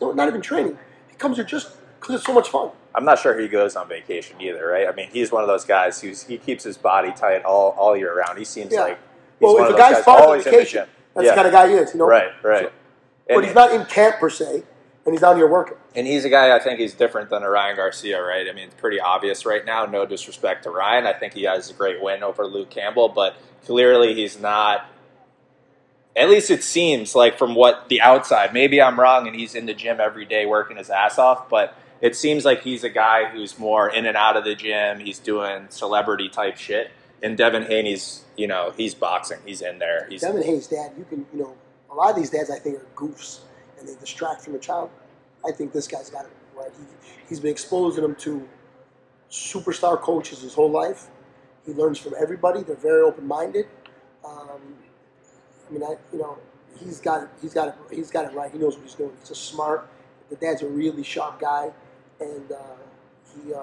No- 0.00 0.12
not 0.12 0.28
even 0.28 0.40
training. 0.40 0.78
He 1.08 1.16
comes 1.16 1.36
here 1.36 1.44
just 1.44 1.76
because 2.00 2.16
it's 2.16 2.24
so 2.26 2.32
much 2.32 2.48
fun. 2.48 2.70
I'm 2.94 3.04
not 3.04 3.18
sure 3.18 3.38
he 3.40 3.48
goes 3.48 3.74
on 3.76 3.88
vacation 3.88 4.40
either, 4.40 4.66
right? 4.66 4.86
I 4.86 4.92
mean, 4.92 5.08
he's 5.10 5.32
one 5.32 5.42
of 5.42 5.48
those 5.48 5.64
guys 5.64 6.00
who's 6.00 6.24
he 6.24 6.36
keeps 6.38 6.62
his 6.64 6.76
body 6.76 7.12
tight 7.12 7.42
all, 7.44 7.70
all 7.78 7.96
year 7.96 8.14
round. 8.16 8.38
He 8.38 8.44
seems 8.44 8.72
Yeah. 8.72 8.80
like 8.82 8.98
he's 8.98 9.40
Well, 9.40 9.64
if 9.64 9.74
a 9.74 9.78
guy's 9.78 10.04
far 10.04 10.18
on 10.18 10.22
always 10.24 10.46
in 10.46 10.52
the 10.52 10.58
vacation, 10.58 10.88
that's 11.14 11.24
yeah. 11.26 11.30
the 11.32 11.36
kind 11.36 11.46
of 11.48 11.52
guy 11.52 11.68
he 11.68 11.74
is. 11.74 11.92
You 11.94 11.98
know, 12.00 12.06
right, 12.06 12.32
right. 12.42 12.64
So- 12.64 12.72
and, 13.28 13.36
but 13.36 13.44
he's 13.44 13.54
not 13.54 13.72
in 13.72 13.84
camp 13.86 14.16
per 14.16 14.28
se, 14.28 14.62
and 15.06 15.14
he's 15.14 15.20
down 15.20 15.36
here 15.36 15.46
working. 15.46 15.76
and 15.94 16.06
he's 16.06 16.24
a 16.24 16.28
guy 16.28 16.54
I 16.54 16.58
think 16.58 16.80
he's 16.80 16.92
different 16.92 17.30
than 17.30 17.42
a 17.44 17.48
Ryan 17.48 17.76
Garcia, 17.76 18.20
right? 18.22 18.46
I 18.48 18.52
mean, 18.52 18.64
it's 18.66 18.74
pretty 18.80 19.00
obvious 19.00 19.46
right 19.46 19.64
now. 19.64 19.86
No 19.86 20.04
disrespect 20.04 20.64
to 20.64 20.70
Ryan, 20.70 21.06
I 21.06 21.12
think 21.12 21.32
he 21.34 21.44
has 21.44 21.70
a 21.70 21.74
great 21.74 22.02
win 22.02 22.22
over 22.22 22.46
Luke 22.46 22.68
Campbell, 22.70 23.08
but 23.08 23.36
clearly 23.64 24.12
he's 24.14 24.38
not. 24.40 24.86
At 26.14 26.28
least 26.28 26.50
it 26.50 26.62
seems 26.62 27.14
like 27.14 27.38
from 27.38 27.54
what 27.54 27.88
the 27.88 28.00
outside. 28.00 28.52
Maybe 28.52 28.82
I'm 28.82 29.00
wrong, 29.00 29.26
and 29.26 29.34
he's 29.34 29.54
in 29.54 29.66
the 29.66 29.74
gym 29.74 29.98
every 30.00 30.26
day 30.26 30.44
working 30.44 30.76
his 30.76 30.90
ass 30.90 31.18
off, 31.18 31.48
but 31.48 31.74
it 32.02 32.16
seems 32.16 32.44
like 32.44 32.62
he's 32.62 32.84
a 32.84 32.90
guy 32.90 33.26
who's 33.26 33.58
more 33.58 33.88
in 33.88 34.04
and 34.06 34.16
out 34.16 34.36
of 34.36 34.44
the 34.44 34.54
gym. 34.54 35.00
He's 35.00 35.18
doing 35.18 35.66
celebrity 35.70 36.28
type 36.28 36.56
shit. 36.56 36.90
And 37.22 37.38
Devin 37.38 37.62
Haney's, 37.62 38.24
you 38.36 38.48
know, 38.48 38.72
he's 38.76 38.94
boxing. 38.94 39.38
He's 39.46 39.62
in 39.62 39.78
there. 39.78 40.06
He's 40.10 40.22
Devin 40.22 40.42
Haney's 40.42 40.66
dad, 40.66 40.92
you 40.98 41.04
can, 41.04 41.24
you 41.32 41.38
know, 41.38 41.54
a 41.90 41.94
lot 41.94 42.10
of 42.10 42.16
these 42.16 42.30
dads 42.30 42.50
I 42.50 42.58
think 42.58 42.78
are 42.78 42.86
goofs 42.96 43.40
and 43.78 43.88
they 43.88 43.94
distract 43.94 44.42
from 44.42 44.54
the 44.54 44.58
child. 44.58 44.90
I 45.46 45.52
think 45.52 45.72
this 45.72 45.86
guy's 45.86 46.10
got 46.10 46.24
it 46.24 46.32
right. 46.56 46.70
He, 46.76 46.84
he's 47.28 47.38
been 47.38 47.52
exposing 47.52 48.02
them 48.02 48.16
to 48.16 48.48
superstar 49.30 50.00
coaches 50.00 50.42
his 50.42 50.54
whole 50.54 50.70
life. 50.70 51.06
He 51.64 51.72
learns 51.72 51.98
from 51.98 52.14
everybody. 52.20 52.62
They're 52.62 52.76
very 52.76 53.02
open 53.02 53.26
minded. 53.26 53.66
Um, 54.24 54.76
I 55.72 55.78
mean, 55.78 55.84
I, 55.84 55.96
you 56.12 56.18
know, 56.18 56.38
he's 56.78 57.00
got 57.00 57.22
it. 57.22 57.28
He's 57.40 57.54
got 57.54 57.68
it. 57.68 57.74
He's 57.90 58.10
got 58.10 58.26
it 58.26 58.34
right. 58.34 58.50
He 58.52 58.58
knows 58.58 58.76
what 58.76 58.84
he's 58.84 58.94
doing. 58.94 59.12
He's 59.20 59.30
a 59.30 59.34
smart. 59.34 59.88
The 60.30 60.36
dad's 60.36 60.62
a 60.62 60.68
really 60.68 61.02
sharp 61.02 61.40
guy, 61.40 61.70
and 62.20 62.52
uh, 62.52 62.56
he 63.34 63.54
uh, 63.54 63.60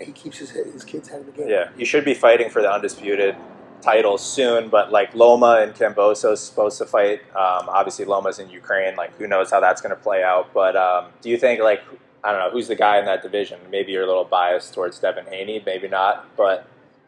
he 0.00 0.12
keeps 0.12 0.38
his 0.38 0.50
his 0.50 0.84
kids 0.84 1.08
head 1.08 1.20
in 1.20 1.26
the 1.26 1.32
game. 1.32 1.48
Yeah, 1.48 1.70
you 1.76 1.84
should 1.84 2.04
be 2.04 2.14
fighting 2.14 2.50
for 2.50 2.62
the 2.62 2.70
undisputed 2.70 3.36
title 3.80 4.16
soon, 4.16 4.68
but 4.68 4.90
like 4.92 5.14
Loma 5.14 5.60
and 5.60 5.74
Kambosos 5.74 6.32
is 6.34 6.40
supposed 6.40 6.78
to 6.78 6.86
fight. 6.86 7.20
Um, 7.30 7.68
obviously, 7.68 8.04
Loma's 8.04 8.38
in 8.38 8.48
Ukraine. 8.48 8.96
Like, 8.96 9.16
who 9.18 9.26
knows 9.26 9.50
how 9.50 9.60
that's 9.60 9.80
going 9.80 9.94
to 9.94 10.00
play 10.00 10.22
out? 10.22 10.52
But 10.54 10.76
um, 10.76 11.06
do 11.20 11.30
you 11.30 11.36
think 11.36 11.60
like 11.60 11.82
I 12.22 12.30
don't 12.32 12.40
know 12.40 12.50
who's 12.50 12.68
the 12.68 12.76
guy 12.76 12.98
in 12.98 13.04
that 13.06 13.22
division? 13.22 13.58
Maybe 13.70 13.92
you're 13.92 14.04
a 14.04 14.06
little 14.06 14.24
biased 14.24 14.72
towards 14.74 14.98
Devin 15.00 15.26
Haney, 15.26 15.62
maybe 15.66 15.88
not. 15.88 16.26
But 16.36 16.66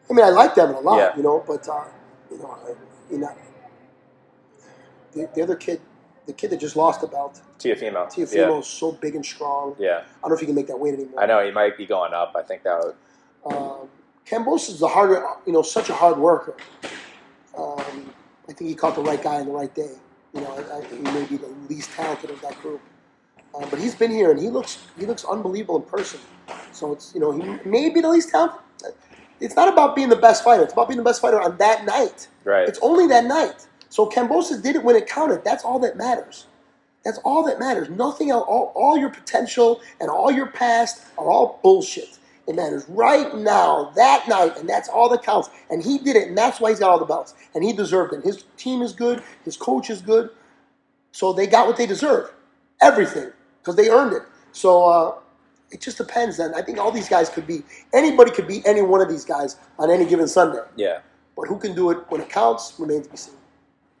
I 0.09 0.13
mean, 0.13 0.25
I 0.25 0.29
like 0.29 0.55
Devin 0.55 0.75
a 0.75 0.79
lot, 0.79 0.97
Yeah. 0.97 1.15
you 1.17 1.23
know, 1.23 1.43
but 1.45 1.67
uh, 1.67 1.83
you 2.31 2.37
know, 2.37 2.57
I, 2.65 2.73
you 3.11 3.17
know, 3.19 3.31
the, 5.17 5.29
the 5.35 5.41
other 5.41 5.55
kid, 5.55 5.81
the 6.25 6.33
kid 6.33 6.49
that 6.51 6.59
just 6.59 6.75
lost 6.75 7.01
the 7.01 7.07
belt, 7.07 7.41
Teofimo, 7.59 8.07
Teofimo, 8.07 8.59
is 8.59 8.67
so 8.67 8.91
big 8.91 9.15
and 9.15 9.25
strong. 9.25 9.75
yeah, 9.79 9.87
yeah, 9.87 9.97
I 9.99 10.21
don't 10.21 10.29
know 10.29 10.35
if 10.35 10.39
he 10.41 10.45
can 10.45 10.55
make 10.55 10.67
that 10.67 10.79
weight 10.79 10.93
anymore. 10.93 11.21
I 11.21 11.25
know 11.25 11.43
he 11.43 11.51
might 11.51 11.77
be 11.77 11.85
going 11.85 12.13
up. 12.13 12.33
I 12.35 12.43
think 12.43 12.63
that 12.63 12.79
would. 12.79 12.95
Um, 13.53 13.87
Kambosos 14.25 14.71
is 14.71 14.81
a 14.81 14.87
harder, 14.87 15.25
you 15.45 15.53
know, 15.53 15.61
such 15.61 15.89
a 15.89 15.93
hard 15.93 16.17
worker. 16.17 16.55
Um, 17.57 18.13
I 18.49 18.53
think 18.53 18.69
he 18.69 18.75
caught 18.75 18.95
the 18.95 19.01
right 19.01 19.21
guy 19.21 19.35
on 19.35 19.45
the 19.45 19.51
right 19.51 19.73
day. 19.73 19.91
You 20.33 20.41
know, 20.41 20.51
I, 20.51 20.79
I, 20.79 20.85
he 20.85 20.97
may 21.01 21.25
be 21.25 21.37
the 21.37 21.47
least 21.69 21.91
talented 21.91 22.29
of 22.29 22.41
that 22.41 22.59
group, 22.61 22.81
uh, 23.55 23.65
but 23.69 23.79
he's 23.79 23.95
been 23.95 24.11
here 24.11 24.29
and 24.31 24.39
he 24.39 24.49
looks 24.49 24.85
he 24.99 25.05
looks 25.05 25.23
unbelievable 25.25 25.77
in 25.77 25.83
person. 25.83 26.19
So 26.71 26.91
it's 26.91 27.13
you 27.15 27.21
know 27.21 27.31
he 27.31 27.69
may 27.69 27.89
be 27.89 28.01
the 28.01 28.09
least 28.09 28.29
talented. 28.29 28.59
It's 29.39 29.55
not 29.55 29.71
about 29.71 29.95
being 29.95 30.09
the 30.09 30.15
best 30.15 30.43
fighter. 30.43 30.63
It's 30.63 30.73
about 30.73 30.87
being 30.87 30.97
the 30.97 31.03
best 31.03 31.21
fighter 31.21 31.39
on 31.39 31.57
that 31.57 31.85
night. 31.85 32.27
Right. 32.43 32.67
It's 32.67 32.79
only 32.81 33.07
that 33.07 33.25
night. 33.25 33.66
So 33.89 34.07
Kambosos 34.09 34.61
did 34.61 34.75
it 34.75 34.83
when 34.83 34.95
it 34.95 35.07
counted. 35.07 35.43
That's 35.43 35.63
all 35.63 35.79
that 35.79 35.97
matters. 35.97 36.47
That's 37.03 37.19
all 37.19 37.43
that 37.45 37.59
matters. 37.59 37.89
Nothing 37.89 38.31
else. 38.31 38.45
All, 38.47 38.73
all 38.75 38.97
your 38.97 39.09
potential 39.09 39.81
and 40.01 40.09
all 40.09 40.31
your 40.31 40.47
past 40.47 41.03
are 41.17 41.29
all 41.29 41.59
bullshit. 41.63 42.19
It 42.47 42.55
matters 42.55 42.85
right 42.87 43.35
now, 43.35 43.91
that 43.95 44.27
night, 44.27 44.57
and 44.57 44.69
that's 44.69 44.87
all 44.87 45.09
that 45.09 45.21
counts. 45.21 45.49
And 45.69 45.83
he 45.83 45.97
did 45.97 46.15
it, 46.15 46.29
and 46.29 46.37
that's 46.37 46.61
why 46.61 46.69
he's 46.69 46.79
got 46.79 46.89
all 46.89 46.99
the 46.99 47.05
belts. 47.05 47.33
And 47.53 47.63
he 47.63 47.73
deserved 47.73 48.13
it. 48.13 48.23
His 48.23 48.45
team 48.55 48.81
is 48.81 48.93
good. 48.93 49.21
His 49.43 49.57
coach 49.57 49.89
is 49.89 50.01
good. 50.01 50.29
So 51.11 51.33
they 51.33 51.45
got 51.45 51.67
what 51.67 51.75
they 51.75 51.85
deserve. 51.85 52.31
Everything. 52.81 53.31
Because 53.61 53.75
they 53.75 53.89
earned 53.89 54.13
it. 54.13 54.21
So 54.53 54.85
uh, 54.85 55.15
it 55.71 55.81
just 55.81 55.97
depends. 55.97 56.37
then. 56.37 56.53
I 56.55 56.61
think 56.61 56.77
all 56.77 56.91
these 56.91 57.09
guys 57.09 57.29
could 57.29 57.45
be, 57.45 57.63
anybody 57.93 58.31
could 58.31 58.47
be 58.47 58.65
any 58.65 58.81
one 58.81 59.01
of 59.01 59.09
these 59.09 59.25
guys 59.25 59.57
on 59.77 59.91
any 59.91 60.05
given 60.05 60.27
Sunday. 60.27 60.61
Yeah. 60.77 60.99
But 61.35 61.47
who 61.47 61.59
can 61.59 61.75
do 61.75 61.91
it 61.91 61.99
when 62.09 62.21
it 62.21 62.29
counts 62.29 62.75
remains 62.79 63.07
to 63.07 63.11
be 63.11 63.17
seen. 63.17 63.35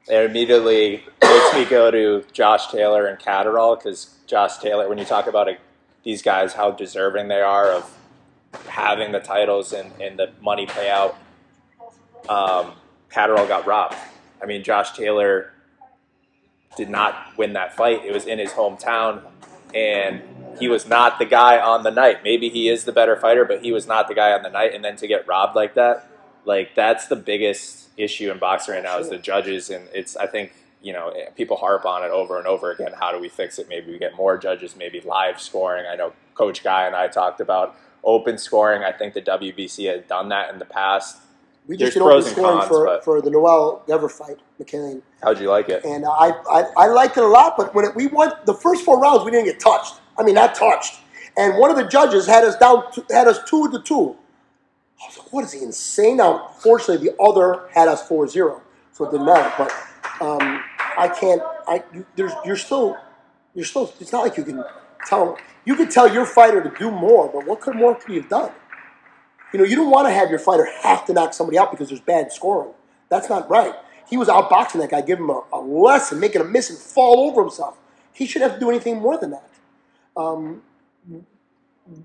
It 0.09 0.29
immediately 0.29 1.03
makes 1.21 1.53
me 1.53 1.65
go 1.65 1.91
to 1.91 2.23
Josh 2.31 2.67
Taylor 2.71 3.07
and 3.07 3.19
Catterall 3.19 3.75
because 3.75 4.15
Josh 4.25 4.57
Taylor, 4.57 4.87
when 4.87 4.97
you 4.97 5.05
talk 5.05 5.27
about 5.27 5.49
a, 5.49 5.57
these 6.03 6.21
guys, 6.21 6.53
how 6.53 6.71
deserving 6.71 7.27
they 7.27 7.41
are 7.41 7.71
of 7.71 7.97
having 8.67 9.11
the 9.11 9.19
titles 9.19 9.73
and, 9.73 9.91
and 10.01 10.17
the 10.17 10.31
money 10.41 10.65
payout, 10.65 11.15
um, 12.29 12.73
Catterall 13.09 13.47
got 13.47 13.65
robbed. 13.67 13.95
I 14.41 14.45
mean, 14.45 14.63
Josh 14.63 14.93
Taylor 14.93 15.51
did 16.77 16.89
not 16.89 17.37
win 17.37 17.53
that 17.53 17.75
fight. 17.75 18.05
It 18.05 18.13
was 18.13 18.25
in 18.25 18.39
his 18.39 18.51
hometown, 18.51 19.23
and 19.73 20.21
he 20.59 20.69
was 20.69 20.87
not 20.87 21.19
the 21.19 21.25
guy 21.25 21.59
on 21.59 21.83
the 21.83 21.91
night. 21.91 22.23
Maybe 22.23 22.47
he 22.49 22.69
is 22.69 22.85
the 22.85 22.91
better 22.93 23.17
fighter, 23.17 23.43
but 23.43 23.61
he 23.61 23.71
was 23.73 23.87
not 23.87 24.07
the 24.07 24.13
guy 24.13 24.31
on 24.31 24.43
the 24.43 24.49
night. 24.49 24.73
And 24.73 24.85
then 24.85 24.95
to 24.97 25.07
get 25.07 25.27
robbed 25.27 25.55
like 25.55 25.73
that, 25.73 26.07
like 26.45 26.75
that's 26.75 27.07
the 27.07 27.15
biggest 27.15 27.86
issue 27.97 28.31
in 28.31 28.39
boxing 28.39 28.75
right 28.75 28.83
now 28.83 28.99
is 28.99 29.09
the 29.09 29.17
judges, 29.17 29.69
and 29.69 29.87
it's 29.93 30.15
I 30.15 30.27
think 30.27 30.53
you 30.81 30.93
know 30.93 31.11
people 31.35 31.57
harp 31.57 31.85
on 31.85 32.03
it 32.03 32.11
over 32.11 32.37
and 32.37 32.47
over 32.47 32.71
again. 32.71 32.93
How 32.97 33.11
do 33.11 33.19
we 33.19 33.29
fix 33.29 33.59
it? 33.59 33.67
Maybe 33.67 33.91
we 33.91 33.97
get 33.97 34.15
more 34.15 34.37
judges. 34.37 34.75
Maybe 34.75 35.01
live 35.01 35.41
scoring. 35.41 35.85
I 35.91 35.95
know 35.95 36.13
Coach 36.35 36.63
Guy 36.63 36.85
and 36.85 36.95
I 36.95 37.07
talked 37.07 37.41
about 37.41 37.75
open 38.03 38.37
scoring. 38.37 38.83
I 38.83 38.91
think 38.91 39.13
the 39.13 39.21
WBC 39.21 39.91
has 39.93 40.05
done 40.07 40.29
that 40.29 40.51
in 40.53 40.59
the 40.59 40.65
past. 40.65 41.17
We 41.67 41.75
There's 41.75 41.93
just 41.93 42.03
did 42.03 42.03
open 42.03 42.23
scoring 42.23 42.59
cons, 42.59 42.67
for, 42.69 43.01
for 43.01 43.21
the 43.21 43.29
Noel 43.29 43.83
Dever 43.87 44.07
fight, 44.07 44.39
McKinley. 44.57 45.01
How'd 45.21 45.39
you 45.39 45.49
like 45.49 45.67
it? 45.67 45.83
And 45.83 46.05
uh, 46.05 46.11
I, 46.11 46.31
I, 46.49 46.63
I 46.77 46.87
liked 46.87 47.17
it 47.17 47.23
a 47.23 47.27
lot, 47.27 47.57
but 47.57 47.75
when 47.75 47.83
it, 47.83 47.93
we 47.93 48.07
won 48.07 48.31
the 48.45 48.53
first 48.53 48.85
four 48.85 48.99
rounds, 48.99 49.25
we 49.25 49.31
didn't 49.31 49.47
get 49.47 49.59
touched. 49.59 49.95
I 50.17 50.23
mean, 50.23 50.35
not 50.35 50.55
touched. 50.55 51.01
And 51.35 51.57
one 51.57 51.69
of 51.69 51.75
the 51.75 51.83
judges 51.83 52.25
had 52.25 52.45
us 52.45 52.55
down, 52.55 52.89
to, 52.93 53.05
had 53.11 53.27
us 53.27 53.39
two 53.47 53.69
to 53.71 53.79
two. 53.81 54.15
I 55.01 55.07
was 55.07 55.17
like, 55.17 55.31
what 55.31 55.43
is 55.43 55.51
he 55.53 55.61
insane? 55.61 56.17
Now, 56.17 56.47
fortunately, 56.59 57.09
the 57.09 57.21
other 57.21 57.69
had 57.73 57.87
us 57.87 58.07
4-0, 58.07 58.61
so 58.91 59.05
it 59.05 59.11
didn't 59.11 59.25
matter. 59.25 59.53
But 59.57 59.71
um, 60.21 60.63
I 60.97 61.07
can't. 61.07 61.41
I 61.67 61.83
you, 61.93 62.05
there's 62.15 62.33
you're 62.43 62.57
still 62.57 62.97
you're 63.53 63.65
still. 63.65 63.93
It's 63.99 64.11
not 64.11 64.23
like 64.23 64.37
you 64.37 64.43
can 64.43 64.63
tell. 65.05 65.37
You 65.65 65.75
could 65.75 65.91
tell 65.91 66.11
your 66.11 66.25
fighter 66.25 66.63
to 66.63 66.71
do 66.77 66.89
more, 66.89 67.29
but 67.29 67.45
what 67.45 67.61
could 67.61 67.75
more 67.75 67.95
could 67.95 68.13
you 68.13 68.21
have 68.21 68.29
done? 68.29 68.51
You 69.53 69.59
know, 69.59 69.65
you 69.65 69.75
don't 69.75 69.89
want 69.89 70.07
to 70.07 70.13
have 70.13 70.29
your 70.29 70.39
fighter 70.39 70.67
have 70.83 71.05
to 71.05 71.13
knock 71.13 71.33
somebody 71.33 71.57
out 71.57 71.71
because 71.71 71.89
there's 71.89 72.01
bad 72.01 72.31
scoring. 72.31 72.73
That's 73.09 73.29
not 73.29 73.49
right. 73.49 73.73
He 74.09 74.17
was 74.17 74.27
outboxing 74.27 74.79
that 74.79 74.89
guy, 74.89 75.01
give 75.01 75.19
him 75.19 75.29
a, 75.29 75.43
a 75.53 75.59
lesson, 75.59 76.19
making 76.19 76.41
him 76.41 76.51
miss 76.51 76.69
and 76.69 76.79
fall 76.79 77.29
over 77.29 77.41
himself. 77.41 77.77
He 78.13 78.25
shouldn't 78.25 78.51
have 78.51 78.59
to 78.59 78.65
do 78.65 78.69
anything 78.69 78.99
more 78.99 79.17
than 79.17 79.31
that. 79.31 79.49
Um, 80.15 80.61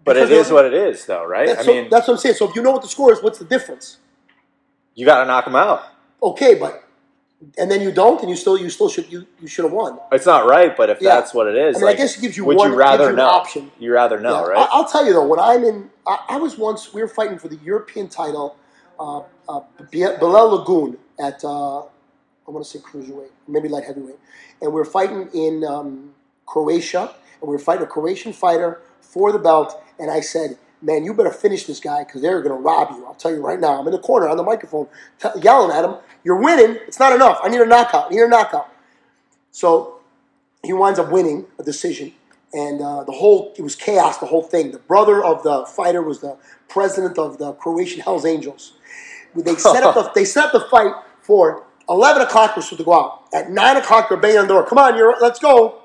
But 0.05 0.17
it 0.17 0.31
is 0.31 0.51
what 0.51 0.65
it 0.65 0.75
is, 0.75 1.07
though, 1.07 1.25
right? 1.25 1.47
that's, 1.49 1.61
I 1.61 1.65
so- 1.65 1.73
mean, 1.73 1.91
that's 1.91 2.07
what 2.09 2.15
I'm 2.15 2.21
saying. 2.21 2.37
So 2.37 2.49
if 2.49 2.55
you 2.57 2.63
know 2.63 2.71
what 2.73 2.83
the 2.83 2.89
score 2.89 3.13
is, 3.13 3.23
what's 3.23 3.39
the 3.39 3.45
difference? 3.45 3.99
you 4.95 5.07
got 5.07 5.21
to 5.21 5.25
knock 5.27 5.47
him 5.47 5.57
out. 5.57 5.85
Okay, 6.23 6.55
but 6.55 6.85
and 7.59 7.71
then 7.71 7.81
you 7.81 7.91
don't, 7.91 8.21
and 8.21 8.29
you 8.31 8.37
still 8.37 8.59
you 8.59 8.69
still 8.71 8.89
should 8.91 9.11
you, 9.11 9.27
you 9.41 9.49
should 9.49 9.65
have 9.65 9.73
won. 9.73 9.99
It's 10.13 10.27
not 10.27 10.47
right, 10.47 10.77
but 10.77 10.91
if 10.91 11.01
Yeah. 11.01 11.15
that's 11.17 11.33
what 11.35 11.47
it 11.49 11.57
is, 11.57 11.77
I 11.77 11.81
mean, 11.81 11.89
I 11.89 11.95
guess 11.95 12.17
it 12.17 12.21
gives 12.21 12.37
you 12.37 12.45
would 12.45 12.57
one- 12.59 12.71
you 12.73 12.77
rather 12.77 13.11
you 13.11 13.17
know? 13.17 13.27
option. 13.27 13.73
You 13.79 13.93
rather 13.93 14.21
know, 14.21 14.45
Yeah, 14.45 14.51
right? 14.53 14.59
I, 14.59 14.69
I'll 14.71 14.85
tell 14.85 15.05
you 15.07 15.15
though, 15.15 15.27
when 15.27 15.41
I'm 15.41 15.65
in, 15.65 15.91
I, 16.07 16.19
I 16.31 16.37
was 16.37 16.59
once 16.59 16.93
we 16.93 17.01
were 17.01 17.09
fighting 17.09 17.39
for 17.39 17.49
the 17.49 17.57
European 17.65 18.09
title, 18.09 18.57
uh, 19.01 19.21
uh, 19.49 19.61
Bilal 19.91 20.59
Laggoune 20.65 20.99
at 21.19 21.43
uh, 21.43 21.79
I 21.81 22.51
want 22.51 22.65
to 22.65 22.71
say 22.71 22.79
cruiserweight, 22.81 23.31
maybe 23.49 23.69
light 23.69 23.85
heavyweight, 23.85 24.19
and 24.61 24.73
we 24.73 24.81
are 24.81 24.85
fighting 24.85 25.29
in 25.33 25.65
um, 25.65 26.13
Croatia, 26.47 27.15
and 27.41 27.49
we 27.51 27.57
are 27.57 27.59
fighting 27.59 27.85
a 27.85 27.87
Croatian 27.89 28.33
fighter 28.35 28.83
for 29.13 29.33
the 29.33 29.39
belt, 29.39 29.81
and 29.99 30.11
I 30.11 30.21
said. 30.21 30.59
Man, 30.85 31.05
you 31.05 31.15
better 31.15 31.31
finish 31.31 31.65
this 31.67 31.79
guy 31.79 32.03
because 32.03 32.23
they're 32.23 32.43
going 32.43 32.57
to 32.57 32.61
rob 32.61 32.91
you. 32.91 33.07
I'll 33.07 33.15
tell 33.15 33.31
you 33.31 33.41
right 33.41 33.61
now. 33.61 33.79
I'm 33.79 33.87
in 33.87 33.93
the 33.93 34.01
corner 34.01 34.29
on 34.29 34.37
the 34.37 34.43
microphone, 34.43 34.89
t- 35.21 35.29
yelling 35.41 35.71
at 35.71 35.85
him. 35.85 35.95
You're 36.25 36.41
winning. 36.41 36.77
It's 36.89 36.99
not 36.99 37.13
enough. 37.13 37.39
I 37.41 37.51
need 37.51 37.61
a 37.61 37.67
knockout. 37.67 38.07
I 38.07 38.09
need 38.17 38.23
a 38.23 38.29
knockout. 38.29 38.69
So 39.53 40.01
he 40.65 40.73
winds 40.73 40.99
up 40.99 41.11
winning 41.11 41.47
a 41.59 41.63
decision, 41.63 42.13
and 42.53 42.81
uh, 42.81 43.05
the 43.05 43.13
whole 43.13 43.53
it 43.57 43.63
was 43.63 43.77
chaos. 43.77 44.19
The 44.19 44.27
whole 44.27 44.43
thing. 44.43 44.73
The 44.73 44.79
brother 44.79 45.23
of 45.25 45.43
the 45.43 45.67
fighter 45.67 46.03
was 46.03 46.21
the 46.21 46.37
president 46.69 47.19
of 47.19 47.39
the 47.39 47.53
Croatian 47.53 48.01
Hell's 48.01 48.25
Angels. 48.25 48.73
They 49.35 49.55
set 49.57 49.83
up 49.83 49.95
the 49.95 50.11
they 50.15 50.25
set 50.25 50.47
up 50.47 50.53
the 50.53 50.61
fight 50.61 50.95
for 51.21 51.65
eleven 51.89 52.23
o'clock. 52.23 52.57
We're 52.57 52.63
supposed 52.63 52.79
to 52.79 52.85
go 52.85 52.95
out 52.95 53.25
at 53.33 53.51
nine 53.51 53.77
o'clock. 53.77 54.09
They're 54.09 54.19
banging 54.19 54.39
on 54.39 54.49
the 54.49 54.55
door. 54.55 54.67
Come 54.67 54.79
on, 54.79 54.97
you're 54.97 55.17
let's 55.21 55.39
go, 55.39 55.83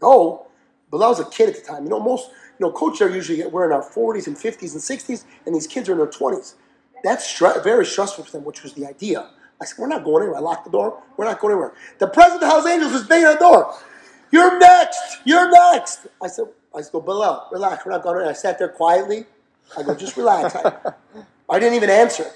go. 0.00 0.46
But 0.90 0.98
I 0.98 1.08
was 1.08 1.20
a 1.20 1.24
kid 1.24 1.48
at 1.50 1.54
the 1.54 1.62
time. 1.62 1.84
You 1.84 1.90
know, 1.90 2.00
most 2.00 2.30
you 2.60 2.66
know 2.66 2.72
coaches 2.72 3.00
are 3.00 3.08
usually 3.08 3.44
we're 3.46 3.64
in 3.64 3.72
our 3.72 3.82
forties 3.82 4.26
and 4.26 4.36
fifties 4.36 4.74
and 4.74 4.82
sixties, 4.82 5.24
and 5.46 5.54
these 5.54 5.66
kids 5.66 5.88
are 5.88 5.92
in 5.92 5.98
their 5.98 6.06
twenties. 6.06 6.56
That's 7.02 7.26
stre- 7.26 7.64
very 7.64 7.86
stressful 7.86 8.24
for 8.24 8.30
them, 8.30 8.44
which 8.44 8.62
was 8.62 8.74
the 8.74 8.86
idea. 8.86 9.30
I 9.60 9.64
said, 9.64 9.78
we're 9.78 9.88
not 9.88 10.04
going 10.04 10.22
anywhere. 10.22 10.38
I 10.38 10.42
locked 10.42 10.64
the 10.66 10.70
door. 10.70 11.02
We're 11.16 11.24
not 11.24 11.40
going 11.40 11.52
anywhere. 11.52 11.72
The 11.98 12.06
president 12.06 12.42
of 12.42 12.48
Hell's 12.50 12.66
Angels 12.66 12.92
is 12.92 13.04
banging 13.06 13.26
on 13.26 13.32
the 13.34 13.38
door. 13.38 13.74
You're 14.30 14.58
next. 14.58 15.18
You're 15.24 15.50
next. 15.50 16.06
I 16.22 16.28
said, 16.28 16.46
I 16.74 16.82
said, 16.82 16.92
go, 16.92 17.00
Bilal, 17.00 17.48
relax. 17.50 17.84
We're 17.84 17.92
not 17.92 18.02
going 18.02 18.16
anywhere. 18.16 18.30
I 18.30 18.34
sat 18.34 18.58
there 18.58 18.68
quietly. 18.68 19.24
I 19.76 19.82
go, 19.82 19.94
just 19.94 20.16
relax. 20.16 20.54
I, 20.56 20.92
I 21.48 21.58
didn't 21.58 21.74
even 21.74 21.90
answer. 21.90 22.30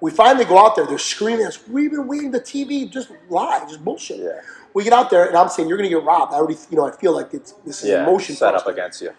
We 0.00 0.10
finally 0.10 0.44
go 0.44 0.58
out 0.58 0.74
there. 0.76 0.86
They're 0.86 0.98
screaming 0.98 1.42
at 1.42 1.48
us. 1.48 1.68
We've 1.68 1.90
been 1.90 2.06
waiting 2.06 2.30
the 2.30 2.40
TV. 2.40 2.90
Just 2.90 3.10
lie. 3.28 3.64
Just 3.68 3.84
bullshit. 3.84 4.18
Yeah. 4.20 4.40
We 4.74 4.84
get 4.84 4.92
out 4.92 5.10
there, 5.10 5.26
and 5.26 5.36
I'm 5.36 5.48
saying, 5.48 5.68
you're 5.68 5.78
going 5.78 5.90
to 5.90 5.94
get 5.96 6.04
robbed. 6.04 6.32
I 6.32 6.36
already, 6.36 6.58
you 6.70 6.76
know, 6.78 6.86
I 6.86 6.96
feel 6.96 7.12
like 7.12 7.34
it's, 7.34 7.52
this 7.64 7.82
is 7.82 7.90
yeah, 7.90 8.02
emotion. 8.02 8.34
set 8.34 8.54
up 8.54 8.66
against 8.66 9.02
you. 9.02 9.12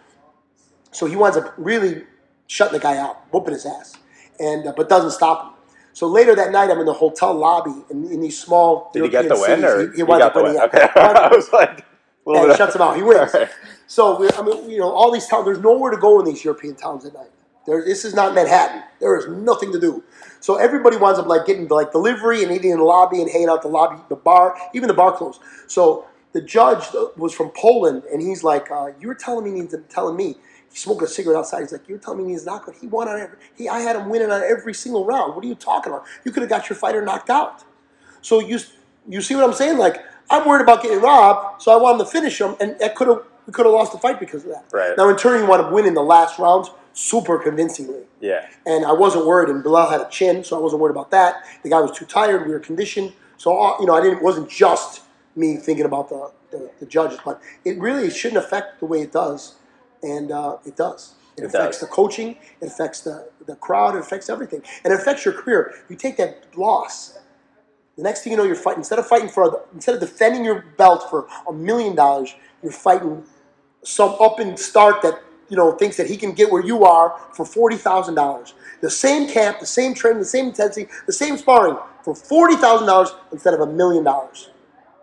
So 0.93 1.05
he 1.07 1.15
winds 1.15 1.37
up 1.37 1.53
really 1.57 2.03
shutting 2.47 2.73
the 2.73 2.79
guy 2.83 2.97
out, 2.97 3.31
whooping 3.33 3.53
his 3.53 3.65
ass, 3.65 3.97
and 4.39 4.67
uh, 4.67 4.73
but 4.75 4.89
doesn't 4.89 5.11
stop 5.11 5.43
him. 5.45 5.53
So 5.93 6.07
later 6.07 6.35
that 6.35 6.51
night, 6.51 6.71
I'm 6.71 6.79
in 6.79 6.85
the 6.87 6.93
hotel 6.93 7.33
lobby 7.33 7.73
in, 7.91 8.11
in 8.11 8.21
these 8.21 8.39
small. 8.39 8.91
Did 8.93 9.03
he 9.03 9.09
get 9.09 9.29
the 9.29 9.35
European 9.35 9.61
win, 9.61 9.65
or. 9.65 9.91
He, 9.91 9.97
he 9.97 10.03
winds 10.03 10.23
got 10.23 10.31
up 10.31 10.35
winning. 10.35 10.53
win? 10.55 10.63
Okay, 10.63 10.87
I 10.95 11.29
was 11.29 11.51
like, 11.53 11.81
a 12.25 12.29
little 12.29 12.41
Yeah, 12.41 12.47
bit 12.47 12.51
he 12.53 12.57
shuts 12.57 12.75
him 12.75 12.81
out. 12.81 12.95
He 12.97 13.03
wins. 13.03 13.33
Alright. 13.35 13.49
So 13.87 14.19
we're, 14.19 14.29
I 14.37 14.41
mean, 14.43 14.69
you 14.69 14.79
know, 14.79 14.91
all 14.91 15.11
these 15.11 15.27
towns. 15.27 15.45
There's 15.45 15.59
nowhere 15.59 15.91
to 15.91 15.97
go 15.97 16.19
in 16.19 16.25
these 16.25 16.43
European 16.43 16.75
towns 16.75 17.05
at 17.05 17.13
night. 17.13 17.29
There, 17.67 17.83
this 17.85 18.05
is 18.05 18.13
not 18.15 18.33
Manhattan. 18.35 18.83
There 18.99 19.17
is 19.17 19.27
nothing 19.29 19.71
to 19.73 19.79
do. 19.79 20.03
So 20.39 20.55
everybody 20.57 20.97
winds 20.97 21.19
up 21.19 21.27
like 21.27 21.45
getting 21.45 21.67
like 21.69 21.91
delivery 21.91 22.43
and 22.43 22.51
eating 22.51 22.71
in 22.71 22.79
the 22.79 22.83
lobby 22.83 23.21
and 23.21 23.29
hanging 23.31 23.49
out 23.49 23.61
the 23.61 23.69
lobby, 23.69 24.01
the 24.09 24.15
bar, 24.17 24.57
even 24.73 24.87
the 24.87 24.93
bar 24.93 25.15
closed. 25.15 25.41
So 25.67 26.05
the 26.33 26.41
judge 26.41 26.85
was 27.17 27.33
from 27.33 27.51
Poland, 27.51 28.03
and 28.11 28.21
he's 28.21 28.43
like, 28.43 28.71
uh, 28.71 28.89
"You 28.99 29.07
were 29.09 29.15
telling 29.15 29.53
me, 29.53 29.67
telling 29.89 30.17
me." 30.17 30.37
He's 30.73 30.81
smoking 30.81 31.03
a 31.05 31.07
cigarette 31.07 31.37
outside. 31.37 31.61
He's 31.61 31.71
like, 31.71 31.87
"You're 31.87 31.99
telling 31.99 32.25
me 32.25 32.31
he's 32.33 32.47
not 32.47 32.65
knockout. 32.65 32.75
He 32.81 32.87
won 32.87 33.07
on 33.07 33.19
every. 33.19 33.37
He, 33.55 33.69
I 33.69 33.79
had 33.81 33.95
him 33.95 34.09
winning 34.09 34.31
on 34.31 34.41
every 34.41 34.73
single 34.73 35.05
round. 35.05 35.35
What 35.35 35.45
are 35.45 35.47
you 35.47 35.53
talking 35.53 35.93
about? 35.93 36.05
You 36.25 36.31
could 36.31 36.41
have 36.41 36.49
got 36.49 36.67
your 36.67 36.75
fighter 36.75 37.03
knocked 37.05 37.29
out." 37.29 37.63
So 38.23 38.39
you 38.39 38.59
you 39.07 39.21
see 39.21 39.35
what 39.35 39.43
I'm 39.43 39.53
saying? 39.53 39.77
Like 39.77 40.03
I'm 40.31 40.47
worried 40.47 40.63
about 40.63 40.81
getting 40.81 40.99
robbed, 40.99 41.61
so 41.61 41.71
I 41.71 41.75
want 41.79 41.99
him 41.99 42.05
to 42.07 42.11
finish 42.11 42.41
him, 42.41 42.55
and 42.59 42.75
that 42.79 42.95
could 42.95 43.07
have 43.07 43.21
we 43.45 43.53
could 43.53 43.65
have 43.67 43.73
lost 43.75 43.91
the 43.91 43.99
fight 43.99 44.19
because 44.19 44.43
of 44.45 44.49
that. 44.49 44.65
Right. 44.71 44.97
Now 44.97 45.09
in 45.09 45.15
turn, 45.17 45.39
he 45.39 45.47
wound 45.47 45.61
up 45.61 45.71
winning 45.71 45.93
the 45.93 46.01
last 46.01 46.39
rounds 46.39 46.71
super 46.93 47.37
convincingly, 47.37 48.03
Yeah. 48.19 48.47
and 48.65 48.85
I 48.85 48.93
wasn't 48.93 49.25
worried. 49.25 49.49
And 49.49 49.63
Bilal 49.63 49.89
had 49.89 50.01
a 50.01 50.09
chin, 50.09 50.43
so 50.43 50.57
I 50.57 50.59
wasn't 50.61 50.81
worried 50.81 50.91
about 50.91 51.11
that. 51.11 51.43
The 51.63 51.69
guy 51.69 51.81
was 51.81 51.91
too 51.91 52.05
tired. 52.05 52.47
We 52.47 52.53
were 52.53 52.59
conditioned, 52.59 53.13
so 53.37 53.59
uh, 53.61 53.77
you 53.79 53.85
know 53.85 53.93
I 53.95 54.01
didn't. 54.01 54.17
It 54.17 54.23
wasn't 54.23 54.49
just 54.49 55.01
me 55.35 55.57
thinking 55.57 55.85
about 55.85 56.09
the, 56.09 56.31
the, 56.51 56.71
the 56.79 56.85
judges, 56.85 57.19
but 57.25 57.41
it 57.65 57.77
really 57.79 58.09
shouldn't 58.09 58.43
affect 58.43 58.79
the 58.79 58.85
way 58.85 59.01
it 59.01 59.11
does, 59.11 59.55
and 60.03 60.31
uh, 60.31 60.57
it 60.65 60.75
does. 60.75 61.15
It, 61.37 61.43
It 61.43 61.47
affects 61.47 61.79
does. 61.79 61.89
the 61.89 61.95
coaching. 61.95 62.37
It 62.61 62.67
affects 62.67 63.01
the, 63.01 63.29
the 63.47 63.55
crowd. 63.55 63.95
It 63.95 63.99
affects 64.01 64.29
everything, 64.29 64.61
and 64.83 64.93
it 64.93 64.99
affects 64.99 65.25
your 65.25 65.33
career. 65.33 65.73
You 65.89 65.95
take 65.95 66.17
that 66.17 66.55
loss. 66.57 67.17
The 67.97 68.03
next 68.03 68.21
thing 68.23 68.31
you 68.31 68.37
know, 68.37 68.43
you're 68.43 68.55
fighting. 68.55 68.79
Instead 68.81 68.99
of 68.99 69.07
fighting 69.07 69.29
for, 69.29 69.61
instead 69.73 69.95
of 69.95 70.01
defending 70.01 70.45
your 70.45 70.65
belt 70.77 71.09
for 71.09 71.27
a 71.47 71.53
million 71.53 71.95
dollars, 71.95 72.35
you're 72.63 72.71
fighting 72.71 73.23
some 73.83 74.15
up 74.21 74.39
and 74.39 74.57
start 74.57 75.01
that 75.03 75.21
you 75.49 75.57
know 75.57 75.73
thinks 75.73 75.97
that 75.97 76.07
he 76.07 76.17
can 76.17 76.33
get 76.33 76.51
where 76.51 76.63
you 76.65 76.83
are 76.85 77.19
for 77.33 77.45
forty 77.45 77.77
thousand 77.77 78.15
dollars. 78.15 78.53
The 78.81 78.89
same 78.89 79.29
camp, 79.29 79.59
the 79.59 79.65
same 79.65 79.93
training, 79.93 80.19
the 80.19 80.25
same 80.25 80.47
intensity, 80.47 80.89
the 81.05 81.13
same 81.13 81.37
sparring 81.37 81.77
for 82.03 82.15
forty 82.15 82.55
thousand 82.55 82.87
dollars 82.87 83.13
instead 83.31 83.53
of 83.53 83.61
a 83.61 83.67
million 83.67 84.03
dollars. 84.03 84.49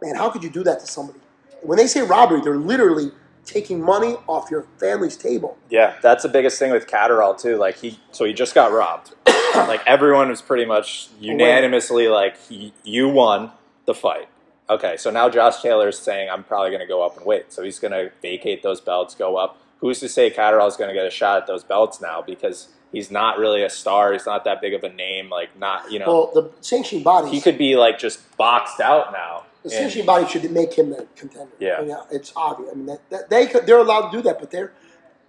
Man, 0.02 0.16
how 0.16 0.30
could 0.30 0.42
you 0.42 0.50
do 0.50 0.64
that 0.64 0.80
to 0.80 0.86
somebody? 0.86 1.20
When 1.62 1.76
they 1.78 1.86
say 1.86 2.02
robbery, 2.02 2.40
they're 2.40 2.56
literally 2.56 3.12
taking 3.44 3.80
money 3.82 4.16
off 4.28 4.50
your 4.50 4.66
family's 4.78 5.16
table. 5.16 5.56
Yeah, 5.70 5.94
that's 6.02 6.22
the 6.22 6.28
biggest 6.28 6.58
thing 6.58 6.70
with 6.72 6.86
Catterall 6.86 7.34
too. 7.34 7.56
Like 7.56 7.76
he, 7.78 7.98
so 8.12 8.24
he 8.24 8.32
just 8.32 8.54
got 8.54 8.72
robbed. 8.72 9.14
like 9.54 9.80
everyone 9.86 10.28
was 10.28 10.42
pretty 10.42 10.64
much 10.64 11.08
unanimously 11.20 12.08
like, 12.08 12.36
"Y- 12.50 12.72
"You 12.84 13.08
won 13.08 13.50
the 13.86 13.94
fight." 13.94 14.28
Okay, 14.68 14.96
so 14.96 15.10
now 15.10 15.28
Josh 15.28 15.62
Taylor's 15.62 15.98
saying, 15.98 16.28
"I'm 16.30 16.44
probably 16.44 16.70
going 16.70 16.80
to 16.80 16.86
go 16.86 17.04
up 17.04 17.16
and 17.16 17.26
wait." 17.26 17.52
So 17.52 17.62
he's 17.62 17.78
going 17.78 17.92
to 17.92 18.12
vacate 18.22 18.62
those 18.62 18.80
belts, 18.80 19.14
go 19.14 19.36
up. 19.36 19.58
Who's 19.78 19.98
to 20.00 20.08
say 20.08 20.30
Catterall's 20.30 20.76
going 20.76 20.88
to 20.88 20.94
get 20.94 21.06
a 21.06 21.10
shot 21.10 21.38
at 21.38 21.46
those 21.46 21.64
belts 21.64 22.00
now? 22.02 22.22
Because 22.22 22.68
he's 22.92 23.10
not 23.10 23.38
really 23.38 23.62
a 23.64 23.70
star. 23.70 24.12
He's 24.12 24.26
not 24.26 24.44
that 24.44 24.60
big 24.60 24.74
of 24.74 24.84
a 24.84 24.90
name. 24.90 25.30
Like, 25.30 25.58
not 25.58 25.90
you 25.90 25.98
know, 25.98 26.06
Well, 26.06 26.30
the 26.34 26.50
sanctioning 26.60 27.02
bodies. 27.02 27.32
he 27.32 27.40
could 27.40 27.56
be 27.56 27.76
like 27.76 27.98
just 27.98 28.36
boxed 28.36 28.78
out 28.80 29.10
now. 29.12 29.44
The 29.62 29.68
And- 29.70 29.72
sanctioning 29.72 30.06
body 30.06 30.26
should 30.26 30.50
make 30.50 30.74
him 30.74 30.92
a 30.92 31.04
contender. 31.16 31.52
Yeah. 31.58 31.76
I 31.78 31.84
mean, 31.84 31.96
it's 32.10 32.32
obvious. 32.34 32.70
I 32.72 32.74
mean, 32.76 32.86
that, 32.86 33.10
that 33.10 33.30
they 33.30 33.46
could, 33.46 33.66
they're 33.66 33.78
allowed 33.78 34.10
to 34.10 34.16
do 34.16 34.22
that, 34.22 34.38
but 34.40 34.50
they're 34.50 34.72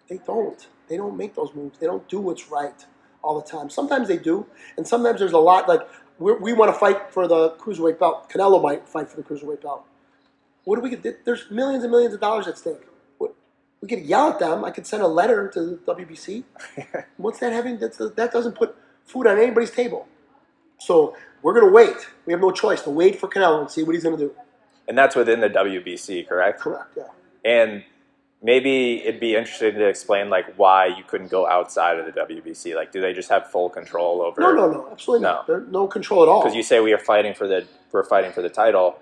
they 0.07 0.17
don't. 0.25 0.67
They 0.87 0.97
don't 0.97 1.15
make 1.17 1.35
those 1.35 1.53
moves. 1.53 1.79
They 1.79 1.85
don't 1.87 2.07
do 2.09 2.19
what's 2.19 2.49
right 2.49 2.85
all 3.23 3.39
the 3.39 3.47
time. 3.47 3.69
Sometimes 3.69 4.07
they 4.07 4.17
do, 4.17 4.45
and 4.77 4.85
sometimes 4.87 5.19
there's 5.19 5.31
a 5.33 5.37
lot 5.37 5.67
like 5.69 5.81
we're, 6.19 6.37
we 6.37 6.53
want 6.53 6.73
to 6.73 6.77
fight 6.77 7.11
for 7.11 7.27
the 7.27 7.51
cruiserweight 7.51 7.97
belt. 7.99 8.29
Canelo 8.29 8.61
might 8.61 8.87
fight 8.87 9.09
for 9.09 9.17
the 9.17 9.23
cruiserweight 9.23 9.61
belt. 9.61 9.85
What 10.65 10.75
do 10.75 10.81
we 10.81 10.89
get? 10.95 11.25
There's 11.25 11.49
millions 11.49 11.83
and 11.83 11.91
millions 11.91 12.13
of 12.13 12.19
dollars 12.19 12.47
at 12.47 12.57
stake. 12.57 12.81
What, 13.17 13.33
we 13.81 13.87
could 13.87 14.01
yell 14.01 14.29
at 14.29 14.39
them. 14.39 14.63
I 14.65 14.71
could 14.71 14.85
send 14.85 15.01
a 15.01 15.07
letter 15.07 15.47
to 15.49 15.61
the 15.61 15.75
WBC. 15.95 16.43
What's 17.17 17.39
that 17.39 17.51
having? 17.53 17.79
That's, 17.79 17.97
that 17.97 18.31
doesn't 18.31 18.53
put 18.55 18.75
food 19.05 19.27
on 19.27 19.39
anybody's 19.39 19.71
table. 19.71 20.07
So 20.85 21.15
we're 21.41 21.53
going 21.53 21.65
to 21.65 21.71
wait. 21.71 21.95
We 22.25 22.33
have 22.33 22.41
no 22.41 22.51
choice 22.51 22.81
to 22.83 22.89
wait 22.89 23.19
for 23.19 23.27
Canelo 23.27 23.61
and 23.61 23.69
see 23.69 23.83
what 23.83 23.93
he's 23.95 24.03
going 24.03 24.17
to 24.17 24.25
do. 24.25 24.35
and 24.87 24.97
that's 24.97 25.15
within 25.15 25.39
the 25.39 25.49
WBC, 25.49 26.27
correct? 26.27 26.59
Correct. 26.59 26.97
Yeah. 26.97 27.03
And 27.45 27.83
maybe 28.41 29.01
it'd 29.05 29.19
be 29.19 29.35
interesting 29.35 29.75
to 29.75 29.87
explain 29.87 30.29
like 30.29 30.53
why 30.57 30.87
you 30.87 31.03
couldn't 31.07 31.29
go 31.29 31.47
outside 31.47 31.99
of 31.99 32.05
the 32.07 32.11
WBC. 32.11 32.75
Like, 32.75 32.91
do 32.91 32.99
they 32.99 33.13
just 33.13 33.29
have 33.29 33.49
full 33.51 33.69
control 33.69 34.21
over? 34.21 34.41
No, 34.41 34.51
no, 34.53 34.71
no, 34.71 34.89
absolutely 34.91 35.23
No. 35.23 35.43
not. 35.47 35.71
No 35.71 35.87
control 35.87 36.23
at 36.23 36.29
all. 36.29 36.41
Because 36.41 36.55
you 36.55 36.63
say 36.63 36.79
we 36.79 36.93
are 36.93 36.99
fighting 36.99 37.33
for 37.33 37.47
the 37.47 37.65
we're 37.91 38.03
fighting 38.03 38.31
for 38.31 38.41
the 38.41 38.49
title, 38.49 38.97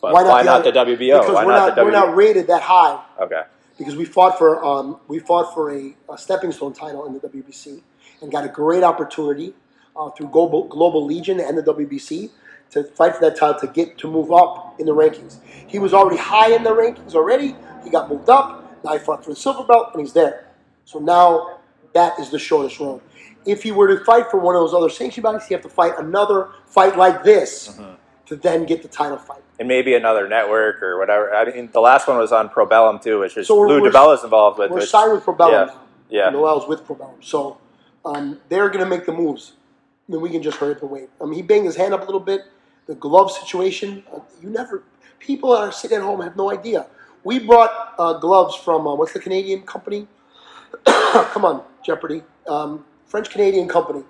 but 0.00 0.12
Why 0.12 0.22
why 0.24 0.42
not 0.42 0.64
not, 0.64 0.64
the 0.64 0.72
the, 0.72 0.96
WBO? 0.96 1.20
Because 1.20 1.34
why 1.34 1.44
we're 1.44 1.52
not, 1.52 1.66
not, 1.68 1.76
the 1.76 1.84
we're 1.84 1.90
not 1.90 2.16
rated 2.16 2.46
that 2.48 2.62
high 2.62 3.02
okay, 3.20 3.42
because 3.78 3.94
we 3.94 4.04
fought 4.06 4.38
for 4.38 4.64
um, 4.64 4.98
we 5.06 5.18
fought 5.18 5.52
for 5.54 5.70
a, 5.72 5.94
a 6.10 6.16
stepping 6.18 6.50
stone 6.50 6.72
title 6.72 7.06
in 7.06 7.12
the 7.12 7.20
WBC 7.20 7.80
and 8.22 8.32
got 8.32 8.44
a 8.44 8.48
great 8.48 8.82
opportunity 8.82 9.54
uh, 9.96 10.10
through 10.10 10.28
Global, 10.28 10.64
Global 10.68 11.04
Legion 11.04 11.40
and 11.40 11.56
the 11.56 11.62
WBC 11.62 12.30
to 12.70 12.84
fight 12.84 13.14
for 13.14 13.20
that 13.22 13.36
title 13.36 13.60
to 13.60 13.66
get 13.68 13.98
to 13.98 14.10
move 14.10 14.32
up 14.32 14.78
in 14.80 14.86
the 14.86 14.94
rankings. 14.94 15.38
He 15.66 15.78
was 15.78 15.94
already 15.94 16.16
high 16.20 16.52
in 16.54 16.62
the 16.62 16.70
rankings 16.70 17.14
already. 17.14 17.54
He 17.84 17.90
got 17.90 18.08
moved 18.10 18.28
up. 18.28 18.82
Now 18.84 18.92
he 18.94 18.98
fought 18.98 19.24
for 19.24 19.30
the 19.30 19.36
silver 19.36 19.64
belt 19.64 19.90
and 19.94 20.00
he's 20.00 20.12
there. 20.12 20.46
So 20.84 20.98
now 20.98 21.60
that 21.92 22.18
is 22.18 22.30
the 22.30 22.38
shortest 22.38 22.80
road. 22.80 23.00
If 23.46 23.62
he 23.62 23.72
were 23.72 23.88
to 23.96 24.04
fight 24.04 24.30
for 24.30 24.38
one 24.40 24.56
of 24.56 24.62
those 24.62 24.74
other 24.74 24.88
sanctioned 24.90 25.22
bodies, 25.22 25.46
he'd 25.46 25.54
have 25.54 25.62
to 25.62 25.68
fight 25.68 25.92
another 25.98 26.50
fight 26.66 26.96
like 26.96 27.22
this 27.24 27.68
Mm-hmm. 27.68 27.94
to 28.26 28.36
then 28.36 28.64
get 28.64 28.82
the 28.82 28.88
title 28.88 29.18
fight. 29.18 29.42
and 29.58 29.68
maybe 29.68 29.94
another 29.94 30.26
network 30.28 30.82
or 30.82 30.98
whatever. 30.98 31.32
I 31.34 31.44
mean, 31.44 31.68
the 31.72 31.80
last 31.80 32.08
one 32.08 32.16
was 32.18 32.32
on 32.32 32.48
Probellum 32.48 33.00
too, 33.02 33.20
which 33.20 33.36
is 33.36 33.46
So 33.46 33.56
Lou 33.60 33.82
we're- 33.82 33.86
involved 33.88 34.58
with. 34.58 34.70
We're 34.70 34.78
which- 34.78 34.88
signed 34.88 35.12
with 35.12 35.24
Probellum 35.24 35.50
yeah, 35.50 35.64
now. 35.66 35.80
yeah. 36.08 36.30
Noel's 36.30 36.66
with 36.66 36.84
Probellum. 36.86 37.22
So 37.22 37.58
um, 38.04 38.40
they're 38.48 38.68
going 38.68 38.80
to 38.84 38.86
make 38.90 39.04
the 39.06 39.12
moves. 39.12 39.52
Then 40.08 40.20
we 40.20 40.30
can 40.30 40.42
just 40.42 40.58
hurry 40.58 40.74
up 40.74 40.82
and 40.82 40.90
wait. 40.90 41.08
I 41.20 41.24
mean, 41.24 41.34
he 41.34 41.42
banged 41.42 41.66
his 41.66 41.76
hand 41.76 41.94
up 41.94 42.02
a 42.02 42.04
little 42.04 42.20
bit. 42.20 42.42
The 42.86 42.94
glove 42.94 43.30
situation, 43.30 44.04
uh, 44.14 44.20
you 44.42 44.50
never, 44.50 44.82
people 45.18 45.52
that 45.52 45.60
are 45.60 45.72
sitting 45.72 45.96
at 45.96 46.02
home 46.02 46.20
have 46.20 46.36
no 46.36 46.50
idea. 46.50 46.86
We 47.24 47.38
brought 47.38 47.94
uh, 47.98 48.14
gloves 48.14 48.54
from, 48.54 48.86
uh, 48.86 48.94
what's 48.94 49.14
the 49.14 49.20
Canadian 49.20 49.62
company? 49.62 50.06
Come 50.86 51.44
on, 51.46 51.62
Jeopardy. 51.84 52.22
Um, 52.46 52.84
French 53.06 53.30
Canadian 53.30 53.68
company. 53.68 54.04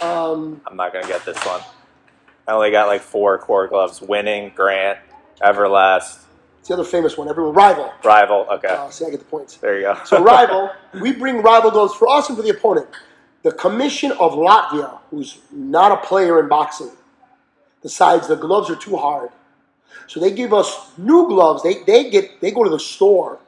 Um, 0.00 0.60
I'm 0.66 0.76
not 0.76 0.92
gonna 0.92 1.08
get 1.08 1.24
this 1.24 1.38
one. 1.44 1.60
I 2.46 2.52
only 2.52 2.70
got 2.70 2.86
like 2.86 3.00
four 3.00 3.38
core 3.38 3.66
gloves: 3.66 4.00
Winning, 4.02 4.52
Grant, 4.54 4.98
Everlast, 5.40 6.24
it's 6.64 6.68
the 6.68 6.74
other 6.74 6.84
famous 6.84 7.18
one. 7.18 7.28
Everyone, 7.28 7.52
Rival. 7.54 7.92
Rival. 8.02 8.46
Okay, 8.52 8.68
Uh, 8.68 8.88
see, 8.88 9.04
I 9.04 9.10
get 9.10 9.18
the 9.18 9.26
points. 9.26 9.58
there 9.58 9.76
you 9.76 9.82
go. 9.82 9.98
So 10.04 10.22
rival, 10.22 10.70
we 11.00 11.12
bring 11.12 11.42
rival 11.42 11.70
gloves 11.70 11.94
for 11.94 12.08
us 12.08 12.28
and 12.30 12.38
for 12.38 12.42
the 12.42 12.48
opponent. 12.48 12.86
The 13.44 13.52
Commission 13.52 14.10
of 14.12 14.32
Latvia, 14.32 14.98
who's 15.10 15.38
not 15.52 15.92
a 15.92 15.98
player 15.98 16.40
in 16.40 16.48
boxing, 16.48 16.90
decides 17.82 18.26
the 18.26 18.36
gloves 18.36 18.70
are 18.70 18.76
too 18.76 18.96
hard. 18.96 19.28
So 20.06 20.18
they 20.18 20.32
give 20.32 20.54
us 20.54 20.90
new 20.96 21.28
gloves. 21.28 21.62
They, 21.62 21.82
they 21.84 22.10
get 22.10 22.40
they 22.40 22.50
go 22.50 22.64
to 22.64 22.70
the 22.70 22.80
store 22.80 23.38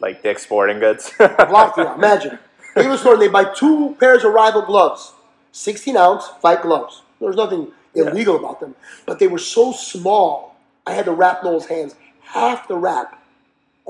like 0.00 0.22
Dick's 0.22 0.44
Sporting 0.44 0.78
Goods. 0.78 1.12
of 1.18 1.30
Latvia. 1.30 1.94
Imagine. 1.98 2.38
They 2.74 2.82
go 2.82 2.90
to 2.90 2.94
the 2.94 2.98
store 2.98 3.14
and 3.14 3.22
they 3.22 3.28
buy 3.28 3.44
two 3.44 3.96
pairs 3.98 4.24
of 4.24 4.32
rival 4.32 4.62
gloves. 4.62 5.12
16 5.50 5.96
ounce 5.96 6.28
fight 6.40 6.62
gloves. 6.62 7.02
There's 7.20 7.36
nothing 7.36 7.72
illegal 7.94 8.36
about 8.36 8.60
them. 8.60 8.76
But 9.04 9.18
they 9.18 9.28
were 9.28 9.38
so 9.38 9.72
small, 9.72 10.56
I 10.86 10.92
had 10.94 11.04
to 11.06 11.12
wrap 11.12 11.44
Noel's 11.44 11.66
hands 11.66 11.94
half 12.20 12.68
the 12.68 12.76
wrap 12.76 13.22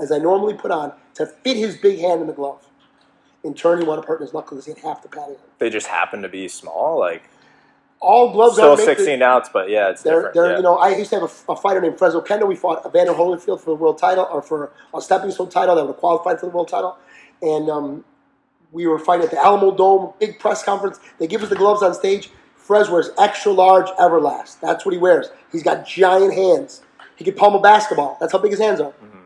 as 0.01 0.11
I 0.11 0.17
normally 0.17 0.55
put 0.55 0.71
on 0.71 0.93
to 1.15 1.25
fit 1.27 1.55
his 1.55 1.77
big 1.77 1.99
hand 1.99 2.21
in 2.21 2.27
the 2.27 2.33
glove. 2.33 2.65
In 3.43 3.53
turn, 3.53 3.79
he 3.79 3.85
wound 3.85 3.99
up 3.99 4.05
hurting 4.05 4.25
his 4.25 4.33
knuckle 4.33 4.55
because 4.57 4.65
he 4.65 4.71
had 4.73 4.81
half 4.81 5.01
the 5.01 5.09
padding. 5.09 5.35
they 5.59 5.69
just 5.69 5.87
happen 5.87 6.21
to 6.21 6.29
be 6.29 6.47
small, 6.47 6.97
like 6.99 7.23
All 7.99 8.31
gloves 8.31 8.55
still 8.55 8.73
are 8.73 8.77
made. 8.77 8.85
16 8.85 9.21
ounce, 9.21 9.49
but 9.51 9.69
yeah, 9.69 9.89
it's 9.89 10.01
They're, 10.01 10.15
different. 10.15 10.33
they're, 10.35 10.51
yeah. 10.51 10.57
you 10.57 10.63
know, 10.63 10.77
I 10.77 10.95
used 10.95 11.09
to 11.11 11.19
have 11.19 11.43
a, 11.47 11.51
a 11.53 11.55
fighter 11.55 11.81
named 11.81 11.97
Fres 11.97 12.13
Oquendo. 12.13 12.47
We 12.47 12.55
fought 12.55 12.85
Evander 12.85 13.13
Holyfield 13.13 13.59
for 13.59 13.71
the 13.71 13.75
world 13.75 13.97
title, 13.97 14.27
or 14.31 14.41
for 14.41 14.71
a 14.93 15.01
stepping 15.01 15.31
stone 15.31 15.49
title 15.49 15.75
that 15.75 15.81
would 15.83 15.91
have 15.91 15.97
qualified 15.99 16.39
for 16.39 16.45
the 16.45 16.51
world 16.51 16.67
title. 16.69 16.97
And 17.41 17.69
um, 17.69 18.05
we 18.71 18.87
were 18.87 18.99
fighting 18.99 19.25
at 19.25 19.31
the 19.31 19.37
Alamodome, 19.37 20.17
big 20.19 20.39
press 20.39 20.63
conference. 20.63 20.99
They 21.19 21.27
give 21.27 21.43
us 21.43 21.49
the 21.49 21.55
gloves 21.55 21.83
on 21.83 21.93
stage. 21.93 22.29
Fres 22.55 22.89
wears 22.89 23.09
extra 23.19 23.51
large 23.51 23.87
Everlast. 23.99 24.61
That's 24.61 24.85
what 24.85 24.93
he 24.93 24.97
wears. 24.97 25.27
He's 25.51 25.63
got 25.63 25.85
giant 25.85 26.33
hands. 26.33 26.81
He 27.17 27.25
could 27.25 27.35
palm 27.35 27.53
a 27.55 27.59
basketball. 27.61 28.17
That's 28.21 28.31
how 28.31 28.39
big 28.39 28.51
his 28.51 28.59
hands 28.61 28.79
are. 28.79 28.91
Mm-hmm. 28.91 29.19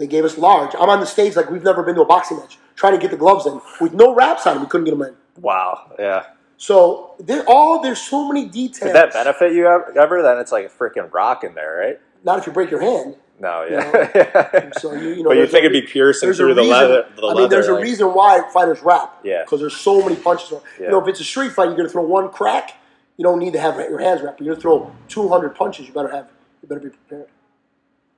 They 0.00 0.06
gave 0.08 0.24
us 0.24 0.36
large. 0.38 0.74
I'm 0.74 0.88
on 0.88 0.98
the 0.98 1.06
stage 1.06 1.36
like 1.36 1.48
we've 1.50 1.62
never 1.62 1.82
been 1.84 1.94
to 1.94 2.00
a 2.00 2.06
boxing 2.06 2.38
match, 2.38 2.58
trying 2.74 2.94
to 2.94 2.98
get 2.98 3.10
the 3.12 3.16
gloves 3.18 3.46
in 3.46 3.60
with 3.80 3.92
no 3.92 4.14
wraps 4.14 4.46
on 4.46 4.54
them. 4.54 4.62
We 4.64 4.68
couldn't 4.68 4.86
get 4.86 4.92
them 4.98 5.02
in. 5.02 5.14
wow, 5.40 5.92
yeah. 5.98 6.24
So 6.56 7.14
there, 7.20 7.44
all 7.46 7.80
there's 7.80 8.00
so 8.00 8.26
many 8.28 8.46
details. 8.46 8.92
Did 8.92 8.94
that 8.94 9.12
benefit 9.12 9.52
you 9.52 9.66
ever? 9.66 9.96
ever? 9.98 10.22
Then 10.22 10.38
it's 10.38 10.52
like 10.52 10.66
a 10.66 10.68
freaking 10.68 11.12
rock 11.12 11.44
in 11.44 11.54
there, 11.54 11.76
right? 11.76 12.00
Not 12.24 12.38
if 12.38 12.46
you 12.46 12.52
break 12.52 12.70
your 12.70 12.80
hand. 12.80 13.16
No, 13.38 13.64
You 13.64 13.76
yeah. 13.76 14.70
So 14.78 14.92
you, 14.92 15.08
you 15.10 15.22
know, 15.22 15.30
but 15.30 15.36
you 15.38 15.46
think 15.46 15.62
a- 15.64 15.66
it'd 15.70 15.72
be 15.72 15.90
piercing 15.90 16.32
through 16.34 16.52
the 16.54 16.62
leather? 16.62 17.06
The 17.16 17.22
I 17.22 17.24
leather, 17.26 17.40
mean, 17.40 17.48
there's 17.50 17.68
a 17.68 17.72
like- 17.74 17.82
reason 17.84 18.08
why 18.08 18.42
fighters 18.52 18.82
rap. 18.82 19.18
Yeah. 19.24 19.42
Because 19.44 19.60
there's 19.60 19.76
so 19.76 20.02
many 20.02 20.16
punches. 20.16 20.52
Yeah. 20.78 20.84
You 20.86 20.90
know, 20.92 21.00
if 21.02 21.08
it's 21.08 21.20
a 21.20 21.24
street 21.24 21.52
fight, 21.52 21.64
you're 21.66 21.76
going 21.76 21.86
to 21.88 21.92
throw 21.92 22.02
one 22.04 22.28
crack. 22.30 22.76
You 23.16 23.22
don't 23.24 23.38
need 23.38 23.54
to 23.54 23.60
have 23.60 23.76
your 23.76 23.98
hands 24.00 24.20
wrapped. 24.22 24.40
You're 24.40 24.54
going 24.54 24.56
to 24.56 24.62
throw 24.62 24.92
200 25.08 25.54
punches. 25.54 25.86
You 25.88 25.94
better 25.94 26.08
have. 26.10 26.28
You 26.62 26.68
better 26.68 26.80
be 26.80 26.90
prepared. 26.90 27.28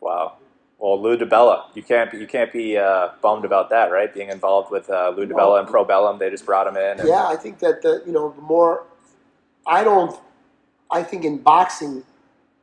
Wow. 0.01 0.39
Well, 0.83 1.01
Lou 1.01 1.17
DiBella, 1.17 1.67
you 1.75 1.83
can't 1.85 2.11
be, 2.11 2.19
you 2.19 2.27
can't 2.27 2.53
be 2.53 2.77
uh, 2.77 3.11
bummed 3.23 3.45
about 3.45 3.71
that, 3.71 3.93
right? 3.93 4.13
Being 4.13 4.31
involved 4.31 4.73
with 4.73 4.91
uh, 4.91 5.15
Lou 5.17 5.29
DiBella 5.29 5.37
Well- 5.37 5.57
and 5.59 5.69
Probellum, 5.69 6.19
they 6.19 6.29
just 6.29 6.45
brought 6.45 6.67
him 6.67 6.77
in. 6.77 6.99
And, 6.99 7.09
Yeah, 7.09 7.29
I 7.29 7.37
think 7.37 7.61
that 7.61 7.83
the, 7.83 8.03
you 8.05 8.11
know 8.11 8.33
the 8.33 8.43
more. 8.43 8.85
I 9.65 9.85
don't. 9.85 10.19
I 10.91 11.05
think 11.05 11.25
in 11.25 11.39
boxing, 11.39 12.03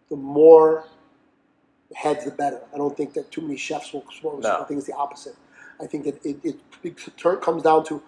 the 0.09 0.17
more 0.17 0.84
heads, 1.95 2.26
the 2.26 2.32
better. 2.32 2.59
I 2.74 2.78
don't 2.78 2.95
think 2.95 3.13
that 3.13 3.32
too 3.32 3.39
many 3.39 3.55
chefs 3.55 3.93
will 3.93 4.01
explode. 4.01 4.43
No. 4.43 4.59
I 4.61 4.65
think 4.65 4.80
it's 4.80 4.88
the 4.88 4.95
opposite. 4.95 5.36
I 5.82 5.88
think 5.88 6.03
that 6.03 6.24
it, 6.26 6.38
it, 6.43 6.59
it 6.84 7.41
comes 7.41 7.63
down 7.63 7.86
to 7.86 8.03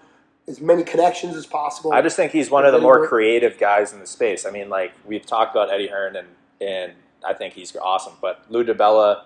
as 0.45 0.59
many 0.59 0.83
connections 0.83 1.37
as 1.37 1.45
possible. 1.45 1.93
I 1.93 2.01
just 2.01 2.17
think 2.17 2.33
he's 2.33 2.51
one 2.51 2.65
of 2.65 2.73
the 2.73 2.79
more 2.79 2.97
Hearn. 2.99 3.07
creative 3.07 3.57
guys 3.57 3.93
in 3.93 4.01
the 4.01 4.05
space. 4.05 4.45
I 4.45 4.51
mean, 4.51 4.67
like 4.67 4.91
we've 5.05 5.25
talked 5.25 5.55
about 5.55 5.71
Eddie 5.71 5.87
Hearn, 5.87 6.17
and 6.17 6.27
and 6.59 6.91
I 7.25 7.33
think 7.33 7.53
he's 7.53 7.73
awesome. 7.77 8.13
But 8.21 8.43
Lou 8.49 8.65
DiBella, 8.65 9.23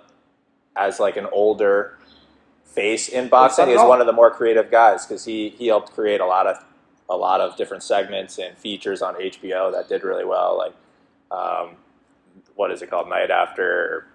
as 0.75 0.99
like 0.99 1.17
an 1.17 1.27
older 1.31 1.97
face 2.63 3.07
in 3.07 3.29
boxing, 3.29 3.69
is 3.69 3.79
one 3.79 4.01
of 4.01 4.07
the 4.07 4.13
more 4.13 4.29
creative 4.29 4.69
guys 4.69 5.05
because 5.05 5.25
he 5.25 5.49
he 5.49 5.67
helped 5.67 5.93
create 5.93 6.21
a 6.21 6.25
lot 6.25 6.47
of 6.47 6.57
a 7.09 7.15
lot 7.15 7.41
of 7.41 7.55
different 7.55 7.83
segments 7.83 8.37
and 8.37 8.57
features 8.57 9.01
on 9.01 9.15
HBO 9.15 9.71
that 9.71 9.87
did 9.87 10.03
really 10.03 10.25
well. 10.25 10.57
Like, 10.57 10.73
um, 11.31 11.75
what 12.55 12.71
is 12.71 12.81
it 12.81 12.89
called? 12.89 13.07
Night 13.07 13.31
After, 13.31 14.07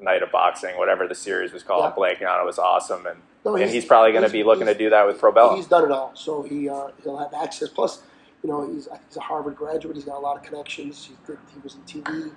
Night 0.00 0.22
of 0.22 0.32
Boxing, 0.32 0.76
whatever 0.78 1.06
the 1.06 1.14
series 1.14 1.52
was 1.52 1.62
called. 1.62 1.84
Yeah. 1.84 1.92
Blanking 1.92 2.28
on 2.28 2.40
it. 2.40 2.44
Was 2.44 2.58
awesome, 2.58 3.06
and 3.06 3.20
No, 3.44 3.56
and 3.56 3.70
he's 3.70 3.84
probably 3.84 4.12
going 4.12 4.24
to 4.24 4.30
be 4.30 4.42
looking 4.42 4.66
to 4.66 4.74
do 4.74 4.90
that 4.90 5.06
with 5.06 5.20
Probellum. 5.20 5.56
He's 5.56 5.66
done 5.66 5.84
it 5.84 5.90
all, 5.90 6.12
so 6.14 6.42
he 6.42 6.68
uh, 6.68 6.88
he'll 7.02 7.18
have 7.18 7.34
access. 7.34 7.68
Plus, 7.68 8.02
you 8.42 8.48
know, 8.50 8.66
he's 8.66 8.88
he's 9.06 9.16
a 9.16 9.20
Harvard 9.20 9.56
graduate. 9.56 9.96
He's 9.96 10.04
got 10.04 10.16
a 10.16 10.20
lot 10.20 10.36
of 10.36 10.42
connections. 10.42 11.04
He 11.06 11.14
did, 11.26 11.38
he 11.54 11.60
was 11.60 11.76
in 11.76 11.82
TV. 11.82 12.32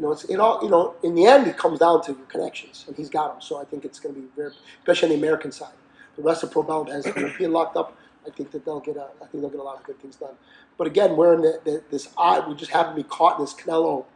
You 0.00 0.06
know, 0.06 0.12
it's 0.12 0.24
it 0.24 0.40
all. 0.40 0.64
You 0.64 0.70
know, 0.70 0.94
in 1.02 1.14
the 1.14 1.26
end, 1.26 1.46
it 1.46 1.58
comes 1.58 1.78
down 1.78 2.02
to 2.04 2.12
your 2.12 2.22
connections, 2.22 2.86
and 2.88 2.96
he's 2.96 3.10
got 3.10 3.34
them. 3.34 3.42
So 3.42 3.60
I 3.60 3.66
think 3.66 3.84
it's 3.84 4.00
going 4.00 4.14
to 4.14 4.20
be 4.22 4.28
very, 4.34 4.50
especially 4.78 5.14
on 5.14 5.20
the 5.20 5.26
American 5.26 5.52
side. 5.52 5.74
The 6.16 6.22
rest 6.22 6.42
of 6.42 6.50
Probellum 6.50 6.90
has 6.90 7.04
been 7.38 7.52
locked 7.52 7.76
up. 7.76 7.94
I 8.26 8.30
think 8.30 8.50
that 8.52 8.64
they'll 8.64 8.80
get 8.80 8.96
a. 8.96 9.08
I 9.22 9.26
think 9.26 9.42
they'll 9.42 9.50
get 9.50 9.60
a 9.60 9.62
lot 9.62 9.76
of 9.76 9.84
good 9.84 10.00
things 10.00 10.16
done. 10.16 10.36
But 10.78 10.86
again, 10.86 11.18
we're 11.18 11.34
in 11.34 11.42
the, 11.42 11.60
the, 11.64 11.82
this 11.90 12.08
odd. 12.16 12.48
We 12.48 12.54
just 12.54 12.70
happen 12.70 12.96
to 12.96 13.02
be 13.02 13.06
caught 13.06 13.38
in 13.38 13.44
this 13.44 13.52
Canelo 13.52 14.06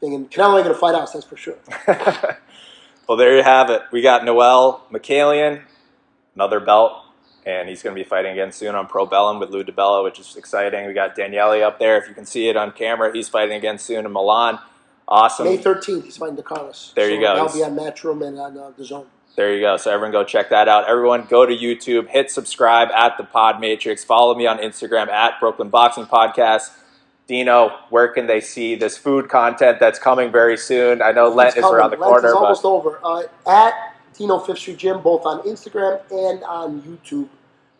thing, 0.00 0.14
and 0.14 0.30
Canelo 0.30 0.56
ain't 0.56 0.64
going 0.64 0.68
to 0.68 0.74
fight 0.74 0.94
us. 0.94 1.12
That's 1.12 1.26
for 1.26 1.36
sure. 1.36 1.58
well, 3.06 3.18
there 3.18 3.36
you 3.36 3.42
have 3.42 3.68
it. 3.68 3.82
We 3.92 4.00
got 4.00 4.24
Noel 4.24 4.86
Mikaelian, 4.90 5.60
another 6.36 6.58
belt, 6.58 7.02
and 7.44 7.68
he's 7.68 7.82
going 7.82 7.94
to 7.94 8.02
be 8.02 8.08
fighting 8.08 8.32
again 8.32 8.50
soon 8.50 8.74
on 8.74 8.88
Probellum 8.88 9.40
with 9.40 9.50
Lou 9.50 9.62
DiBella, 9.62 10.02
which 10.04 10.18
is 10.18 10.36
exciting. 10.36 10.86
We 10.86 10.94
got 10.94 11.14
Daniele 11.14 11.62
up 11.64 11.78
there. 11.78 11.98
If 11.98 12.08
you 12.08 12.14
can 12.14 12.24
see 12.24 12.48
it 12.48 12.56
on 12.56 12.72
camera, 12.72 13.12
he's 13.12 13.28
fighting 13.28 13.58
again 13.58 13.78
soon 13.78 14.06
in 14.06 14.12
Milan. 14.12 14.58
Awesome. 15.08 15.46
May 15.46 15.56
13th, 15.56 16.04
he's 16.04 16.18
fighting 16.18 16.36
De 16.36 16.42
Carolis. 16.42 16.92
There 16.94 17.10
you 17.10 17.18
go. 17.18 17.34
That'll 17.34 17.52
be 17.52 17.64
on 17.64 17.74
Matchroom 17.74 18.26
and 18.26 18.38
on 18.38 18.58
uh, 18.58 18.70
the 18.76 18.84
Zone. 18.84 19.06
There 19.36 19.54
you 19.54 19.60
go. 19.62 19.76
So 19.78 19.90
everyone 19.90 20.12
go 20.12 20.22
check 20.22 20.50
that 20.50 20.68
out. 20.68 20.86
Everyone 20.88 21.24
go 21.30 21.46
to 21.46 21.54
YouTube, 21.54 22.08
hit 22.08 22.30
subscribe 22.30 22.90
at 22.90 23.16
the 23.16 23.24
Pod 23.24 23.58
Matrix. 23.60 24.04
Follow 24.04 24.34
me 24.34 24.46
on 24.46 24.58
Instagram 24.58 25.08
at 25.08 25.40
Brooklyn 25.40 25.70
Boxing 25.70 26.04
Podcast. 26.06 26.70
Dino, 27.26 27.70
where 27.90 28.08
can 28.08 28.26
they 28.26 28.40
see 28.40 28.74
this 28.74 28.98
food 28.98 29.28
content 29.28 29.78
that's 29.80 29.98
coming 29.98 30.32
very 30.32 30.56
soon? 30.56 31.00
I 31.00 31.12
know 31.12 31.28
Lent 31.28 31.50
It's 31.50 31.58
is 31.58 31.62
coming. 31.62 31.78
around 31.78 31.90
the 31.90 31.96
Lent 31.98 32.10
corner, 32.10 32.32
but 32.34 32.42
almost 32.42 32.64
over. 32.64 32.98
Uh, 33.04 33.22
at 33.46 33.94
Dino 34.16 34.38
Fifth 34.38 34.58
Street 34.58 34.78
Gym, 34.78 35.00
both 35.00 35.24
on 35.24 35.40
Instagram 35.42 36.00
and 36.10 36.42
on 36.44 36.82
YouTube, 36.82 37.28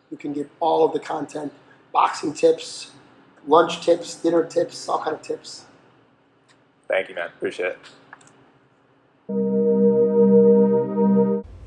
you 0.09 0.17
can 0.17 0.33
get 0.33 0.49
all 0.59 0.85
of 0.85 0.93
the 0.93 0.99
content: 0.99 1.51
boxing 1.91 2.33
tips, 2.33 2.91
lunch 3.47 3.83
tips, 3.83 4.15
dinner 4.15 4.45
tips, 4.45 4.87
all 4.87 5.03
kind 5.03 5.15
of 5.15 5.21
tips. 5.21 5.65
Thank 6.89 7.09
you, 7.09 7.15
man. 7.15 7.27
Appreciate 7.27 7.73
it. 7.73 7.79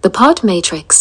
The 0.03 0.11
Pod 0.11 0.43
Matrix. 0.43 1.01